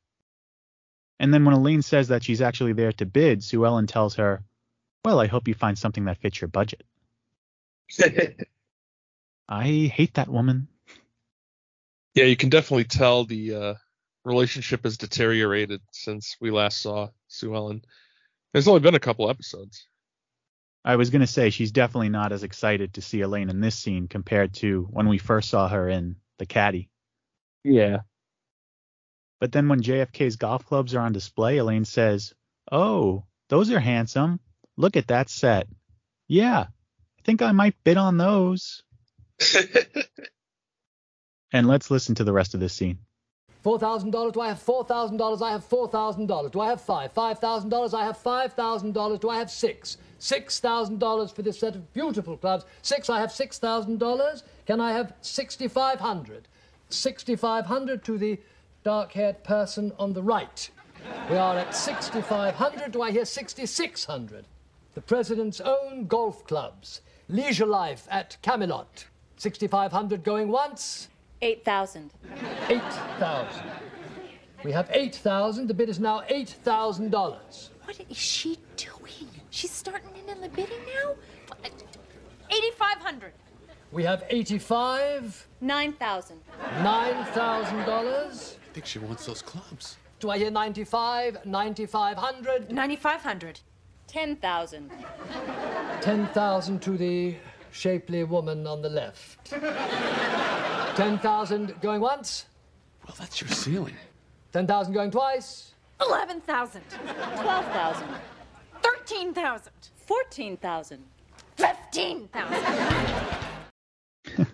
And 1.20 1.32
then 1.32 1.44
when 1.44 1.54
Elaine 1.54 1.82
says 1.82 2.08
that 2.08 2.22
she's 2.22 2.40
actually 2.40 2.72
there 2.72 2.92
to 2.92 3.06
bid, 3.06 3.42
Sue 3.42 3.64
Ellen 3.64 3.86
tells 3.86 4.16
her, 4.16 4.42
Well, 5.04 5.20
I 5.20 5.26
hope 5.26 5.48
you 5.48 5.54
find 5.54 5.78
something 5.78 6.04
that 6.06 6.18
fits 6.18 6.40
your 6.40 6.48
budget. 6.48 6.84
I 9.48 9.90
hate 9.92 10.14
that 10.14 10.28
woman. 10.28 10.68
Yeah, 12.14 12.24
you 12.24 12.36
can 12.36 12.50
definitely 12.50 12.84
tell 12.84 13.24
the 13.24 13.54
uh, 13.54 13.74
relationship 14.24 14.84
has 14.84 14.98
deteriorated 14.98 15.80
since 15.92 16.36
we 16.40 16.50
last 16.50 16.82
saw 16.82 17.08
Sue 17.28 17.54
Ellen. 17.54 17.82
There's 18.52 18.68
only 18.68 18.80
been 18.80 18.94
a 18.94 19.00
couple 19.00 19.30
episodes. 19.30 19.86
I 20.84 20.96
was 20.96 21.10
going 21.10 21.20
to 21.20 21.26
say 21.26 21.50
she's 21.50 21.72
definitely 21.72 22.08
not 22.08 22.32
as 22.32 22.42
excited 22.42 22.94
to 22.94 23.02
see 23.02 23.20
Elaine 23.20 23.50
in 23.50 23.60
this 23.60 23.76
scene 23.76 24.08
compared 24.08 24.54
to 24.54 24.86
when 24.90 25.08
we 25.08 25.18
first 25.18 25.50
saw 25.50 25.68
her 25.68 25.88
in 25.88 26.16
The 26.38 26.46
Caddy. 26.46 26.88
Yeah. 27.64 27.98
But 29.40 29.52
then 29.52 29.68
when 29.68 29.82
JFK's 29.82 30.36
golf 30.36 30.64
clubs 30.66 30.94
are 30.94 31.00
on 31.00 31.12
display, 31.12 31.58
Elaine 31.58 31.84
says, 31.84 32.32
Oh, 32.70 33.24
those 33.48 33.70
are 33.70 33.80
handsome. 33.80 34.40
Look 34.76 34.96
at 34.96 35.08
that 35.08 35.30
set. 35.30 35.68
Yeah, 36.26 36.60
I 36.60 37.22
think 37.24 37.42
I 37.42 37.52
might 37.52 37.82
bid 37.84 37.96
on 37.96 38.16
those. 38.16 38.82
and 41.52 41.66
let's 41.66 41.90
listen 41.90 42.14
to 42.16 42.24
the 42.24 42.32
rest 42.32 42.54
of 42.54 42.60
this 42.60 42.72
scene. 42.72 42.98
Four 43.62 43.78
thousand 43.78 44.12
dollars? 44.12 44.32
Do 44.32 44.40
I 44.40 44.48
have 44.48 44.60
four 44.60 44.84
thousand 44.84 45.16
dollars? 45.16 45.42
I 45.42 45.50
have 45.50 45.64
four 45.64 45.88
thousand 45.88 46.26
dollars. 46.26 46.52
Do 46.52 46.60
I 46.60 46.68
have 46.68 46.80
five? 46.80 47.12
Five 47.12 47.38
thousand 47.38 47.70
dollars? 47.70 47.92
I 47.92 48.04
have 48.04 48.16
five 48.16 48.52
thousand 48.52 48.94
dollars. 48.94 49.18
Do 49.18 49.28
I 49.28 49.38
have 49.38 49.50
six? 49.50 49.98
Six 50.18 50.60
thousand 50.60 51.00
dollars 51.00 51.30
for 51.32 51.42
this 51.42 51.58
set 51.58 51.74
of 51.74 51.92
beautiful 51.92 52.36
clubs. 52.36 52.64
Six. 52.82 53.10
I 53.10 53.20
have 53.20 53.32
six 53.32 53.58
thousand 53.58 53.98
dollars. 53.98 54.44
Can 54.66 54.80
I 54.80 54.92
have 54.92 55.12
sixty-five 55.22 56.00
hundred? 56.00 56.46
Sixty-five 56.88 57.66
hundred 57.66 58.04
to 58.04 58.16
the 58.16 58.38
dark-haired 58.84 59.44
person 59.44 59.92
on 59.98 60.12
the 60.12 60.22
right. 60.22 60.70
We 61.28 61.36
are 61.36 61.56
at 61.58 61.74
sixty-five 61.74 62.54
hundred. 62.54 62.92
Do 62.92 63.02
I 63.02 63.10
hear 63.10 63.24
sixty-six 63.24 64.04
hundred? 64.04 64.46
The 64.94 65.00
president's 65.00 65.60
own 65.60 66.06
golf 66.06 66.46
clubs. 66.46 67.02
Leisure 67.28 67.66
Life 67.66 68.06
at 68.10 68.36
Camelot. 68.40 69.06
Sixty-five 69.38 69.92
hundred 69.92 70.24
going 70.24 70.48
once. 70.48 71.08
8,000. 71.40 72.10
8,000. 72.68 73.62
We 74.64 74.72
have 74.72 74.90
8,000. 74.92 75.68
The 75.68 75.74
bid 75.74 75.88
is 75.88 76.00
now 76.00 76.22
$8,000. 76.28 77.10
What 77.84 78.00
is 78.10 78.16
she 78.16 78.58
doing? 78.76 79.30
She's 79.50 79.70
starting 79.70 80.10
in 80.28 80.40
the 80.40 80.48
bidding 80.48 80.80
now? 81.04 81.14
8,500. 82.50 83.32
We 83.92 84.02
have 84.02 84.24
85. 84.28 85.46
9,000. 85.60 86.40
$9,000. 86.60 88.56
I 88.58 88.72
think 88.74 88.86
she 88.86 88.98
wants 88.98 89.24
those 89.26 89.42
clubs. 89.42 89.96
Do 90.18 90.30
I 90.30 90.38
hear 90.38 90.50
95, 90.50 91.46
9,500? 91.46 92.72
9,500. 92.72 93.60
10,000. 94.08 94.90
10,000 96.00 96.82
to 96.82 96.96
the 96.96 97.36
shapely 97.72 98.24
woman 98.24 98.66
on 98.66 98.82
the 98.82 98.88
left. 98.90 99.52
10,000 100.96 101.80
going 101.80 102.00
once. 102.00 102.46
Well, 103.06 103.16
that's 103.18 103.40
your 103.40 103.48
ceiling. 103.50 103.94
10,000 104.52 104.92
going 104.92 105.10
twice. 105.10 105.72
11,000. 106.00 106.82
12,000. 106.90 108.08
13,000. 108.82 109.72
14,000. 110.06 111.04
15,000. 111.56 112.58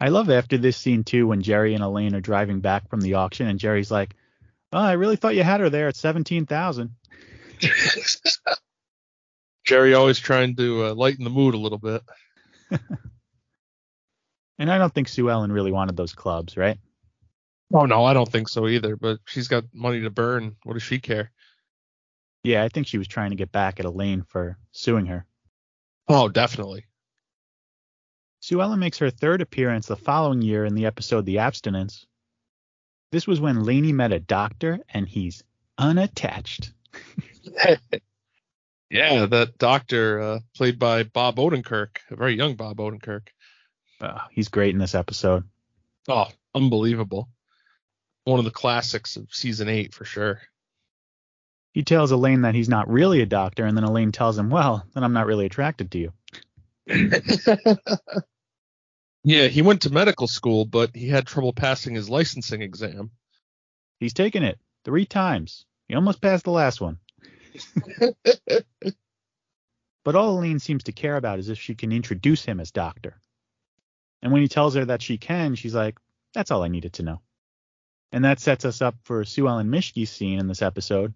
I 0.00 0.08
love 0.08 0.30
after 0.30 0.56
this 0.56 0.76
scene 0.76 1.02
too 1.04 1.26
when 1.26 1.42
Jerry 1.42 1.74
and 1.74 1.82
Elaine 1.82 2.14
are 2.14 2.20
driving 2.20 2.60
back 2.60 2.88
from 2.88 3.00
the 3.00 3.14
auction 3.14 3.48
and 3.48 3.58
Jerry's 3.58 3.90
like, 3.90 4.14
"Oh, 4.72 4.78
I 4.78 4.92
really 4.92 5.16
thought 5.16 5.34
you 5.34 5.42
had 5.42 5.60
her 5.60 5.68
there 5.70 5.88
at 5.88 5.96
17,000." 5.96 6.94
Jerry 9.64 9.94
always 9.94 10.18
trying 10.18 10.54
to 10.56 10.86
uh, 10.86 10.94
lighten 10.94 11.24
the 11.24 11.30
mood 11.30 11.54
a 11.54 11.58
little 11.58 11.78
bit. 11.78 12.02
and 14.58 14.70
I 14.70 14.78
don't 14.78 14.92
think 14.92 15.08
Sue 15.08 15.30
Ellen 15.30 15.52
really 15.52 15.72
wanted 15.72 15.96
those 15.96 16.14
clubs, 16.14 16.56
right? 16.56 16.78
Oh 17.72 17.84
no, 17.84 18.04
I 18.04 18.14
don't 18.14 18.30
think 18.30 18.48
so 18.48 18.66
either. 18.66 18.96
But 18.96 19.18
she's 19.26 19.48
got 19.48 19.64
money 19.72 20.00
to 20.02 20.10
burn. 20.10 20.56
What 20.64 20.74
does 20.74 20.82
she 20.82 20.98
care? 20.98 21.30
Yeah, 22.42 22.64
I 22.64 22.68
think 22.68 22.86
she 22.86 22.98
was 22.98 23.08
trying 23.08 23.30
to 23.30 23.36
get 23.36 23.52
back 23.52 23.80
at 23.80 23.86
Elaine 23.86 24.22
for 24.22 24.58
suing 24.70 25.06
her. 25.06 25.26
Oh, 26.08 26.28
definitely. 26.28 26.86
Sue 28.40 28.62
Ellen 28.62 28.78
makes 28.78 28.98
her 28.98 29.10
third 29.10 29.40
appearance 29.40 29.86
the 29.86 29.96
following 29.96 30.40
year 30.40 30.64
in 30.64 30.74
the 30.74 30.86
episode 30.86 31.26
The 31.26 31.38
Abstinence. 31.38 32.06
This 33.10 33.26
was 33.26 33.40
when 33.40 33.64
Laney 33.64 33.92
met 33.92 34.12
a 34.12 34.20
doctor 34.20 34.78
and 34.88 35.08
he's 35.08 35.42
unattached. 35.76 36.72
yeah, 38.90 39.26
that 39.26 39.58
doctor 39.58 40.20
uh, 40.20 40.38
played 40.56 40.78
by 40.78 41.02
Bob 41.02 41.36
Odenkirk, 41.36 41.98
a 42.10 42.16
very 42.16 42.34
young 42.34 42.54
Bob 42.54 42.78
Odenkirk. 42.78 43.28
Oh, 44.00 44.18
he's 44.30 44.48
great 44.48 44.74
in 44.74 44.78
this 44.78 44.94
episode. 44.94 45.44
Oh, 46.08 46.28
unbelievable. 46.54 47.28
One 48.24 48.38
of 48.38 48.44
the 48.44 48.50
classics 48.50 49.16
of 49.16 49.28
season 49.30 49.68
eight 49.68 49.94
for 49.94 50.04
sure. 50.04 50.40
He 51.72 51.82
tells 51.82 52.12
Elaine 52.12 52.42
that 52.42 52.54
he's 52.54 52.68
not 52.68 52.88
really 52.88 53.20
a 53.20 53.26
doctor, 53.26 53.66
and 53.66 53.76
then 53.76 53.84
Elaine 53.84 54.12
tells 54.12 54.38
him, 54.38 54.50
Well, 54.50 54.86
then 54.94 55.04
I'm 55.04 55.12
not 55.12 55.26
really 55.26 55.46
attracted 55.46 55.90
to 55.92 55.98
you. 55.98 56.12
yeah, 59.24 59.48
he 59.48 59.62
went 59.62 59.82
to 59.82 59.90
medical 59.90 60.26
school, 60.26 60.64
but 60.64 60.96
he 60.96 61.08
had 61.08 61.26
trouble 61.26 61.52
passing 61.52 61.94
his 61.94 62.08
licensing 62.08 62.62
exam. 62.62 63.10
He's 64.00 64.14
taken 64.14 64.42
it 64.42 64.58
three 64.84 65.04
times. 65.04 65.66
He 65.88 65.94
almost 65.94 66.22
passed 66.22 66.44
the 66.44 66.50
last 66.50 66.80
one. 66.80 66.98
but 70.04 70.16
all 70.16 70.38
Elaine 70.38 70.58
seems 70.58 70.84
to 70.84 70.92
care 70.92 71.16
about 71.16 71.38
is 71.38 71.48
if 71.48 71.58
she 71.58 71.74
can 71.74 71.92
introduce 71.92 72.44
him 72.44 72.60
as 72.60 72.70
doctor. 72.70 73.20
And 74.22 74.32
when 74.32 74.42
he 74.42 74.48
tells 74.48 74.74
her 74.74 74.84
that 74.84 75.02
she 75.02 75.18
can, 75.18 75.54
she's 75.54 75.74
like, 75.74 75.98
that's 76.34 76.50
all 76.50 76.62
I 76.62 76.68
needed 76.68 76.94
to 76.94 77.02
know. 77.02 77.20
And 78.12 78.24
that 78.24 78.40
sets 78.40 78.64
us 78.64 78.80
up 78.80 78.96
for 79.04 79.24
Sue 79.24 79.48
Ellen 79.48 79.68
Mischke's 79.68 80.10
scene 80.10 80.38
in 80.38 80.48
this 80.48 80.62
episode. 80.62 81.14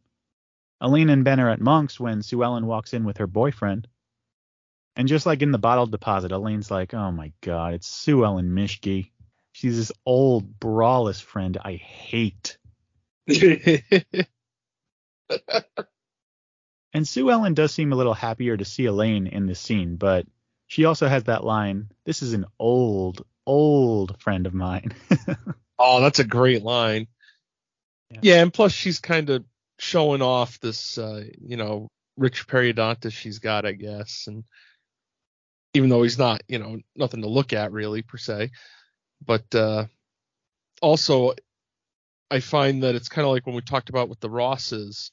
Elaine 0.81 1.11
and 1.11 1.25
Ben 1.25 1.41
are 1.41 1.51
at 1.51 1.61
Monk's 1.61 1.99
when 1.99 2.23
Sue 2.23 2.43
Ellen 2.43 2.67
walks 2.67 2.93
in 2.93 3.05
with 3.05 3.19
her 3.19 3.27
boyfriend. 3.27 3.89
And 4.97 5.09
just 5.09 5.25
like 5.25 5.41
in 5.41 5.53
the 5.53 5.59
bottle 5.59 5.87
deposit, 5.87 6.33
Elaine's 6.33 6.71
like, 6.71 6.93
oh 6.93 7.11
my 7.11 7.33
god, 7.41 7.75
it's 7.75 7.87
Sue 7.87 8.25
Ellen 8.25 8.51
Mischke. 8.51 9.11
She's 9.53 9.77
this 9.77 9.93
old 10.05 10.59
braless 10.59 11.23
friend 11.23 11.57
I 11.63 11.75
hate. 11.75 12.59
and 16.93 17.07
Sue 17.07 17.31
Ellen 17.31 17.55
does 17.55 17.73
seem 17.73 17.93
a 17.93 17.97
little 17.97 18.15
happier 18.15 18.57
to 18.57 18.65
see 18.65 18.85
Elaine 18.85 19.27
in 19.27 19.47
this 19.47 19.61
scene, 19.61 19.97
but 19.97 20.27
she 20.67 20.85
also 20.85 21.09
has 21.09 21.25
that 21.25 21.45
line, 21.45 21.91
this 22.05 22.23
is 22.23 22.33
an 22.33 22.47
old, 22.59 23.25
old 23.47 24.21
friend 24.21 24.47
of 24.47 24.55
mine. 24.55 24.93
oh, 25.79 26.01
that's 26.01 26.19
a 26.19 26.25
great 26.25 26.63
line. 26.63 27.09
Yeah, 28.11 28.19
yeah 28.23 28.43
and 28.43 28.53
plus 28.53 28.73
she's 28.73 28.99
kind 28.99 29.31
of 29.31 29.45
showing 29.79 30.23
off 30.23 30.61
this, 30.61 30.97
uh, 30.99 31.25
you 31.41 31.57
know, 31.57 31.89
rich 32.17 32.47
periodontist 32.47 33.13
she's 33.13 33.39
got, 33.39 33.67
I 33.67 33.73
guess. 33.73 34.25
And 34.27 34.45
even 35.75 35.89
though 35.89 36.03
he's 36.03 36.19
not, 36.19 36.43
you 36.49 36.59
know, 36.59 36.79
nothing 36.97 37.23
to 37.23 37.29
look 37.29 37.53
at 37.53 37.73
really 37.73 38.03
per 38.03 38.19
se. 38.19 38.51
But 39.25 39.55
uh, 39.55 39.87
also, 40.81 41.35
I 42.31 42.41
find 42.41 42.83
that 42.83 42.95
it's 42.95 43.09
kind 43.09 43.27
of 43.27 43.33
like 43.33 43.47
when 43.47 43.55
we 43.55 43.63
talked 43.63 43.89
about 43.89 44.09
with 44.09 44.21
the 44.21 44.31
Rosses. 44.31 45.11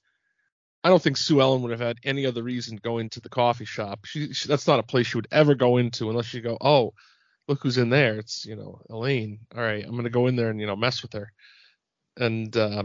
I 0.84 0.90
don't 0.90 1.02
think 1.02 1.18
Sue 1.18 1.42
Ellen 1.42 1.62
would 1.62 1.72
have 1.72 1.80
had 1.80 1.98
any 2.04 2.26
other 2.26 2.42
reason 2.42 2.80
going 2.82 3.10
to 3.10 3.20
the 3.20 3.30
coffee 3.30 3.66
shop. 3.66 4.06
She, 4.06 4.34
she, 4.34 4.48
that's 4.48 4.68
not 4.68 4.80
a 4.80 4.84
place 4.84 5.08
she 5.08 5.18
would 5.18 5.28
ever 5.32 5.56
go 5.56 5.78
into 5.78 6.10
unless 6.10 6.34
you 6.34 6.42
go, 6.42 6.58
oh, 6.62 6.94
look 7.50 7.60
who's 7.62 7.78
in 7.78 7.90
there. 7.90 8.18
It's 8.18 8.46
you 8.46 8.56
know 8.56 8.82
Elaine. 8.90 9.40
All 9.56 9.62
right, 9.62 9.84
I'm 9.84 9.96
gonna 9.96 10.10
go 10.10 10.28
in 10.28 10.36
there 10.36 10.50
and 10.50 10.62
you 10.62 10.68
know 10.68 10.76
mess 10.76 11.02
with 11.02 11.14
her. 11.14 11.34
And 12.18 12.56
uh, 12.56 12.84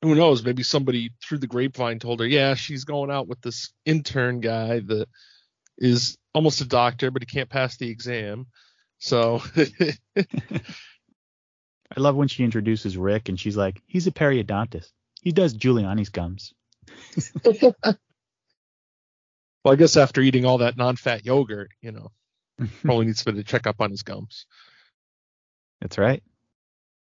who 0.00 0.14
knows? 0.14 0.44
Maybe 0.44 0.62
somebody 0.62 1.10
through 1.22 1.38
the 1.38 1.46
grapevine 1.46 1.98
told 1.98 2.20
her, 2.20 2.26
yeah, 2.26 2.54
she's 2.54 2.84
going 2.84 3.10
out 3.10 3.28
with 3.28 3.40
this 3.40 3.72
intern 3.84 4.40
guy 4.40 4.80
that 4.80 5.08
is 5.78 6.16
almost 6.34 6.60
a 6.60 6.66
doctor, 6.66 7.10
but 7.10 7.22
he 7.22 7.26
can't 7.26 7.50
pass 7.50 7.76
the 7.76 7.88
exam. 7.88 8.46
So 8.98 9.42
I 10.16 10.62
love 11.96 12.16
when 12.16 12.28
she 12.28 12.44
introduces 12.44 12.96
Rick 12.96 13.28
and 13.28 13.38
she's 13.38 13.56
like, 13.56 13.82
he's 13.86 14.06
a 14.06 14.12
periodontist. 14.12 14.90
He 15.22 15.32
does 15.32 15.54
Giuliani's 15.54 16.08
gums. 16.08 16.52
well, 17.44 17.94
I 19.66 19.76
guess 19.76 19.96
after 19.96 20.20
eating 20.20 20.44
all 20.44 20.58
that 20.58 20.76
non-fat 20.76 21.24
yogurt, 21.24 21.70
you 21.80 21.92
know, 21.92 22.10
probably 22.82 23.06
needs 23.06 23.24
to 23.24 23.42
check 23.44 23.66
up 23.66 23.80
on 23.80 23.90
his 23.90 24.02
gums. 24.02 24.46
That's 25.80 25.98
right. 25.98 26.22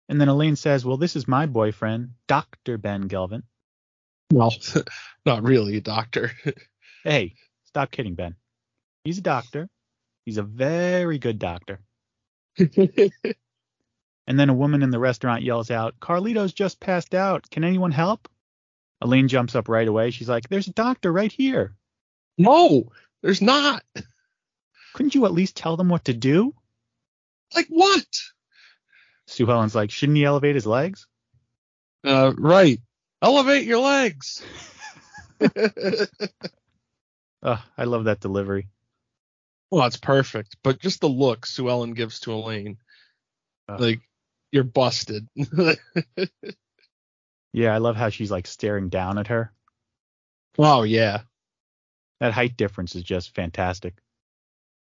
And 0.09 0.21
then 0.21 0.29
Elaine 0.29 0.57
says, 0.57 0.85
"Well, 0.85 0.97
this 0.97 1.17
is 1.17 1.29
my 1.29 1.47
boyfriend, 1.47 2.11
Doctor 2.27 2.79
Ben 2.79 3.09
Gelvin." 3.09 3.43
Well, 4.33 4.55
not 5.27 5.43
really 5.43 5.77
a 5.77 5.81
doctor. 5.81 6.33
hey, 7.05 7.35
stop 7.65 7.91
kidding, 7.91 8.15
Ben. 8.15 8.35
He's 9.05 9.19
a 9.19 9.23
doctor. 9.23 9.69
He's 10.25 10.39
a 10.39 10.43
very 10.43 11.19
good 11.19 11.39
doctor. 11.39 11.81
and 12.59 12.69
then 14.27 14.49
a 14.49 14.55
woman 14.55 14.83
in 14.83 14.91
the 14.91 14.99
restaurant 14.99 15.43
yells 15.43 15.71
out, 15.71 15.99
Carlito's 16.01 16.53
just 16.53 16.81
passed 16.81 17.15
out. 17.15 17.49
Can 17.51 17.65
anyone 17.65 17.93
help? 17.93 18.29
Elaine 19.01 19.29
jumps 19.29 19.55
up 19.55 19.69
right 19.69 19.87
away. 19.87 20.11
She's 20.11 20.29
like, 20.29 20.49
There's 20.49 20.69
a 20.69 20.73
doctor 20.73 21.13
right 21.13 21.33
here. 21.33 21.75
No, 22.39 22.93
there's 23.23 23.43
not. 23.43 23.83
Couldn't 24.95 25.15
you 25.15 25.25
at 25.27 25.33
least 25.33 25.57
tell 25.57 25.77
them 25.77 25.89
what 25.89 26.07
to 26.07 26.15
do? 26.15 26.55
Like 27.55 27.67
what? 27.69 28.07
Sue 29.27 29.51
Ellen's 29.51 29.75
like, 29.75 29.91
Shouldn't 29.91 30.19
he 30.19 30.25
elevate 30.25 30.55
his 30.55 30.67
legs? 30.67 31.07
Uh, 32.05 32.33
right. 32.37 32.81
Elevate 33.23 33.67
your 33.67 33.81
legs. 33.81 34.43
oh, 37.43 37.65
I 37.77 37.85
love 37.85 38.05
that 38.05 38.21
delivery. 38.21 38.69
Well, 39.71 39.87
it's 39.87 39.97
perfect. 39.97 40.57
But 40.63 40.81
just 40.81 41.01
the 41.01 41.09
look 41.09 41.47
Sue 41.47 41.69
Ellen 41.69 41.95
gives 41.95 42.21
to 42.21 42.33
Elaine, 42.33 42.79
uh, 43.69 43.77
like 43.79 44.01
you're 44.53 44.65
busted. 44.65 45.29
yeah, 47.53 47.75
I 47.75 47.79
love 47.79 47.97
how 47.97 48.09
she's 48.09 48.31
like 48.31 48.47
staring 48.47 48.89
down 48.89 49.19
at 49.19 49.29
her. 49.29 49.53
Oh 50.59 50.83
yeah, 50.83 51.23
that 52.21 52.33
height 52.33 52.57
difference 52.57 52.95
is 52.95 53.03
just 53.03 53.35
fantastic. 53.35 53.95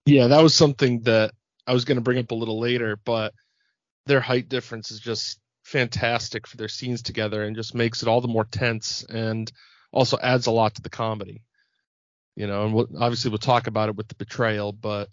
Yeah, 0.05 0.27
that 0.27 0.41
was 0.41 0.55
something 0.55 1.01
that 1.01 1.31
I 1.67 1.73
was 1.73 1.85
going 1.85 1.97
to 1.97 2.01
bring 2.01 2.19
up 2.19 2.31
a 2.31 2.35
little 2.35 2.59
later, 2.59 2.97
but 3.03 3.33
their 4.05 4.21
height 4.21 4.49
difference 4.49 4.91
is 4.91 4.99
just 4.99 5.39
fantastic 5.63 6.47
for 6.47 6.57
their 6.57 6.67
scenes 6.67 7.03
together 7.03 7.43
and 7.43 7.55
just 7.55 7.75
makes 7.75 8.01
it 8.01 8.07
all 8.07 8.21
the 8.21 8.27
more 8.27 8.45
tense 8.45 9.03
and 9.03 9.51
also 9.91 10.17
adds 10.21 10.47
a 10.47 10.51
lot 10.51 10.75
to 10.75 10.81
the 10.81 10.89
comedy 10.89 11.43
you 12.39 12.47
know, 12.47 12.63
and 12.63 12.73
we'll, 12.73 12.87
obviously 12.97 13.29
we'll 13.29 13.37
talk 13.37 13.67
about 13.67 13.89
it 13.89 13.97
with 13.97 14.07
the 14.07 14.15
betrayal, 14.15 14.71
but 14.71 15.09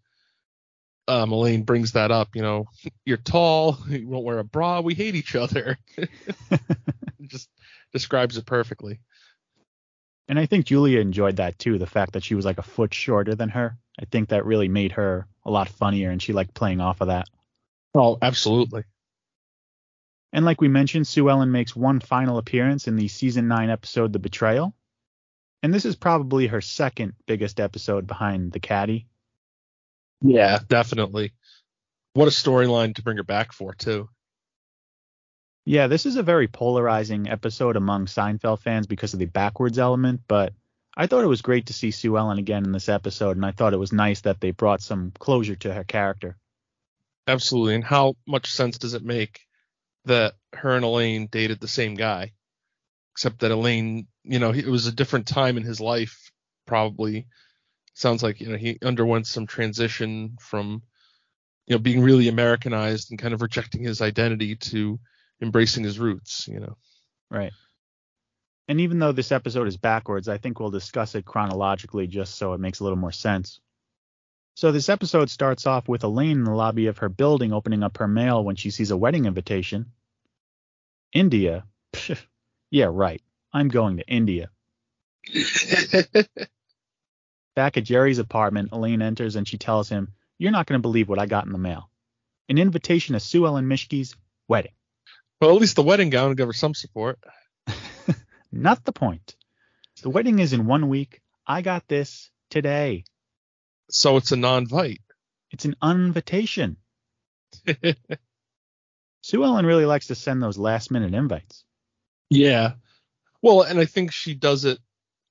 um, 1.09 1.33
Elaine 1.33 1.63
brings 1.63 1.93
that 1.93 2.11
up. 2.11 2.35
You 2.35 2.43
know, 2.43 2.67
you're 3.05 3.17
tall, 3.17 3.79
you 3.89 4.09
won't 4.09 4.25
wear 4.25 4.39
a 4.39 4.45
bra, 4.45 4.81
we 4.81 4.95
hate 4.95 5.15
each 5.15 5.35
other. 5.35 5.79
just 7.23 7.49
describes 7.93 8.37
it 8.37 8.47
perfectly. 8.47 9.01
And 10.29 10.39
I 10.39 10.47
think 10.47 10.67
Julia 10.67 11.01
enjoyed 11.01 11.37
that 11.37 11.59
too, 11.59 11.79
the 11.79 11.87
fact 11.87 12.15
that 12.15 12.25
she 12.25 12.35
was 12.35 12.45
like 12.45 12.59
a 12.59 12.63
foot 12.63 12.93
shorter 12.93 13.35
than 13.35 13.51
her. 13.51 13.79
I 13.99 14.07
think 14.07 14.31
that 14.31 14.45
really 14.45 14.69
made 14.69 14.93
her 14.93 15.29
a 15.45 15.51
lot 15.51 15.69
funnier 15.69 16.11
and 16.11 16.21
she 16.21 16.33
liked 16.33 16.55
playing 16.55 16.81
off 16.81 17.01
of 17.01 17.09
that. 17.09 17.29
Oh, 17.95 18.19
absolutely. 18.21 18.85
And 20.33 20.45
like 20.45 20.61
we 20.61 20.69
mentioned, 20.69 21.07
Sue 21.07 21.31
Ellen 21.31 21.53
makes 21.53 21.77
one 21.77 22.01
final 22.01 22.39
appearance 22.39 22.89
in 22.89 22.97
the 22.97 23.09
season 23.09 23.49
9 23.49 23.71
episode 23.71 24.13
The 24.13 24.19
Betrayal. 24.19 24.75
And 25.63 25.73
this 25.73 25.85
is 25.85 25.97
probably 25.97 26.49
her 26.49 26.61
second 26.61 27.15
biggest 27.27 27.61
episode 27.61 28.07
behind 28.07 28.53
The 28.53 28.61
Caddy. 28.61 29.07
Yeah, 30.21 30.59
definitely. 30.67 31.33
What 32.15 32.29
a 32.29 32.31
storyline 32.31 32.95
to 32.95 33.03
bring 33.03 33.19
her 33.19 33.23
back 33.23 33.53
for, 33.53 33.75
too. 33.75 34.09
Yeah, 35.65 35.89
this 35.89 36.07
is 36.07 36.17
a 36.17 36.23
very 36.23 36.49
polarizing 36.49 37.29
episode 37.29 37.77
among 37.77 38.07
Seinfeld 38.07 38.61
fans 38.61 38.87
because 38.87 39.13
of 39.13 39.19
the 39.19 39.27
backwards 39.27 39.79
element, 39.79 40.21
but 40.29 40.53
I 40.97 41.07
thought 41.07 41.25
it 41.25 41.29
was 41.29 41.43
great 41.43 41.67
to 41.67 41.73
see 41.73 41.91
Sue 41.91 42.17
Ellen 42.17 42.39
again 42.39 42.65
in 42.65 42.73
this 42.73 42.89
episode, 42.89 43.37
and 43.37 43.45
I 43.45 43.51
thought 43.51 43.75
it 43.75 43.79
was 43.79 43.93
nice 43.93 44.23
that 44.23 44.41
they 44.41 44.53
brought 44.53 44.81
some 44.81 45.13
closure 45.19 45.57
to 45.57 45.75
her 45.75 45.85
character. 45.85 46.37
Absolutely. 47.27 47.75
And 47.75 47.85
how 47.85 48.15
much 48.27 48.53
sense 48.53 48.79
does 48.79 48.95
it 48.95 49.03
make 49.03 49.41
that 50.05 50.35
her 50.55 50.77
and 50.77 50.85
Elaine 50.85 51.27
dated 51.27 51.61
the 51.61 51.69
same 51.69 51.95
guy? 51.95 52.33
Except 53.13 53.41
that 53.41 53.51
Elaine 53.51 54.07
you 54.27 54.39
know, 54.39 54.51
it 54.51 54.67
was 54.67 54.87
a 54.87 54.93
different 54.93 55.27
time 55.27 55.57
in 55.57 55.63
his 55.63 55.81
life, 55.81 56.31
probably. 56.67 57.27
Sounds 57.97 58.23
like, 58.23 58.43
you 58.43 58.49
know, 58.49 58.59
he 58.59 58.79
underwent 58.83 59.27
some 59.27 59.47
transition 59.47 60.37
from, 60.39 60.83
you 61.67 61.75
know, 61.75 61.79
being 61.79 62.03
really 62.03 62.29
Americanized 62.29 63.11
and 63.11 63.19
kind 63.19 63.33
of 63.33 63.41
rejecting 63.41 63.83
his 63.83 64.03
identity 64.03 64.55
to 64.57 65.01
embracing 65.41 65.83
his 65.83 65.99
roots, 65.99 66.47
you 66.47 66.61
know. 66.61 66.77
Right. 67.31 67.55
And 68.69 68.83
even 68.83 68.99
though 68.99 69.13
this 69.13 69.33
episode 69.33 69.67
is 69.67 69.79
backwards, 69.79 70.29
I 70.29 70.37
think 70.37 70.61
we'll 70.61 70.69
discuss 70.69 71.15
it 71.15 71.25
chronologically 71.25 72.07
just 72.07 72.35
so 72.35 72.53
it 72.53 72.61
makes 72.61 72.81
a 72.81 72.85
little 72.85 72.99
more 72.99 73.13
sense. 73.13 73.61
So 74.57 74.73
this 74.73 74.91
episode 74.91 75.31
starts 75.31 75.67
off 75.67 75.89
with 75.89 76.05
Elaine 76.05 76.33
in 76.33 76.45
the 76.45 76.51
lobby 76.51 76.89
of 76.89 76.99
her 76.99 77.09
building 77.09 77.55
opening 77.55 77.83
up 77.83 77.97
her 77.97 78.09
mail 78.09 78.45
when 78.45 78.57
she 78.57 78.69
sees 78.69 78.91
a 78.91 78.97
wedding 78.97 79.25
invitation. 79.25 79.87
India? 81.15 81.65
yeah, 82.71 82.91
right. 82.91 83.23
I'm 83.55 83.69
going 83.69 83.97
to 83.97 84.07
India. 84.07 84.51
Back 87.57 87.79
at 87.79 87.85
Jerry's 87.85 88.19
apartment, 88.19 88.69
Elaine 88.71 89.01
enters 89.01 89.35
and 89.35 89.49
she 89.49 89.57
tells 89.57 89.89
him, 89.89 90.13
You're 90.39 90.53
not 90.53 90.67
going 90.67 90.79
to 90.79 90.83
believe 90.83 91.09
what 91.09 91.19
I 91.19 91.25
got 91.25 91.47
in 91.47 91.53
the 91.53 91.59
mail. 91.59 91.91
An 92.51 92.59
invitation 92.59 93.15
to 93.15 93.21
Sue 93.21 93.47
Ellen 93.47 93.67
Mischke's 93.67 94.15
wedding. 94.47 94.75
Well, 95.41 95.55
at 95.55 95.61
least 95.61 95.75
the 95.75 95.83
wedding 95.83 96.11
gown 96.11 96.29
will 96.29 96.35
give 96.35 96.49
her 96.49 96.53
some 96.53 96.75
support. 96.75 97.19
not 98.53 98.85
the 98.85 98.93
point. 98.93 99.35
The 100.03 100.11
wedding 100.11 100.39
is 100.39 100.53
in 100.53 100.67
one 100.67 100.91
week. 100.91 101.23
I 101.47 101.63
got 101.63 101.89
this 101.89 102.31
today. 102.51 103.05
So 103.91 104.19
it's 104.19 104.33
a 104.33 104.37
non-vite. 104.37 105.01
It's 105.51 105.65
an 105.65 105.77
invitation. 105.83 106.77
Sue 109.23 109.45
Ellen 109.45 109.65
really 109.65 109.87
likes 109.87 110.09
to 110.09 110.15
send 110.15 110.43
those 110.43 110.59
last 110.59 110.91
minute 110.91 111.15
invites. 111.15 111.65
Yeah. 112.29 112.75
Well, 113.41 113.63
and 113.63 113.79
I 113.79 113.87
think 113.87 114.13
she 114.13 114.35
does 114.35 114.67
it 114.67 114.79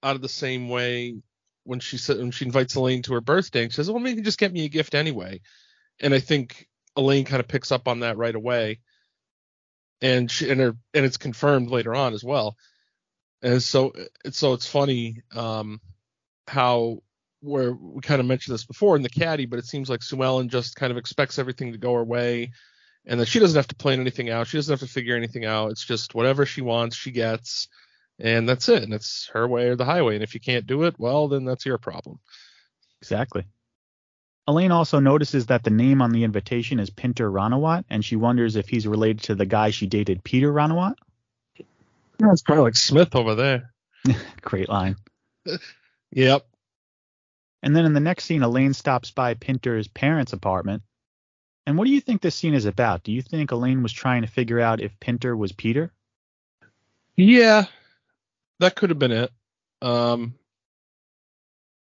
out 0.02 0.16
of 0.16 0.22
the 0.22 0.30
same 0.30 0.70
way 0.70 1.18
when 1.66 1.80
she 1.80 1.98
when 2.14 2.32
she 2.32 2.46
invites 2.46 2.76
Elaine 2.76 3.02
to 3.04 3.14
her 3.14 3.22
birthday 3.22 3.64
and 3.64 3.72
she 3.72 3.76
says, 3.76 3.92
"Well, 3.92 4.00
maybe 4.00 4.22
just 4.22 4.40
get 4.40 4.54
me 4.54 4.66
a 4.66 4.70
gift 4.70 4.96
anyway." 4.96 5.42
And 6.00 6.14
I 6.14 6.20
think 6.20 6.68
Elaine 6.96 7.26
kind 7.26 7.40
of 7.40 7.48
picks 7.48 7.72
up 7.72 7.88
on 7.88 8.02
that 8.02 8.18
right 8.18 8.36
away, 8.36 8.80
and 10.02 10.30
she 10.32 10.50
and 10.50 10.62
her 10.62 10.76
and 10.94 11.06
it's 11.06 11.18
confirmed 11.18 11.70
later 11.70 11.94
on 11.94 12.14
as 12.14 12.24
well. 12.24 12.56
And 13.42 13.62
so 13.62 13.94
it's 14.24 14.38
so 14.38 14.54
it's 14.54 14.68
funny 14.68 15.22
um, 15.36 15.82
how 16.48 17.00
where 17.42 17.74
we 17.74 18.02
kind 18.02 18.20
of 18.20 18.26
mentioned 18.26 18.54
this 18.54 18.66
before 18.66 18.96
in 18.96 19.02
the 19.02 19.10
caddy, 19.10 19.46
but 19.46 19.60
it 19.60 19.66
seems 19.66 19.90
like 19.90 20.02
Sue 20.02 20.24
Ellen 20.24 20.50
just 20.50 20.76
kind 20.76 20.92
of 20.92 20.98
expects 20.98 21.38
everything 21.38 21.72
to 21.72 21.78
go 21.78 21.94
her 21.96 22.04
way, 22.04 22.52
and 23.06 23.20
that 23.20 23.28
she 23.28 23.40
doesn't 23.40 23.58
have 23.58 23.68
to 23.68 23.76
plan 23.76 24.00
anything 24.00 24.30
out. 24.30 24.48
She 24.48 24.58
doesn't 24.58 24.72
have 24.72 24.88
to 24.88 24.94
figure 24.94 25.16
anything 25.16 25.46
out. 25.46 25.72
It's 25.72 25.86
just 25.86 26.16
whatever 26.16 26.46
she 26.46 26.62
wants, 26.62 26.96
she 26.96 27.12
gets 27.12 27.68
and 28.20 28.48
that's 28.48 28.70
it. 28.70 28.84
And 28.84 28.94
it's 28.94 29.30
her 29.34 29.48
way 29.48 29.68
or 29.68 29.76
the 29.76 29.86
highway. 29.86 30.16
And 30.16 30.24
if 30.24 30.34
you 30.34 30.40
can't 30.40 30.68
do 30.68 30.84
it, 30.84 30.96
well, 30.98 31.28
then 31.28 31.46
that's 31.46 31.66
your 31.66 31.78
problem. 31.78 32.20
Exactly. 33.02 33.46
Elaine 34.48 34.72
also 34.72 35.00
notices 35.00 35.48
that 35.48 35.64
the 35.64 35.72
name 35.72 36.02
on 36.02 36.12
the 36.12 36.24
invitation 36.24 36.80
is 36.80 36.92
Pinter 36.92 37.32
Ranawat, 37.32 37.86
and 37.90 38.06
she 38.06 38.16
wonders 38.16 38.56
if 38.56 38.70
he's 38.70 38.86
related 38.86 39.22
to 39.24 39.36
the 39.36 39.46
guy 39.46 39.72
she 39.72 39.88
dated, 39.88 40.24
Peter 40.24 40.54
Ranawat. 40.54 40.96
Yeah, 42.20 42.32
it's 42.32 42.44
of 42.48 42.58
like 42.60 42.76
Smith 42.76 43.16
over 43.16 43.36
there. 43.36 43.74
Great 44.42 44.70
line. 44.70 44.96
Yep. 46.12 46.48
And 47.62 47.76
then 47.76 47.84
in 47.84 47.94
the 47.94 48.00
next 48.00 48.24
scene, 48.24 48.42
Elaine 48.42 48.74
stops 48.74 49.12
by 49.12 49.34
Pinter's 49.34 49.90
parents' 49.90 50.32
apartment. 50.32 50.84
And 51.66 51.78
what 51.78 51.86
do 51.86 51.92
you 51.92 52.00
think 52.00 52.22
this 52.22 52.36
scene 52.36 52.54
is 52.54 52.66
about? 52.66 53.04
Do 53.04 53.12
you 53.12 53.22
think 53.22 53.52
Elaine 53.52 53.84
was 53.84 53.92
trying 53.92 54.22
to 54.22 54.28
figure 54.30 54.62
out 54.62 54.80
if 54.80 54.98
Pinter 55.02 55.36
was 55.36 55.52
Peter? 55.52 55.92
Yeah, 57.18 57.66
that 58.60 58.76
could 58.76 58.90
have 58.90 59.00
been 59.00 59.12
it. 59.12 59.32
Um, 59.82 60.36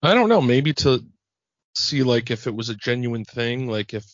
I 0.02 0.14
don't 0.14 0.30
know. 0.30 0.42
Maybe 0.42 0.74
to 0.74 1.04
see 1.76 2.04
like 2.04 2.32
if 2.32 2.48
it 2.48 2.56
was 2.56 2.70
a 2.70 2.76
genuine 2.76 3.26
thing, 3.26 3.68
like 3.68 3.94
if 3.94 4.06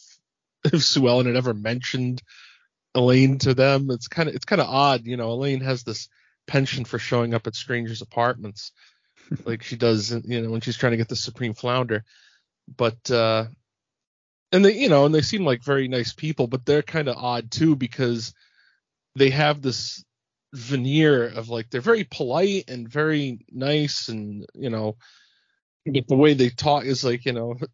if 0.65 0.83
Sue 0.83 1.07
Ellen 1.07 1.27
had 1.27 1.35
ever 1.35 1.53
mentioned 1.53 2.21
Elaine 2.95 3.37
to 3.39 3.53
them. 3.53 3.89
It's 3.91 4.07
kind 4.07 4.29
of 4.29 4.35
it's 4.35 4.45
kind 4.45 4.61
of 4.61 4.67
odd, 4.67 5.05
you 5.05 5.17
know. 5.17 5.31
Elaine 5.31 5.61
has 5.61 5.83
this 5.83 6.09
penchant 6.47 6.87
for 6.87 6.99
showing 6.99 7.33
up 7.33 7.47
at 7.47 7.55
strangers' 7.55 8.01
apartments, 8.01 8.71
like 9.45 9.63
she 9.63 9.75
does, 9.75 10.11
you 10.25 10.41
know, 10.41 10.49
when 10.49 10.61
she's 10.61 10.77
trying 10.77 10.91
to 10.91 10.97
get 10.97 11.09
the 11.09 11.15
Supreme 11.15 11.53
Flounder. 11.53 12.03
But 12.75 13.09
uh, 13.09 13.45
and 14.51 14.65
they, 14.65 14.73
you 14.77 14.89
know, 14.89 15.05
and 15.05 15.13
they 15.13 15.21
seem 15.21 15.45
like 15.45 15.63
very 15.63 15.87
nice 15.87 16.13
people, 16.13 16.47
but 16.47 16.65
they're 16.65 16.81
kind 16.81 17.07
of 17.07 17.17
odd 17.17 17.51
too 17.51 17.75
because 17.75 18.33
they 19.15 19.29
have 19.29 19.61
this 19.61 20.03
veneer 20.53 21.27
of 21.27 21.49
like 21.49 21.69
they're 21.69 21.81
very 21.81 22.03
polite 22.03 22.69
and 22.69 22.89
very 22.89 23.45
nice 23.51 24.09
and 24.09 24.45
you 24.55 24.69
know 24.69 24.95
but 25.85 26.07
the 26.07 26.15
way 26.15 26.33
they 26.33 26.49
talk 26.49 26.85
is 26.85 27.03
like 27.03 27.25
you 27.25 27.33
know 27.33 27.55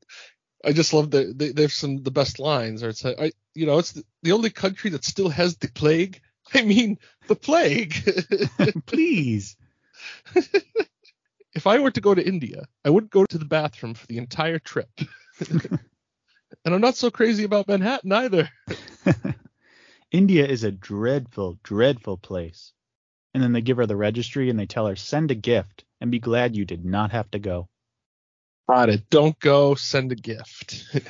I 0.66 0.74
just 0.74 0.94
love 0.94 1.12
that 1.12 1.38
they, 1.38 1.62
have 1.62 1.72
some 1.72 2.02
the 2.02 2.12
best 2.12 2.40
lines. 2.40 2.82
Or 2.82 2.90
it's 2.90 3.04
like, 3.04 3.20
I, 3.20 3.32
you 3.54 3.68
know, 3.68 3.78
it's 3.78 3.92
the, 3.92 4.04
the 4.24 4.32
only 4.32 4.50
country 4.50 4.90
that 4.92 5.06
still 5.06 5.30
has 5.30 5.58
the 5.58 5.70
plague. 5.70 6.20
I 6.54 6.64
mean, 6.64 6.98
the 7.28 7.36
plague. 7.36 7.96
Please. 8.86 9.56
if 11.54 11.68
I 11.68 11.80
were 11.80 11.92
to 11.92 12.02
go 12.02 12.16
to 12.16 12.28
India, 12.28 12.66
I 12.84 12.90
wouldn't 12.90 13.12
go 13.12 13.26
to 13.26 13.38
the 13.38 13.46
bathroom 13.46 13.94
for 13.94 14.08
the 14.08 14.18
entire 14.18 14.60
trip. 14.60 14.90
and 15.50 15.80
I'm 16.74 16.82
not 16.82 16.96
so 16.96 17.12
crazy 17.12 17.44
about 17.44 17.68
Manhattan 17.68 18.12
either. 18.12 18.50
India 20.16 20.46
is 20.46 20.64
a 20.64 20.72
dreadful, 20.72 21.60
dreadful 21.62 22.16
place. 22.16 22.72
And 23.34 23.44
then 23.44 23.52
they 23.52 23.60
give 23.60 23.76
her 23.76 23.86
the 23.86 23.98
registry 23.98 24.50
and 24.50 24.58
they 24.58 24.66
tell 24.66 24.88
her, 24.88 24.96
send 24.96 25.30
a 25.30 25.36
gift 25.36 25.84
and 26.00 26.10
be 26.10 26.20
glad 26.20 26.56
you 26.56 26.64
did 26.64 26.86
not 26.86 27.12
have 27.12 27.30
to 27.32 27.40
go. 27.40 27.68
Got 28.70 28.88
it. 28.88 29.10
Don't 29.10 29.38
go. 29.40 29.76
Send 29.76 30.14
a 30.14 30.16
gift. 30.16 30.86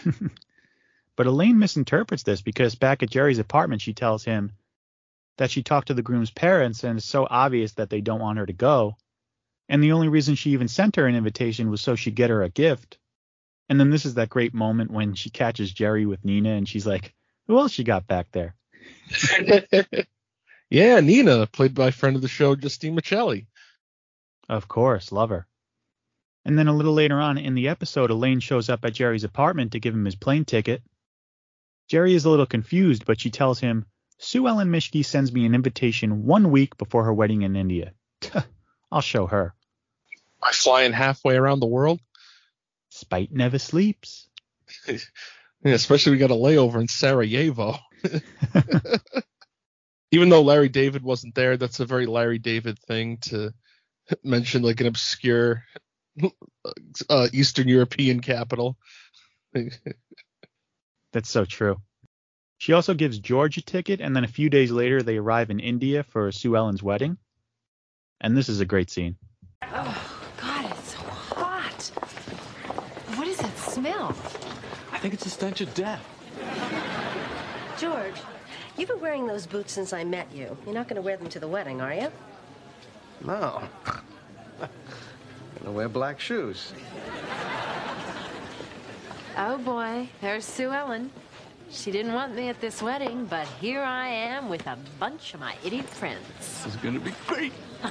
but 1.16 1.28
Elaine 1.28 1.60
misinterprets 1.60 2.24
this 2.24 2.41
because 2.41 2.74
back 2.74 3.03
at 3.03 3.12
Jerry's 3.12 3.38
apartment, 3.38 3.84
she 3.84 3.93
tells 3.93 4.26
him 4.26 4.53
that 5.38 5.51
she 5.51 5.62
talked 5.62 5.89
to 5.89 5.93
the 5.93 6.01
groom's 6.01 6.32
parents 6.32 6.84
and 6.84 6.97
it's 6.97 7.06
so 7.06 7.28
obvious 7.30 7.74
that 7.74 7.91
they 7.91 8.01
don't 8.01 8.22
want 8.22 8.39
her 8.39 8.45
to 8.47 8.53
go. 8.53 8.97
And 9.70 9.84
the 9.84 9.91
only 9.91 10.08
reason 10.08 10.34
she 10.34 10.53
even 10.53 10.68
sent 10.68 10.95
her 10.95 11.06
an 11.06 11.16
invitation 11.16 11.70
was 11.70 11.80
so 11.80 11.93
she'd 11.93 12.16
get 12.16 12.32
her 12.32 12.41
a 12.41 12.49
gift. 12.49 12.97
And 13.70 13.80
then 13.80 13.91
this 13.91 14.08
is 14.08 14.16
that 14.16 14.30
great 14.30 14.56
moment 14.56 14.89
when 14.89 15.14
she 15.14 15.30
catches 15.30 15.72
Jerry 15.72 16.08
with 16.08 16.26
Nina 16.26 16.53
and 16.53 16.68
she's 16.68 16.88
like, 16.88 17.14
who 17.45 17.60
else 17.60 17.72
she 17.72 17.84
got 17.84 18.08
back 18.08 18.32
there? 18.32 18.56
yeah, 20.69 20.99
Nina, 20.99 21.47
played 21.47 21.73
by 21.73 21.91
friend 21.91 22.15
of 22.15 22.21
the 22.21 22.27
show, 22.27 22.55
Justine 22.55 22.95
Miceli. 22.95 23.45
Of 24.49 24.67
course, 24.67 25.11
love 25.11 25.29
her. 25.29 25.47
And 26.45 26.57
then 26.57 26.67
a 26.67 26.75
little 26.75 26.93
later 26.93 27.19
on 27.19 27.38
in 27.38 27.55
the 27.55 27.69
episode, 27.69 28.11
Elaine 28.11 28.39
shows 28.39 28.69
up 28.69 28.86
at 28.86 28.93
Jerry's 28.93 29.23
apartment 29.23 29.71
to 29.71 29.79
give 29.79 29.93
him 29.93 30.05
his 30.05 30.15
plane 30.15 30.45
ticket. 30.45 30.83
Jerry 31.88 32.13
is 32.13 32.25
a 32.25 32.29
little 32.29 32.45
confused, 32.45 33.05
but 33.05 33.19
she 33.19 33.31
tells 33.31 33.59
him, 33.59 33.86
Sue 34.19 34.47
Ellen 34.47 34.69
Mischke 34.69 35.03
sends 35.03 35.31
me 35.31 35.45
an 35.45 35.55
invitation 35.55 36.25
one 36.25 36.51
week 36.51 36.77
before 36.77 37.03
her 37.03 37.13
wedding 37.13 37.41
in 37.41 37.55
India. 37.55 37.93
I'll 38.91 39.01
show 39.01 39.25
her. 39.25 39.53
By 40.39 40.51
flying 40.51 40.93
halfway 40.93 41.36
around 41.36 41.59
the 41.59 41.65
world? 41.65 41.99
Spite 42.89 43.31
never 43.31 43.59
sleeps. 43.59 44.29
yeah, 45.66 45.74
especially 45.74 46.13
we 46.13 46.18
got 46.20 46.32
a 46.32 46.36
layover 46.36 46.80
in 46.80 46.88
Sarajevo. 46.88 47.76
Even 50.11 50.30
though 50.30 50.43
Larry 50.43 50.70
David 50.70 51.03
wasn't 51.03 51.36
there, 51.36 51.57
that's 51.57 51.80
a 51.80 51.86
very 51.86 52.05
Larry 52.05 52.39
David 52.39 52.80
thing 52.88 53.18
to 53.24 53.51
mention 54.24 54.61
like 54.61 54.80
an 54.80 54.88
obscure 54.88 55.66
uh, 57.09 57.28
Eastern 57.34 57.68
European 57.68 58.20
capital. 58.22 58.78
That's 61.13 61.30
so 61.30 61.45
true. 61.45 61.78
She 62.57 62.74
also 62.74 62.93
gives 62.93 63.20
George 63.20 63.57
a 63.57 63.61
ticket, 63.61 63.99
and 64.01 64.16
then 64.16 64.24
a 64.24 64.30
few 64.30 64.49
days 64.49 64.72
later, 64.72 65.01
they 65.01 65.18
arrive 65.18 65.49
in 65.49 65.59
India 65.59 66.03
for 66.03 66.32
Sue 66.32 66.55
Ellen's 66.55 66.84
wedding. 66.84 67.18
And 68.22 68.36
this 68.36 68.49
is 68.49 68.59
a 68.59 68.66
great 68.66 68.89
scene. 68.89 69.18
Oh, 69.68 70.32
God, 70.39 70.72
it's 70.72 70.91
so 70.91 70.99
hot. 70.99 71.91
What 73.18 73.26
does 73.26 73.38
that 73.38 73.57
smell? 73.57 74.16
I 74.96 74.98
think 74.98 75.14
it's 75.14 75.26
a 75.26 75.30
stench 75.30 75.60
of 75.60 75.74
death. 75.74 76.02
George, 77.78 78.16
you've 78.78 78.88
been 78.88 79.02
wearing 79.02 79.28
those 79.28 79.46
boots 79.46 79.74
since 79.74 79.91
I 79.91 80.06
met 80.06 80.32
you. 80.34 80.56
You're 80.66 80.74
not 80.74 80.88
going 80.88 80.96
to 80.96 81.02
wear 81.02 81.18
them 81.18 81.28
to 81.32 81.39
the 81.39 81.50
wedding, 81.50 81.82
are 81.82 81.93
you? 81.93 82.08
No. 83.26 83.62
I'm 84.62 84.70
Gonna 85.60 85.72
wear 85.74 85.89
black 85.89 86.18
shoes. 86.22 86.72
Oh 89.38 89.58
boy, 89.58 90.08
there's 90.22 90.46
Sue 90.46 90.72
Ellen. 90.72 91.12
She 91.70 91.91
didn't 91.91 92.14
want 92.14 92.34
me 92.34 92.48
at 92.48 92.62
this 92.62 92.82
wedding, 92.82 93.26
but 93.26 93.48
here 93.60 93.82
I 93.82 94.08
am 94.08 94.48
with 94.48 94.66
a 94.66 94.78
bunch 94.98 95.34
of 95.34 95.41
my 95.41 95.56
idiot 95.66 95.89
friends. 95.89 96.26
This 96.38 96.68
is 96.68 96.76
gonna 96.78 97.00
be 97.02 97.12
great. 97.28 97.52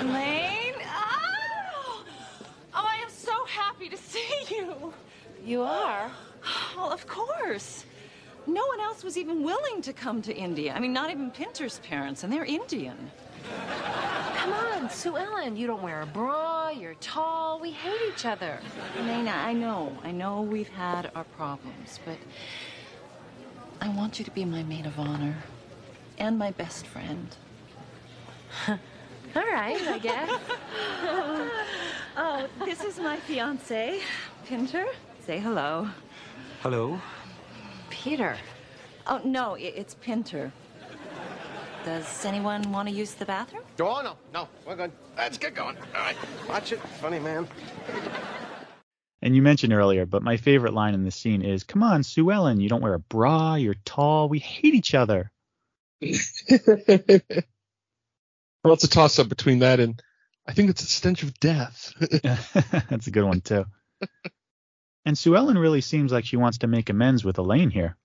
Elaine? 0.00 0.74
Oh! 0.86 2.04
oh, 2.74 2.86
I 2.88 3.02
am 3.04 3.10
so 3.10 3.44
happy 3.44 3.90
to 3.90 3.98
see 3.98 4.46
you. 4.48 4.94
You 5.46 5.62
are? 5.62 6.10
Well, 6.76 6.90
of 6.90 7.06
course. 7.06 7.84
No 8.48 8.66
one 8.66 8.80
else 8.80 9.04
was 9.04 9.16
even 9.16 9.44
willing 9.44 9.80
to 9.82 9.92
come 9.92 10.20
to 10.22 10.34
India. 10.34 10.72
I 10.74 10.80
mean, 10.80 10.92
not 10.92 11.08
even 11.08 11.30
Pinter's 11.30 11.78
parents, 11.88 12.24
and 12.24 12.32
they're 12.32 12.44
Indian. 12.44 13.12
Come 14.34 14.52
on, 14.52 14.90
Sue 14.90 15.16
Ellen. 15.16 15.56
You 15.56 15.68
don't 15.68 15.84
wear 15.84 16.02
a 16.02 16.06
bra. 16.06 16.70
You're 16.70 16.94
tall. 16.94 17.60
We 17.60 17.70
hate 17.70 18.00
each 18.12 18.26
other. 18.26 18.58
Elena, 18.98 19.30
I 19.30 19.52
know. 19.52 19.96
I 20.02 20.10
know 20.10 20.42
we've 20.42 20.68
had 20.68 21.12
our 21.14 21.24
problems, 21.24 22.00
but 22.04 22.18
I 23.80 23.88
want 23.88 24.18
you 24.18 24.24
to 24.24 24.32
be 24.32 24.44
my 24.44 24.64
maid 24.64 24.86
of 24.86 24.98
honor 24.98 25.36
and 26.18 26.36
my 26.36 26.50
best 26.50 26.88
friend. 26.88 27.36
All 28.68 28.76
right, 29.36 29.80
I 29.80 29.98
guess. 29.98 30.30
oh, 32.16 32.48
this 32.64 32.82
is 32.82 32.98
my 32.98 33.16
fiance, 33.18 34.00
Pinter. 34.44 34.86
Say 35.26 35.40
hello. 35.40 35.88
Hello. 36.60 37.00
Peter. 37.90 38.36
Oh, 39.08 39.20
no, 39.24 39.54
it's 39.58 39.94
Pinter. 39.94 40.52
Does 41.84 42.24
anyone 42.24 42.70
want 42.70 42.88
to 42.88 42.94
use 42.94 43.14
the 43.14 43.24
bathroom? 43.24 43.64
Oh, 43.80 44.02
no, 44.04 44.16
no, 44.32 44.48
we're 44.64 44.76
good. 44.76 44.92
Let's 45.16 45.36
get 45.36 45.56
going. 45.56 45.76
All 45.78 46.00
right. 46.00 46.14
Watch 46.48 46.70
it. 46.70 46.78
Funny 47.00 47.18
man. 47.18 47.48
And 49.20 49.34
you 49.34 49.42
mentioned 49.42 49.72
earlier, 49.72 50.06
but 50.06 50.22
my 50.22 50.36
favorite 50.36 50.74
line 50.74 50.94
in 50.94 51.02
this 51.02 51.16
scene 51.16 51.42
is, 51.42 51.64
"Come 51.64 51.82
on, 51.82 52.04
Sue 52.04 52.30
Ellen, 52.30 52.60
you 52.60 52.68
don't 52.68 52.82
wear 52.82 52.94
a 52.94 53.00
bra. 53.00 53.56
You're 53.56 53.74
tall. 53.84 54.28
We 54.28 54.38
hate 54.38 54.74
each 54.74 54.94
other." 54.94 55.32
well, 56.00 56.10
it's 58.66 58.84
a 58.84 58.88
toss 58.88 59.18
up 59.18 59.28
between 59.28 59.58
that 59.60 59.80
and 59.80 60.00
I 60.46 60.52
think 60.52 60.70
it's 60.70 60.82
a 60.82 60.86
stench 60.86 61.24
of 61.24 61.34
death. 61.40 61.92
That's 62.88 63.08
a 63.08 63.10
good 63.10 63.24
one 63.24 63.40
too. 63.40 63.64
and 65.06 65.16
Sue 65.16 65.36
Ellen 65.36 65.56
really 65.56 65.80
seems 65.80 66.12
like 66.12 66.26
she 66.26 66.36
wants 66.36 66.58
to 66.58 66.66
make 66.66 66.90
amends 66.90 67.24
with 67.24 67.38
Elaine 67.38 67.70
here. 67.70 67.96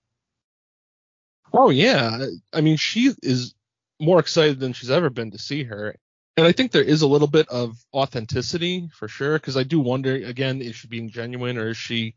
Oh 1.52 1.68
yeah, 1.68 2.26
I 2.52 2.60
mean 2.62 2.78
she 2.78 3.12
is 3.22 3.54
more 4.00 4.20
excited 4.20 4.58
than 4.58 4.72
she's 4.72 4.90
ever 4.90 5.10
been 5.10 5.32
to 5.32 5.38
see 5.38 5.64
her. 5.64 5.96
And 6.36 6.46
I 6.46 6.52
think 6.52 6.72
there 6.72 6.82
is 6.82 7.02
a 7.02 7.06
little 7.06 7.28
bit 7.28 7.48
of 7.48 7.76
authenticity 7.92 8.88
for 8.94 9.06
sure, 9.06 9.34
because 9.34 9.56
I 9.56 9.64
do 9.64 9.80
wonder 9.80 10.14
again, 10.14 10.62
is 10.62 10.76
she 10.76 10.88
being 10.88 11.10
genuine 11.10 11.58
or 11.58 11.68
is 11.70 11.76
she 11.76 12.14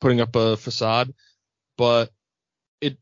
putting 0.00 0.20
up 0.20 0.36
a 0.36 0.56
facade? 0.58 1.14
But 1.78 2.10
it 2.82 2.98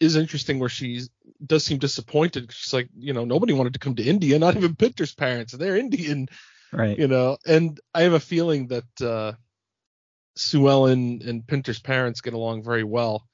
is 0.00 0.16
interesting 0.16 0.58
where 0.58 0.68
she 0.68 1.02
does 1.44 1.64
seem 1.64 1.78
disappointed. 1.78 2.50
She's 2.50 2.72
like, 2.72 2.88
you 2.98 3.12
know, 3.12 3.24
nobody 3.24 3.52
wanted 3.52 3.74
to 3.74 3.78
come 3.78 3.94
to 3.96 4.02
India, 4.02 4.38
not 4.38 4.56
even 4.56 4.74
Pinter's 4.74 5.14
parents. 5.14 5.52
They're 5.52 5.76
Indian. 5.76 6.28
Right. 6.72 6.98
You 6.98 7.06
know, 7.06 7.36
and 7.46 7.78
I 7.94 8.02
have 8.02 8.14
a 8.14 8.20
feeling 8.20 8.68
that 8.68 9.00
uh 9.00 9.32
Sue 10.36 10.68
Ellen 10.68 11.22
and 11.24 11.46
Pinter's 11.46 11.80
parents 11.80 12.20
get 12.20 12.34
along 12.34 12.62
very 12.62 12.84
well. 12.84 13.26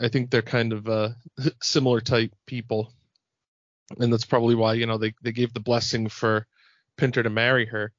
I 0.00 0.08
think 0.08 0.30
they're 0.30 0.42
kind 0.42 0.72
of 0.72 0.88
uh 0.88 1.10
similar 1.62 2.00
type 2.00 2.34
people 2.46 2.92
and 3.98 4.12
that's 4.12 4.24
probably 4.24 4.54
why 4.54 4.74
you 4.74 4.86
know 4.86 4.98
they 4.98 5.14
they 5.22 5.32
gave 5.32 5.52
the 5.52 5.60
blessing 5.60 6.08
for 6.08 6.46
Pinter 6.96 7.22
to 7.22 7.30
marry 7.30 7.66
her. 7.66 7.92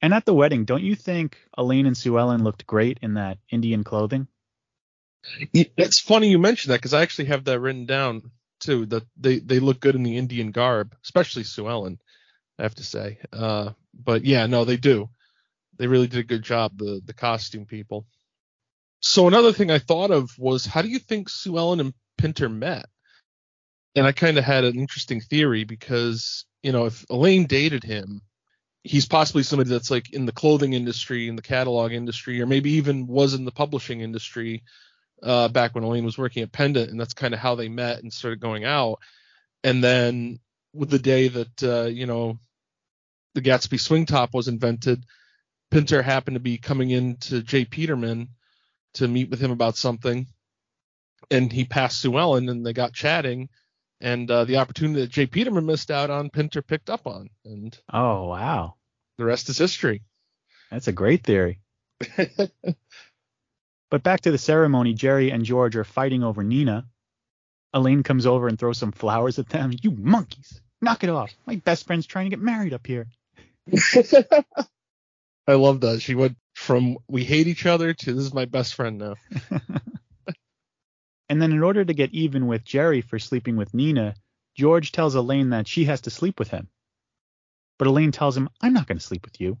And 0.00 0.12
at 0.14 0.24
the 0.24 0.34
wedding, 0.34 0.64
don't 0.64 0.82
you 0.82 0.94
think 0.94 1.38
Elaine 1.56 1.86
and 1.86 1.96
Sue 1.96 2.18
Ellen 2.18 2.44
looked 2.44 2.66
great 2.66 2.98
in 3.02 3.14
that 3.14 3.38
Indian 3.50 3.84
clothing? 3.84 4.28
It's 5.52 5.98
funny 5.98 6.28
you 6.28 6.38
mentioned 6.38 6.72
that 6.72 6.78
because 6.78 6.92
I 6.92 7.02
actually 7.02 7.26
have 7.26 7.44
that 7.44 7.60
written 7.60 7.86
down 7.86 8.30
too. 8.60 8.86
That 8.86 9.04
they 9.16 9.38
they 9.38 9.60
look 9.60 9.80
good 9.80 9.94
in 9.94 10.02
the 10.02 10.16
Indian 10.16 10.50
garb, 10.50 10.94
especially 11.02 11.44
Sue 11.44 11.68
Ellen. 11.68 11.98
I 12.58 12.62
have 12.62 12.74
to 12.76 12.84
say. 12.84 13.18
Uh, 13.32 13.70
but 13.94 14.24
yeah, 14.24 14.46
no, 14.46 14.64
they 14.64 14.76
do. 14.76 15.08
They 15.78 15.86
really 15.86 16.06
did 16.06 16.20
a 16.20 16.24
good 16.24 16.42
job. 16.42 16.78
The 16.78 17.00
the 17.04 17.14
costume 17.14 17.66
people. 17.66 18.06
So 19.00 19.28
another 19.28 19.52
thing 19.52 19.70
I 19.70 19.78
thought 19.78 20.10
of 20.10 20.30
was 20.38 20.64
how 20.64 20.82
do 20.82 20.88
you 20.88 20.98
think 20.98 21.28
Sue 21.28 21.58
Ellen 21.58 21.80
and 21.80 21.94
Pinter 22.16 22.48
met? 22.48 22.86
And 23.94 24.06
I 24.06 24.12
kind 24.12 24.38
of 24.38 24.44
had 24.44 24.64
an 24.64 24.76
interesting 24.76 25.20
theory 25.20 25.64
because 25.64 26.46
you 26.62 26.72
know 26.72 26.86
if 26.86 27.04
Elaine 27.10 27.46
dated 27.46 27.84
him, 27.84 28.22
he's 28.82 29.06
possibly 29.06 29.42
somebody 29.42 29.70
that's 29.70 29.90
like 29.90 30.12
in 30.12 30.26
the 30.26 30.32
clothing 30.32 30.72
industry, 30.72 31.28
in 31.28 31.36
the 31.36 31.42
catalog 31.42 31.92
industry, 31.92 32.40
or 32.40 32.46
maybe 32.46 32.72
even 32.72 33.06
was 33.06 33.34
in 33.34 33.44
the 33.44 33.52
publishing 33.52 34.00
industry 34.00 34.62
uh, 35.22 35.48
back 35.48 35.74
when 35.74 35.84
Elaine 35.84 36.04
was 36.04 36.18
working 36.18 36.42
at 36.42 36.52
Pendant, 36.52 36.90
and 36.90 37.00
that's 37.00 37.14
kind 37.14 37.34
of 37.34 37.40
how 37.40 37.54
they 37.54 37.68
met 37.68 38.02
and 38.02 38.12
started 38.12 38.40
going 38.40 38.64
out. 38.64 39.00
And 39.62 39.82
then 39.82 40.38
with 40.72 40.90
the 40.90 40.98
day 40.98 41.28
that 41.28 41.62
uh, 41.62 41.86
you 41.86 42.06
know 42.06 42.38
the 43.34 43.42
Gatsby 43.42 43.80
swing 43.80 44.06
top 44.06 44.34
was 44.34 44.48
invented, 44.48 45.04
Pinter 45.74 46.02
happened 46.02 46.36
to 46.36 46.40
be 46.40 46.56
coming 46.56 46.90
in 46.90 47.16
to 47.16 47.42
J. 47.42 47.64
Peterman 47.64 48.28
to 48.94 49.08
meet 49.08 49.28
with 49.28 49.40
him 49.40 49.50
about 49.50 49.76
something, 49.76 50.28
and 51.32 51.52
he 51.52 51.64
passed 51.64 52.00
Sue 52.00 52.16
Ellen, 52.16 52.48
and 52.48 52.64
they 52.64 52.72
got 52.72 52.92
chatting. 52.92 53.48
And 54.00 54.30
uh, 54.30 54.44
the 54.44 54.58
opportunity 54.58 55.00
that 55.00 55.10
J. 55.10 55.26
Peterman 55.26 55.66
missed 55.66 55.90
out 55.90 56.10
on, 56.10 56.30
Pinter 56.30 56.62
picked 56.62 56.90
up 56.90 57.08
on, 57.08 57.28
and 57.44 57.76
oh 57.92 58.28
wow, 58.28 58.76
the 59.18 59.24
rest 59.24 59.48
is 59.48 59.58
history. 59.58 60.02
That's 60.70 60.86
a 60.86 60.92
great 60.92 61.24
theory. 61.24 61.58
But 63.90 64.02
back 64.02 64.22
to 64.22 64.32
the 64.32 64.38
ceremony, 64.38 64.92
Jerry 64.94 65.30
and 65.30 65.44
George 65.44 65.76
are 65.76 65.84
fighting 65.84 66.24
over 66.24 66.42
Nina. 66.42 66.84
Elaine 67.72 68.02
comes 68.02 68.26
over 68.26 68.48
and 68.48 68.58
throws 68.58 68.78
some 68.78 68.90
flowers 68.90 69.38
at 69.38 69.48
them. 69.48 69.72
You 69.82 69.92
monkeys, 69.92 70.60
knock 70.80 71.04
it 71.04 71.10
off. 71.10 71.32
My 71.46 71.56
best 71.56 71.86
friend's 71.86 72.06
trying 72.06 72.26
to 72.26 72.30
get 72.30 72.42
married 72.42 72.72
up 72.72 72.84
here. 72.88 73.06
I 75.46 75.54
love 75.54 75.80
that. 75.80 76.00
She 76.00 76.14
went 76.14 76.36
from 76.54 76.96
we 77.08 77.24
hate 77.24 77.46
each 77.46 77.66
other 77.66 77.92
to 77.92 78.14
this 78.14 78.24
is 78.24 78.34
my 78.34 78.46
best 78.46 78.74
friend 78.74 78.98
now. 78.98 79.14
and 81.28 81.42
then 81.42 81.52
in 81.52 81.62
order 81.62 81.84
to 81.84 81.94
get 81.94 82.12
even 82.12 82.46
with 82.46 82.64
Jerry 82.64 83.02
for 83.02 83.18
sleeping 83.18 83.56
with 83.56 83.74
Nina, 83.74 84.14
George 84.56 84.92
tells 84.92 85.14
Elaine 85.14 85.50
that 85.50 85.68
she 85.68 85.84
has 85.84 86.02
to 86.02 86.10
sleep 86.10 86.38
with 86.38 86.48
him. 86.48 86.68
But 87.78 87.88
Elaine 87.88 88.12
tells 88.12 88.36
him, 88.36 88.48
I'm 88.60 88.72
not 88.72 88.86
going 88.86 88.98
to 88.98 89.04
sleep 89.04 89.24
with 89.24 89.40
you. 89.40 89.58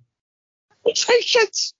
Patience! 0.84 1.74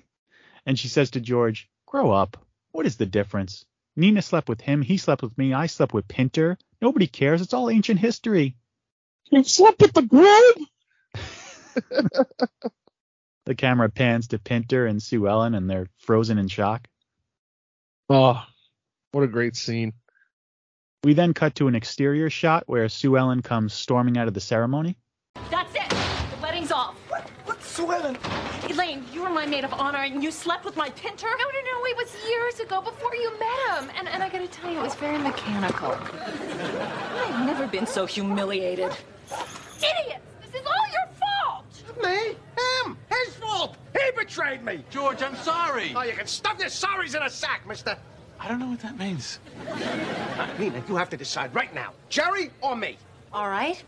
and 0.66 0.78
she 0.78 0.88
says 0.88 1.10
to 1.12 1.20
George, 1.20 1.70
Grow 1.86 2.10
up. 2.10 2.44
What 2.72 2.86
is 2.86 2.96
the 2.96 3.06
difference? 3.06 3.64
Nina 3.94 4.22
slept 4.22 4.48
with 4.48 4.60
him, 4.60 4.82
he 4.82 4.96
slept 4.96 5.22
with 5.22 5.36
me, 5.36 5.52
I 5.52 5.66
slept 5.66 5.92
with 5.92 6.08
Pinter. 6.08 6.58
Nobody 6.80 7.06
cares. 7.06 7.42
It's 7.42 7.52
all 7.54 7.70
ancient 7.70 8.00
history. 8.00 8.56
You 9.30 9.44
slept 9.44 9.80
with 9.80 9.92
the 9.92 10.02
grove? 10.02 10.56
the 13.44 13.54
camera 13.54 13.88
pans 13.88 14.28
to 14.28 14.38
Pinter 14.38 14.86
and 14.86 15.02
Sue 15.02 15.28
Ellen, 15.28 15.54
and 15.54 15.68
they're 15.68 15.88
frozen 15.98 16.38
in 16.38 16.48
shock. 16.48 16.86
Oh, 18.08 18.42
what 19.12 19.24
a 19.24 19.28
great 19.28 19.56
scene. 19.56 19.92
We 21.04 21.14
then 21.14 21.34
cut 21.34 21.56
to 21.56 21.66
an 21.66 21.74
exterior 21.74 22.30
shot 22.30 22.64
where 22.66 22.88
Sue 22.88 23.16
Ellen 23.16 23.42
comes 23.42 23.72
storming 23.72 24.16
out 24.16 24.28
of 24.28 24.34
the 24.34 24.40
ceremony. 24.40 24.96
That's 25.50 25.74
it. 25.74 25.88
The 25.90 26.42
wedding's 26.42 26.70
off. 26.70 26.94
What? 27.08 27.28
What, 27.44 27.62
Sue 27.62 27.90
Ellen? 27.90 28.16
Elaine, 28.70 29.04
you 29.12 29.22
were 29.22 29.30
my 29.30 29.44
maid 29.44 29.64
of 29.64 29.72
honor 29.72 29.98
and 29.98 30.22
you 30.22 30.30
slept 30.30 30.64
with 30.64 30.76
my 30.76 30.90
pinter? 30.90 31.26
No, 31.26 31.44
no, 31.44 31.60
no. 31.72 31.84
It 31.86 31.96
was 31.96 32.14
years 32.28 32.60
ago 32.60 32.80
before 32.80 33.14
you 33.16 33.32
met 33.40 33.82
him. 33.82 33.90
And, 33.98 34.08
and 34.08 34.22
I 34.22 34.28
gotta 34.28 34.46
tell 34.46 34.70
you, 34.70 34.78
it 34.78 34.82
was 34.82 34.94
very 34.94 35.18
mechanical. 35.18 35.90
I've 35.90 37.46
never 37.46 37.66
been 37.66 37.86
so 37.86 38.06
humiliated. 38.06 38.92
Idiots! 39.76 40.22
This 40.40 40.60
is 40.60 40.66
all 40.66 40.86
your 40.92 41.08
fault! 41.18 42.04
Me? 42.04 42.36
Him? 42.56 42.96
His 43.08 43.34
fault! 43.34 43.76
He 43.92 44.10
betrayed 44.16 44.64
me! 44.64 44.84
George, 44.90 45.22
I'm 45.22 45.36
sorry. 45.36 45.92
Oh, 45.94 46.02
you 46.02 46.12
can 46.12 46.26
stuff 46.26 46.58
your 46.58 46.68
sorries 46.68 47.14
in 47.14 47.22
a 47.22 47.30
sack, 47.30 47.66
mister. 47.66 47.96
I 48.40 48.48
don't 48.48 48.58
know 48.58 48.68
what 48.68 48.80
that 48.80 48.98
means. 48.98 49.38
Nina, 50.58 50.82
you 50.88 50.96
have 50.96 51.10
to 51.10 51.16
decide 51.16 51.54
right 51.54 51.72
now. 51.74 51.92
Jerry 52.08 52.50
or 52.60 52.74
me? 52.74 52.98
All 53.32 53.48
right. 53.48 53.82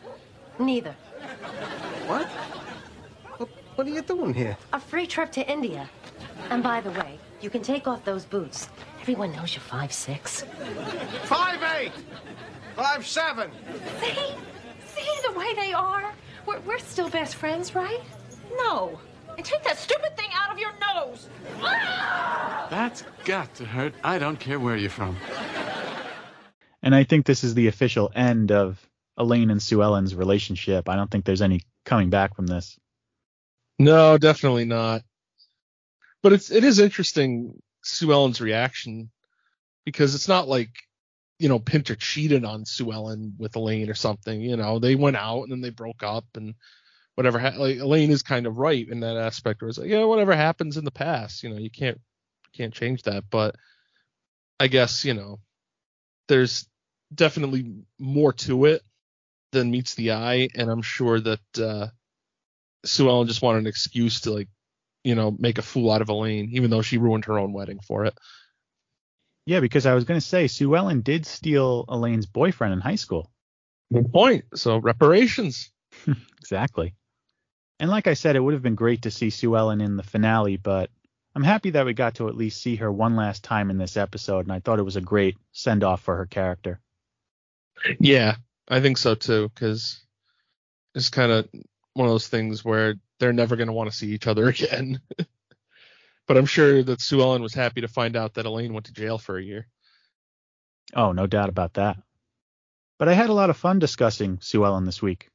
Neither. 0.58 0.94
What? 2.06 2.28
What, 3.38 3.48
what 3.74 3.86
are 3.86 3.90
you 3.90 4.02
doing 4.02 4.32
here? 4.32 4.56
A 4.72 4.78
free 4.78 5.06
trip 5.06 5.32
to 5.32 5.50
India. 5.50 5.90
And 6.50 6.62
by 6.62 6.80
the 6.80 6.92
way, 6.92 7.18
you 7.40 7.50
can 7.50 7.62
take 7.62 7.88
off 7.88 8.04
those 8.04 8.24
boots. 8.24 8.68
Everyone 9.00 9.32
knows 9.32 9.54
you're 9.54 9.62
five 9.62 9.92
six. 9.92 10.44
Five 11.24 11.60
eight. 11.76 11.92
Five 12.76 13.06
seven. 13.06 13.50
See? 14.00 14.14
See 14.94 15.10
the 15.26 15.32
way 15.32 15.54
they 15.54 15.72
are? 15.72 16.12
We're, 16.46 16.60
we're 16.60 16.78
still 16.78 17.10
best 17.10 17.34
friends, 17.34 17.74
right? 17.74 18.00
No. 18.56 18.98
And 19.36 19.44
take 19.44 19.62
that 19.64 19.78
stupid 19.78 20.16
thing 20.16 20.30
out 20.34 20.52
of 20.52 20.58
your 20.58 20.72
nose. 20.94 21.28
Ah! 21.60 22.66
That's 22.70 23.02
got 23.24 23.54
to 23.56 23.64
hurt. 23.64 23.94
I 24.02 24.18
don't 24.18 24.38
care 24.38 24.60
where 24.60 24.76
you're 24.76 24.90
from. 24.90 25.16
And 26.82 26.94
I 26.94 27.04
think 27.04 27.26
this 27.26 27.44
is 27.44 27.54
the 27.54 27.68
official 27.68 28.12
end 28.14 28.52
of 28.52 28.78
Elaine 29.16 29.50
and 29.50 29.62
Sue 29.62 29.82
Ellen's 29.82 30.14
relationship. 30.14 30.88
I 30.88 30.96
don't 30.96 31.10
think 31.10 31.24
there's 31.24 31.42
any 31.42 31.62
coming 31.84 32.10
back 32.10 32.36
from 32.36 32.46
this. 32.46 32.78
No, 33.78 34.18
definitely 34.18 34.64
not. 34.64 35.02
But 36.22 36.32
it's 36.32 36.50
it 36.50 36.64
is 36.64 36.78
interesting 36.78 37.60
Sue 37.82 38.12
Ellen's 38.12 38.40
reaction 38.40 39.10
because 39.84 40.14
it's 40.14 40.28
not 40.28 40.48
like 40.48 40.70
you 41.38 41.48
know 41.48 41.58
Pinter 41.58 41.94
cheated 41.94 42.44
on 42.44 42.64
Sue 42.64 42.92
Ellen 42.92 43.34
with 43.38 43.56
Elaine 43.56 43.90
or 43.90 43.94
something. 43.94 44.40
You 44.40 44.56
know 44.56 44.78
they 44.78 44.94
went 44.94 45.16
out 45.16 45.42
and 45.42 45.52
then 45.52 45.60
they 45.60 45.70
broke 45.70 46.02
up 46.02 46.24
and 46.34 46.54
whatever. 47.14 47.38
Ha- 47.38 47.54
like 47.56 47.78
Elaine 47.78 48.10
is 48.10 48.22
kind 48.22 48.46
of 48.46 48.58
right 48.58 48.88
in 48.88 49.00
that 49.00 49.16
aspect 49.16 49.62
where 49.62 49.68
it's 49.68 49.78
like 49.78 49.88
yeah 49.88 50.04
whatever 50.04 50.34
happens 50.34 50.76
in 50.76 50.84
the 50.84 50.90
past 50.90 51.42
you 51.42 51.50
know 51.50 51.58
you 51.58 51.70
can't 51.70 52.00
can't 52.54 52.74
change 52.74 53.02
that. 53.02 53.24
But 53.30 53.56
I 54.58 54.68
guess 54.68 55.04
you 55.04 55.14
know 55.14 55.40
there's 56.28 56.66
definitely 57.14 57.72
more 57.98 58.32
to 58.32 58.66
it 58.66 58.82
than 59.52 59.70
meets 59.70 59.94
the 59.94 60.12
eye, 60.12 60.48
and 60.54 60.70
I'm 60.70 60.82
sure 60.82 61.20
that 61.20 61.58
uh, 61.58 61.88
Sue 62.84 63.08
Ellen 63.08 63.28
just 63.28 63.42
wanted 63.42 63.60
an 63.60 63.66
excuse 63.66 64.22
to 64.22 64.32
like, 64.32 64.48
you 65.02 65.14
know, 65.14 65.34
make 65.38 65.58
a 65.58 65.62
fool 65.62 65.90
out 65.90 66.02
of 66.02 66.08
Elaine, 66.08 66.50
even 66.52 66.70
though 66.70 66.82
she 66.82 66.98
ruined 66.98 67.26
her 67.26 67.38
own 67.38 67.52
wedding 67.52 67.78
for 67.86 68.04
it. 68.04 68.14
Yeah, 69.46 69.60
because 69.60 69.86
I 69.86 69.94
was 69.94 70.04
going 70.04 70.18
to 70.18 70.26
say 70.26 70.46
Sue 70.48 70.74
Ellen 70.74 71.02
did 71.02 71.26
steal 71.26 71.84
Elaine's 71.88 72.26
boyfriend 72.26 72.72
in 72.72 72.80
high 72.80 72.94
school. 72.94 73.30
Good 73.92 74.10
point. 74.10 74.44
So 74.54 74.78
reparations. 74.78 75.70
exactly. 76.40 76.94
And 77.84 77.90
like 77.90 78.06
I 78.06 78.14
said, 78.14 78.34
it 78.34 78.40
would 78.40 78.54
have 78.54 78.62
been 78.62 78.76
great 78.76 79.02
to 79.02 79.10
see 79.10 79.28
Sue 79.28 79.54
Ellen 79.54 79.82
in 79.82 79.98
the 79.98 80.02
finale, 80.02 80.56
but 80.56 80.88
I'm 81.34 81.42
happy 81.42 81.68
that 81.68 81.84
we 81.84 81.92
got 81.92 82.14
to 82.14 82.28
at 82.28 82.34
least 82.34 82.62
see 82.62 82.76
her 82.76 82.90
one 82.90 83.14
last 83.14 83.44
time 83.44 83.68
in 83.68 83.76
this 83.76 83.98
episode, 83.98 84.46
and 84.46 84.52
I 84.52 84.60
thought 84.60 84.78
it 84.78 84.84
was 84.84 84.96
a 84.96 85.02
great 85.02 85.36
send 85.52 85.84
off 85.84 86.00
for 86.00 86.16
her 86.16 86.24
character. 86.24 86.80
Yeah, 88.00 88.36
I 88.66 88.80
think 88.80 88.96
so 88.96 89.14
too, 89.14 89.50
because 89.50 90.00
it's 90.94 91.10
kind 91.10 91.30
of 91.30 91.46
one 91.92 92.08
of 92.08 92.14
those 92.14 92.26
things 92.26 92.64
where 92.64 92.94
they're 93.20 93.34
never 93.34 93.54
going 93.54 93.66
to 93.66 93.74
want 93.74 93.90
to 93.90 93.96
see 93.96 94.12
each 94.12 94.26
other 94.26 94.48
again. 94.48 95.02
but 96.26 96.38
I'm 96.38 96.46
sure 96.46 96.82
that 96.82 97.02
Sue 97.02 97.20
Ellen 97.20 97.42
was 97.42 97.52
happy 97.52 97.82
to 97.82 97.88
find 97.88 98.16
out 98.16 98.32
that 98.32 98.46
Elaine 98.46 98.72
went 98.72 98.86
to 98.86 98.94
jail 98.94 99.18
for 99.18 99.36
a 99.36 99.44
year. 99.44 99.66
Oh, 100.94 101.12
no 101.12 101.26
doubt 101.26 101.50
about 101.50 101.74
that. 101.74 101.98
But 102.98 103.10
I 103.10 103.12
had 103.12 103.28
a 103.28 103.34
lot 103.34 103.50
of 103.50 103.58
fun 103.58 103.78
discussing 103.78 104.38
Sue 104.40 104.64
Ellen 104.64 104.86
this 104.86 105.02
week. 105.02 105.28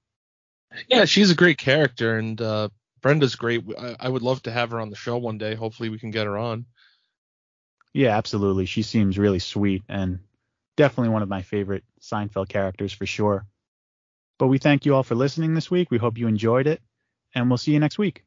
Yeah, 0.88 1.05
she's 1.05 1.32
a 1.32 1.36
great 1.36 1.57
character, 1.57 2.17
and 2.17 2.39
uh, 2.39 2.70
Brenda's 3.01 3.36
great. 3.36 3.63
I, 3.78 3.95
I 3.99 4.09
would 4.09 4.22
love 4.22 4.43
to 4.43 4.51
have 4.51 4.72
her 4.72 4.80
on 4.80 4.89
the 4.89 4.95
show 4.95 5.17
one 5.17 5.38
day. 5.38 5.55
Hopefully, 5.55 5.89
we 5.89 5.99
can 5.99 6.11
get 6.11 6.28
her 6.28 6.38
on. 6.38 6.65
Yeah, 7.93 8.15
absolutely. 8.15 8.65
She 8.65 8.84
seems 8.84 9.17
really 9.17 9.39
sweet 9.39 9.84
and 9.89 10.20
definitely 10.78 11.09
one 11.09 11.24
of 11.24 11.30
my 11.30 11.41
favorite 11.41 11.84
Seinfeld 12.01 12.49
characters 12.49 12.93
for 12.93 13.05
sure. 13.05 13.45
But 14.38 14.47
we 14.47 14.57
thank 14.57 14.86
you 14.86 14.95
all 14.95 15.03
for 15.03 15.15
listening 15.15 15.53
this 15.53 15.72
week. 15.72 15.91
We 15.91 15.97
hope 15.97 16.17
you 16.17 16.28
enjoyed 16.28 16.67
it, 16.67 16.82
and 17.36 17.49
we'll 17.49 17.57
see 17.57 17.74
you 17.74 17.80
next 17.80 17.97
week. 17.97 18.24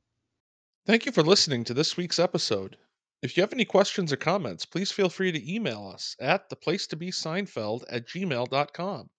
Thank 0.85 1.07
you 1.07 1.13
for 1.13 1.23
listening 1.23 1.65
to 1.65 1.75
this 1.75 1.97
week's 1.97 2.19
episode. 2.19 2.77
If 3.23 3.37
you 3.37 3.43
have 3.45 3.53
any 3.53 3.65
questions 3.65 4.13
or 4.13 4.17
comments, 4.17 4.67
please 4.67 4.91
feel 4.91 5.09
free 5.09 5.31
to 5.31 5.55
email 5.55 5.91
us 5.95 6.17
at 6.21 6.51
theplacetobeseinfeld 6.51 7.85
at 7.89 8.09
gmail.com. 8.09 9.11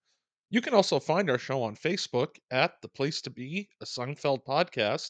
You 0.53 0.61
can 0.61 0.75
also 0.75 0.99
find 0.99 1.31
our 1.31 1.39
show 1.39 1.63
on 1.63 1.75
Facebook 1.75 2.35
at 2.51 2.79
The 2.83 2.87
Place 2.87 3.23
to 3.23 3.31
Be, 3.31 3.69
a 3.81 3.85
Seinfeld 3.85 4.45
podcast, 4.45 5.09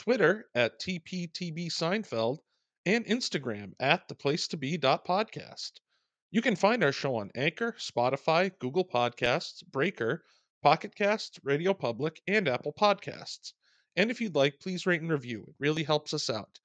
Twitter 0.00 0.48
at 0.52 0.80
TPTB 0.80 1.68
Seinfeld, 1.68 2.38
and 2.84 3.06
Instagram 3.06 3.74
at 3.78 4.08
theplacetobe.podcast. 4.08 5.70
You 6.32 6.42
can 6.42 6.56
find 6.56 6.82
our 6.82 6.90
show 6.90 7.14
on 7.14 7.30
Anchor, 7.36 7.76
Spotify, 7.78 8.50
Google 8.58 8.84
Podcasts, 8.84 9.64
Breaker, 9.64 10.24
Pocket 10.60 10.96
Casts, 10.96 11.38
Radio 11.44 11.72
Public, 11.72 12.20
and 12.26 12.48
Apple 12.48 12.72
Podcasts. 12.72 13.52
And 13.94 14.10
if 14.10 14.20
you'd 14.20 14.34
like, 14.34 14.58
please 14.58 14.86
rate 14.86 15.02
and 15.02 15.12
review. 15.12 15.44
It 15.46 15.54
really 15.60 15.84
helps 15.84 16.14
us 16.14 16.28
out. 16.28 16.58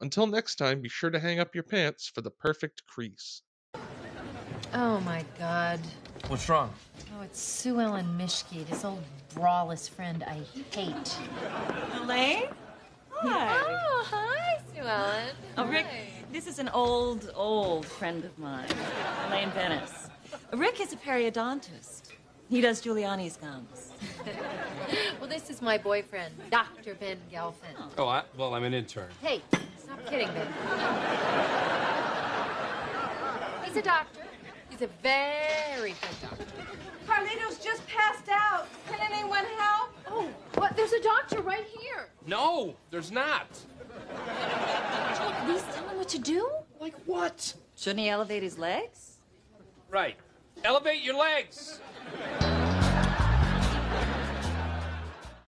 Until 0.00 0.26
next 0.26 0.56
time, 0.56 0.80
be 0.80 0.88
sure 0.88 1.10
to 1.10 1.20
hang 1.20 1.38
up 1.38 1.54
your 1.54 1.62
pants 1.62 2.10
for 2.12 2.22
the 2.22 2.32
perfect 2.32 2.84
crease. 2.88 3.40
Oh 4.74 4.98
my 4.98 5.24
god. 5.38 5.78
What's 6.26 6.48
wrong? 6.48 6.70
Oh, 7.16 7.22
it's 7.22 7.40
Sue 7.40 7.80
Ellen 7.80 8.06
Mischke, 8.18 8.66
this 8.66 8.84
old 8.84 9.02
braless 9.34 9.88
friend 9.88 10.22
I 10.24 10.42
hate. 10.74 11.16
Elaine? 11.94 12.48
Hi. 13.10 13.62
Oh, 13.66 14.06
hi, 14.10 14.58
Sue 14.74 14.82
Ellen. 14.82 15.34
Oh, 15.56 15.66
Rick, 15.66 15.86
this 16.30 16.46
is 16.46 16.58
an 16.58 16.68
old, 16.70 17.30
old 17.34 17.86
friend 17.86 18.24
of 18.24 18.38
mine, 18.38 18.68
Elaine 19.28 19.50
Benes. 19.50 20.08
Rick 20.52 20.80
is 20.80 20.92
a 20.92 20.96
periodontist. 20.96 22.10
He 22.50 22.60
does 22.60 22.82
Giuliani's 22.82 23.36
gums. 23.36 23.92
well, 25.20 25.28
this 25.28 25.48
is 25.48 25.62
my 25.62 25.78
boyfriend, 25.78 26.34
Dr. 26.50 26.94
Ben 26.94 27.18
Gelfin. 27.32 27.74
Oh, 27.96 28.08
I, 28.08 28.22
well, 28.36 28.54
I'm 28.54 28.64
an 28.64 28.74
intern. 28.74 29.10
Hey, 29.22 29.42
stop 29.78 30.04
kidding, 30.06 30.28
me. 30.28 30.40
He's 33.64 33.76
a 33.76 33.82
doctor. 33.82 34.17
He's 34.78 34.88
a 34.88 34.90
very 35.02 35.90
good 35.90 36.20
doctor. 36.22 36.44
Carlito's 37.08 37.58
just 37.58 37.84
passed 37.88 38.28
out. 38.30 38.68
Can 38.88 39.00
anyone 39.12 39.44
help? 39.58 39.90
Oh, 40.06 40.28
what? 40.54 40.76
There's 40.76 40.92
a 40.92 41.02
doctor 41.02 41.40
right 41.40 41.64
here. 41.80 42.10
No, 42.26 42.76
there's 42.92 43.10
not. 43.10 43.48
Please 45.46 45.64
tell 45.74 45.88
him 45.88 45.96
what 45.96 46.08
to 46.10 46.20
do. 46.20 46.48
Like 46.78 46.94
what? 47.06 47.54
Shouldn't 47.76 47.98
he 47.98 48.08
elevate 48.08 48.44
his 48.44 48.56
legs? 48.56 49.16
Right. 49.90 50.16
Elevate 50.62 51.02
your 51.02 51.16
legs. 51.16 51.80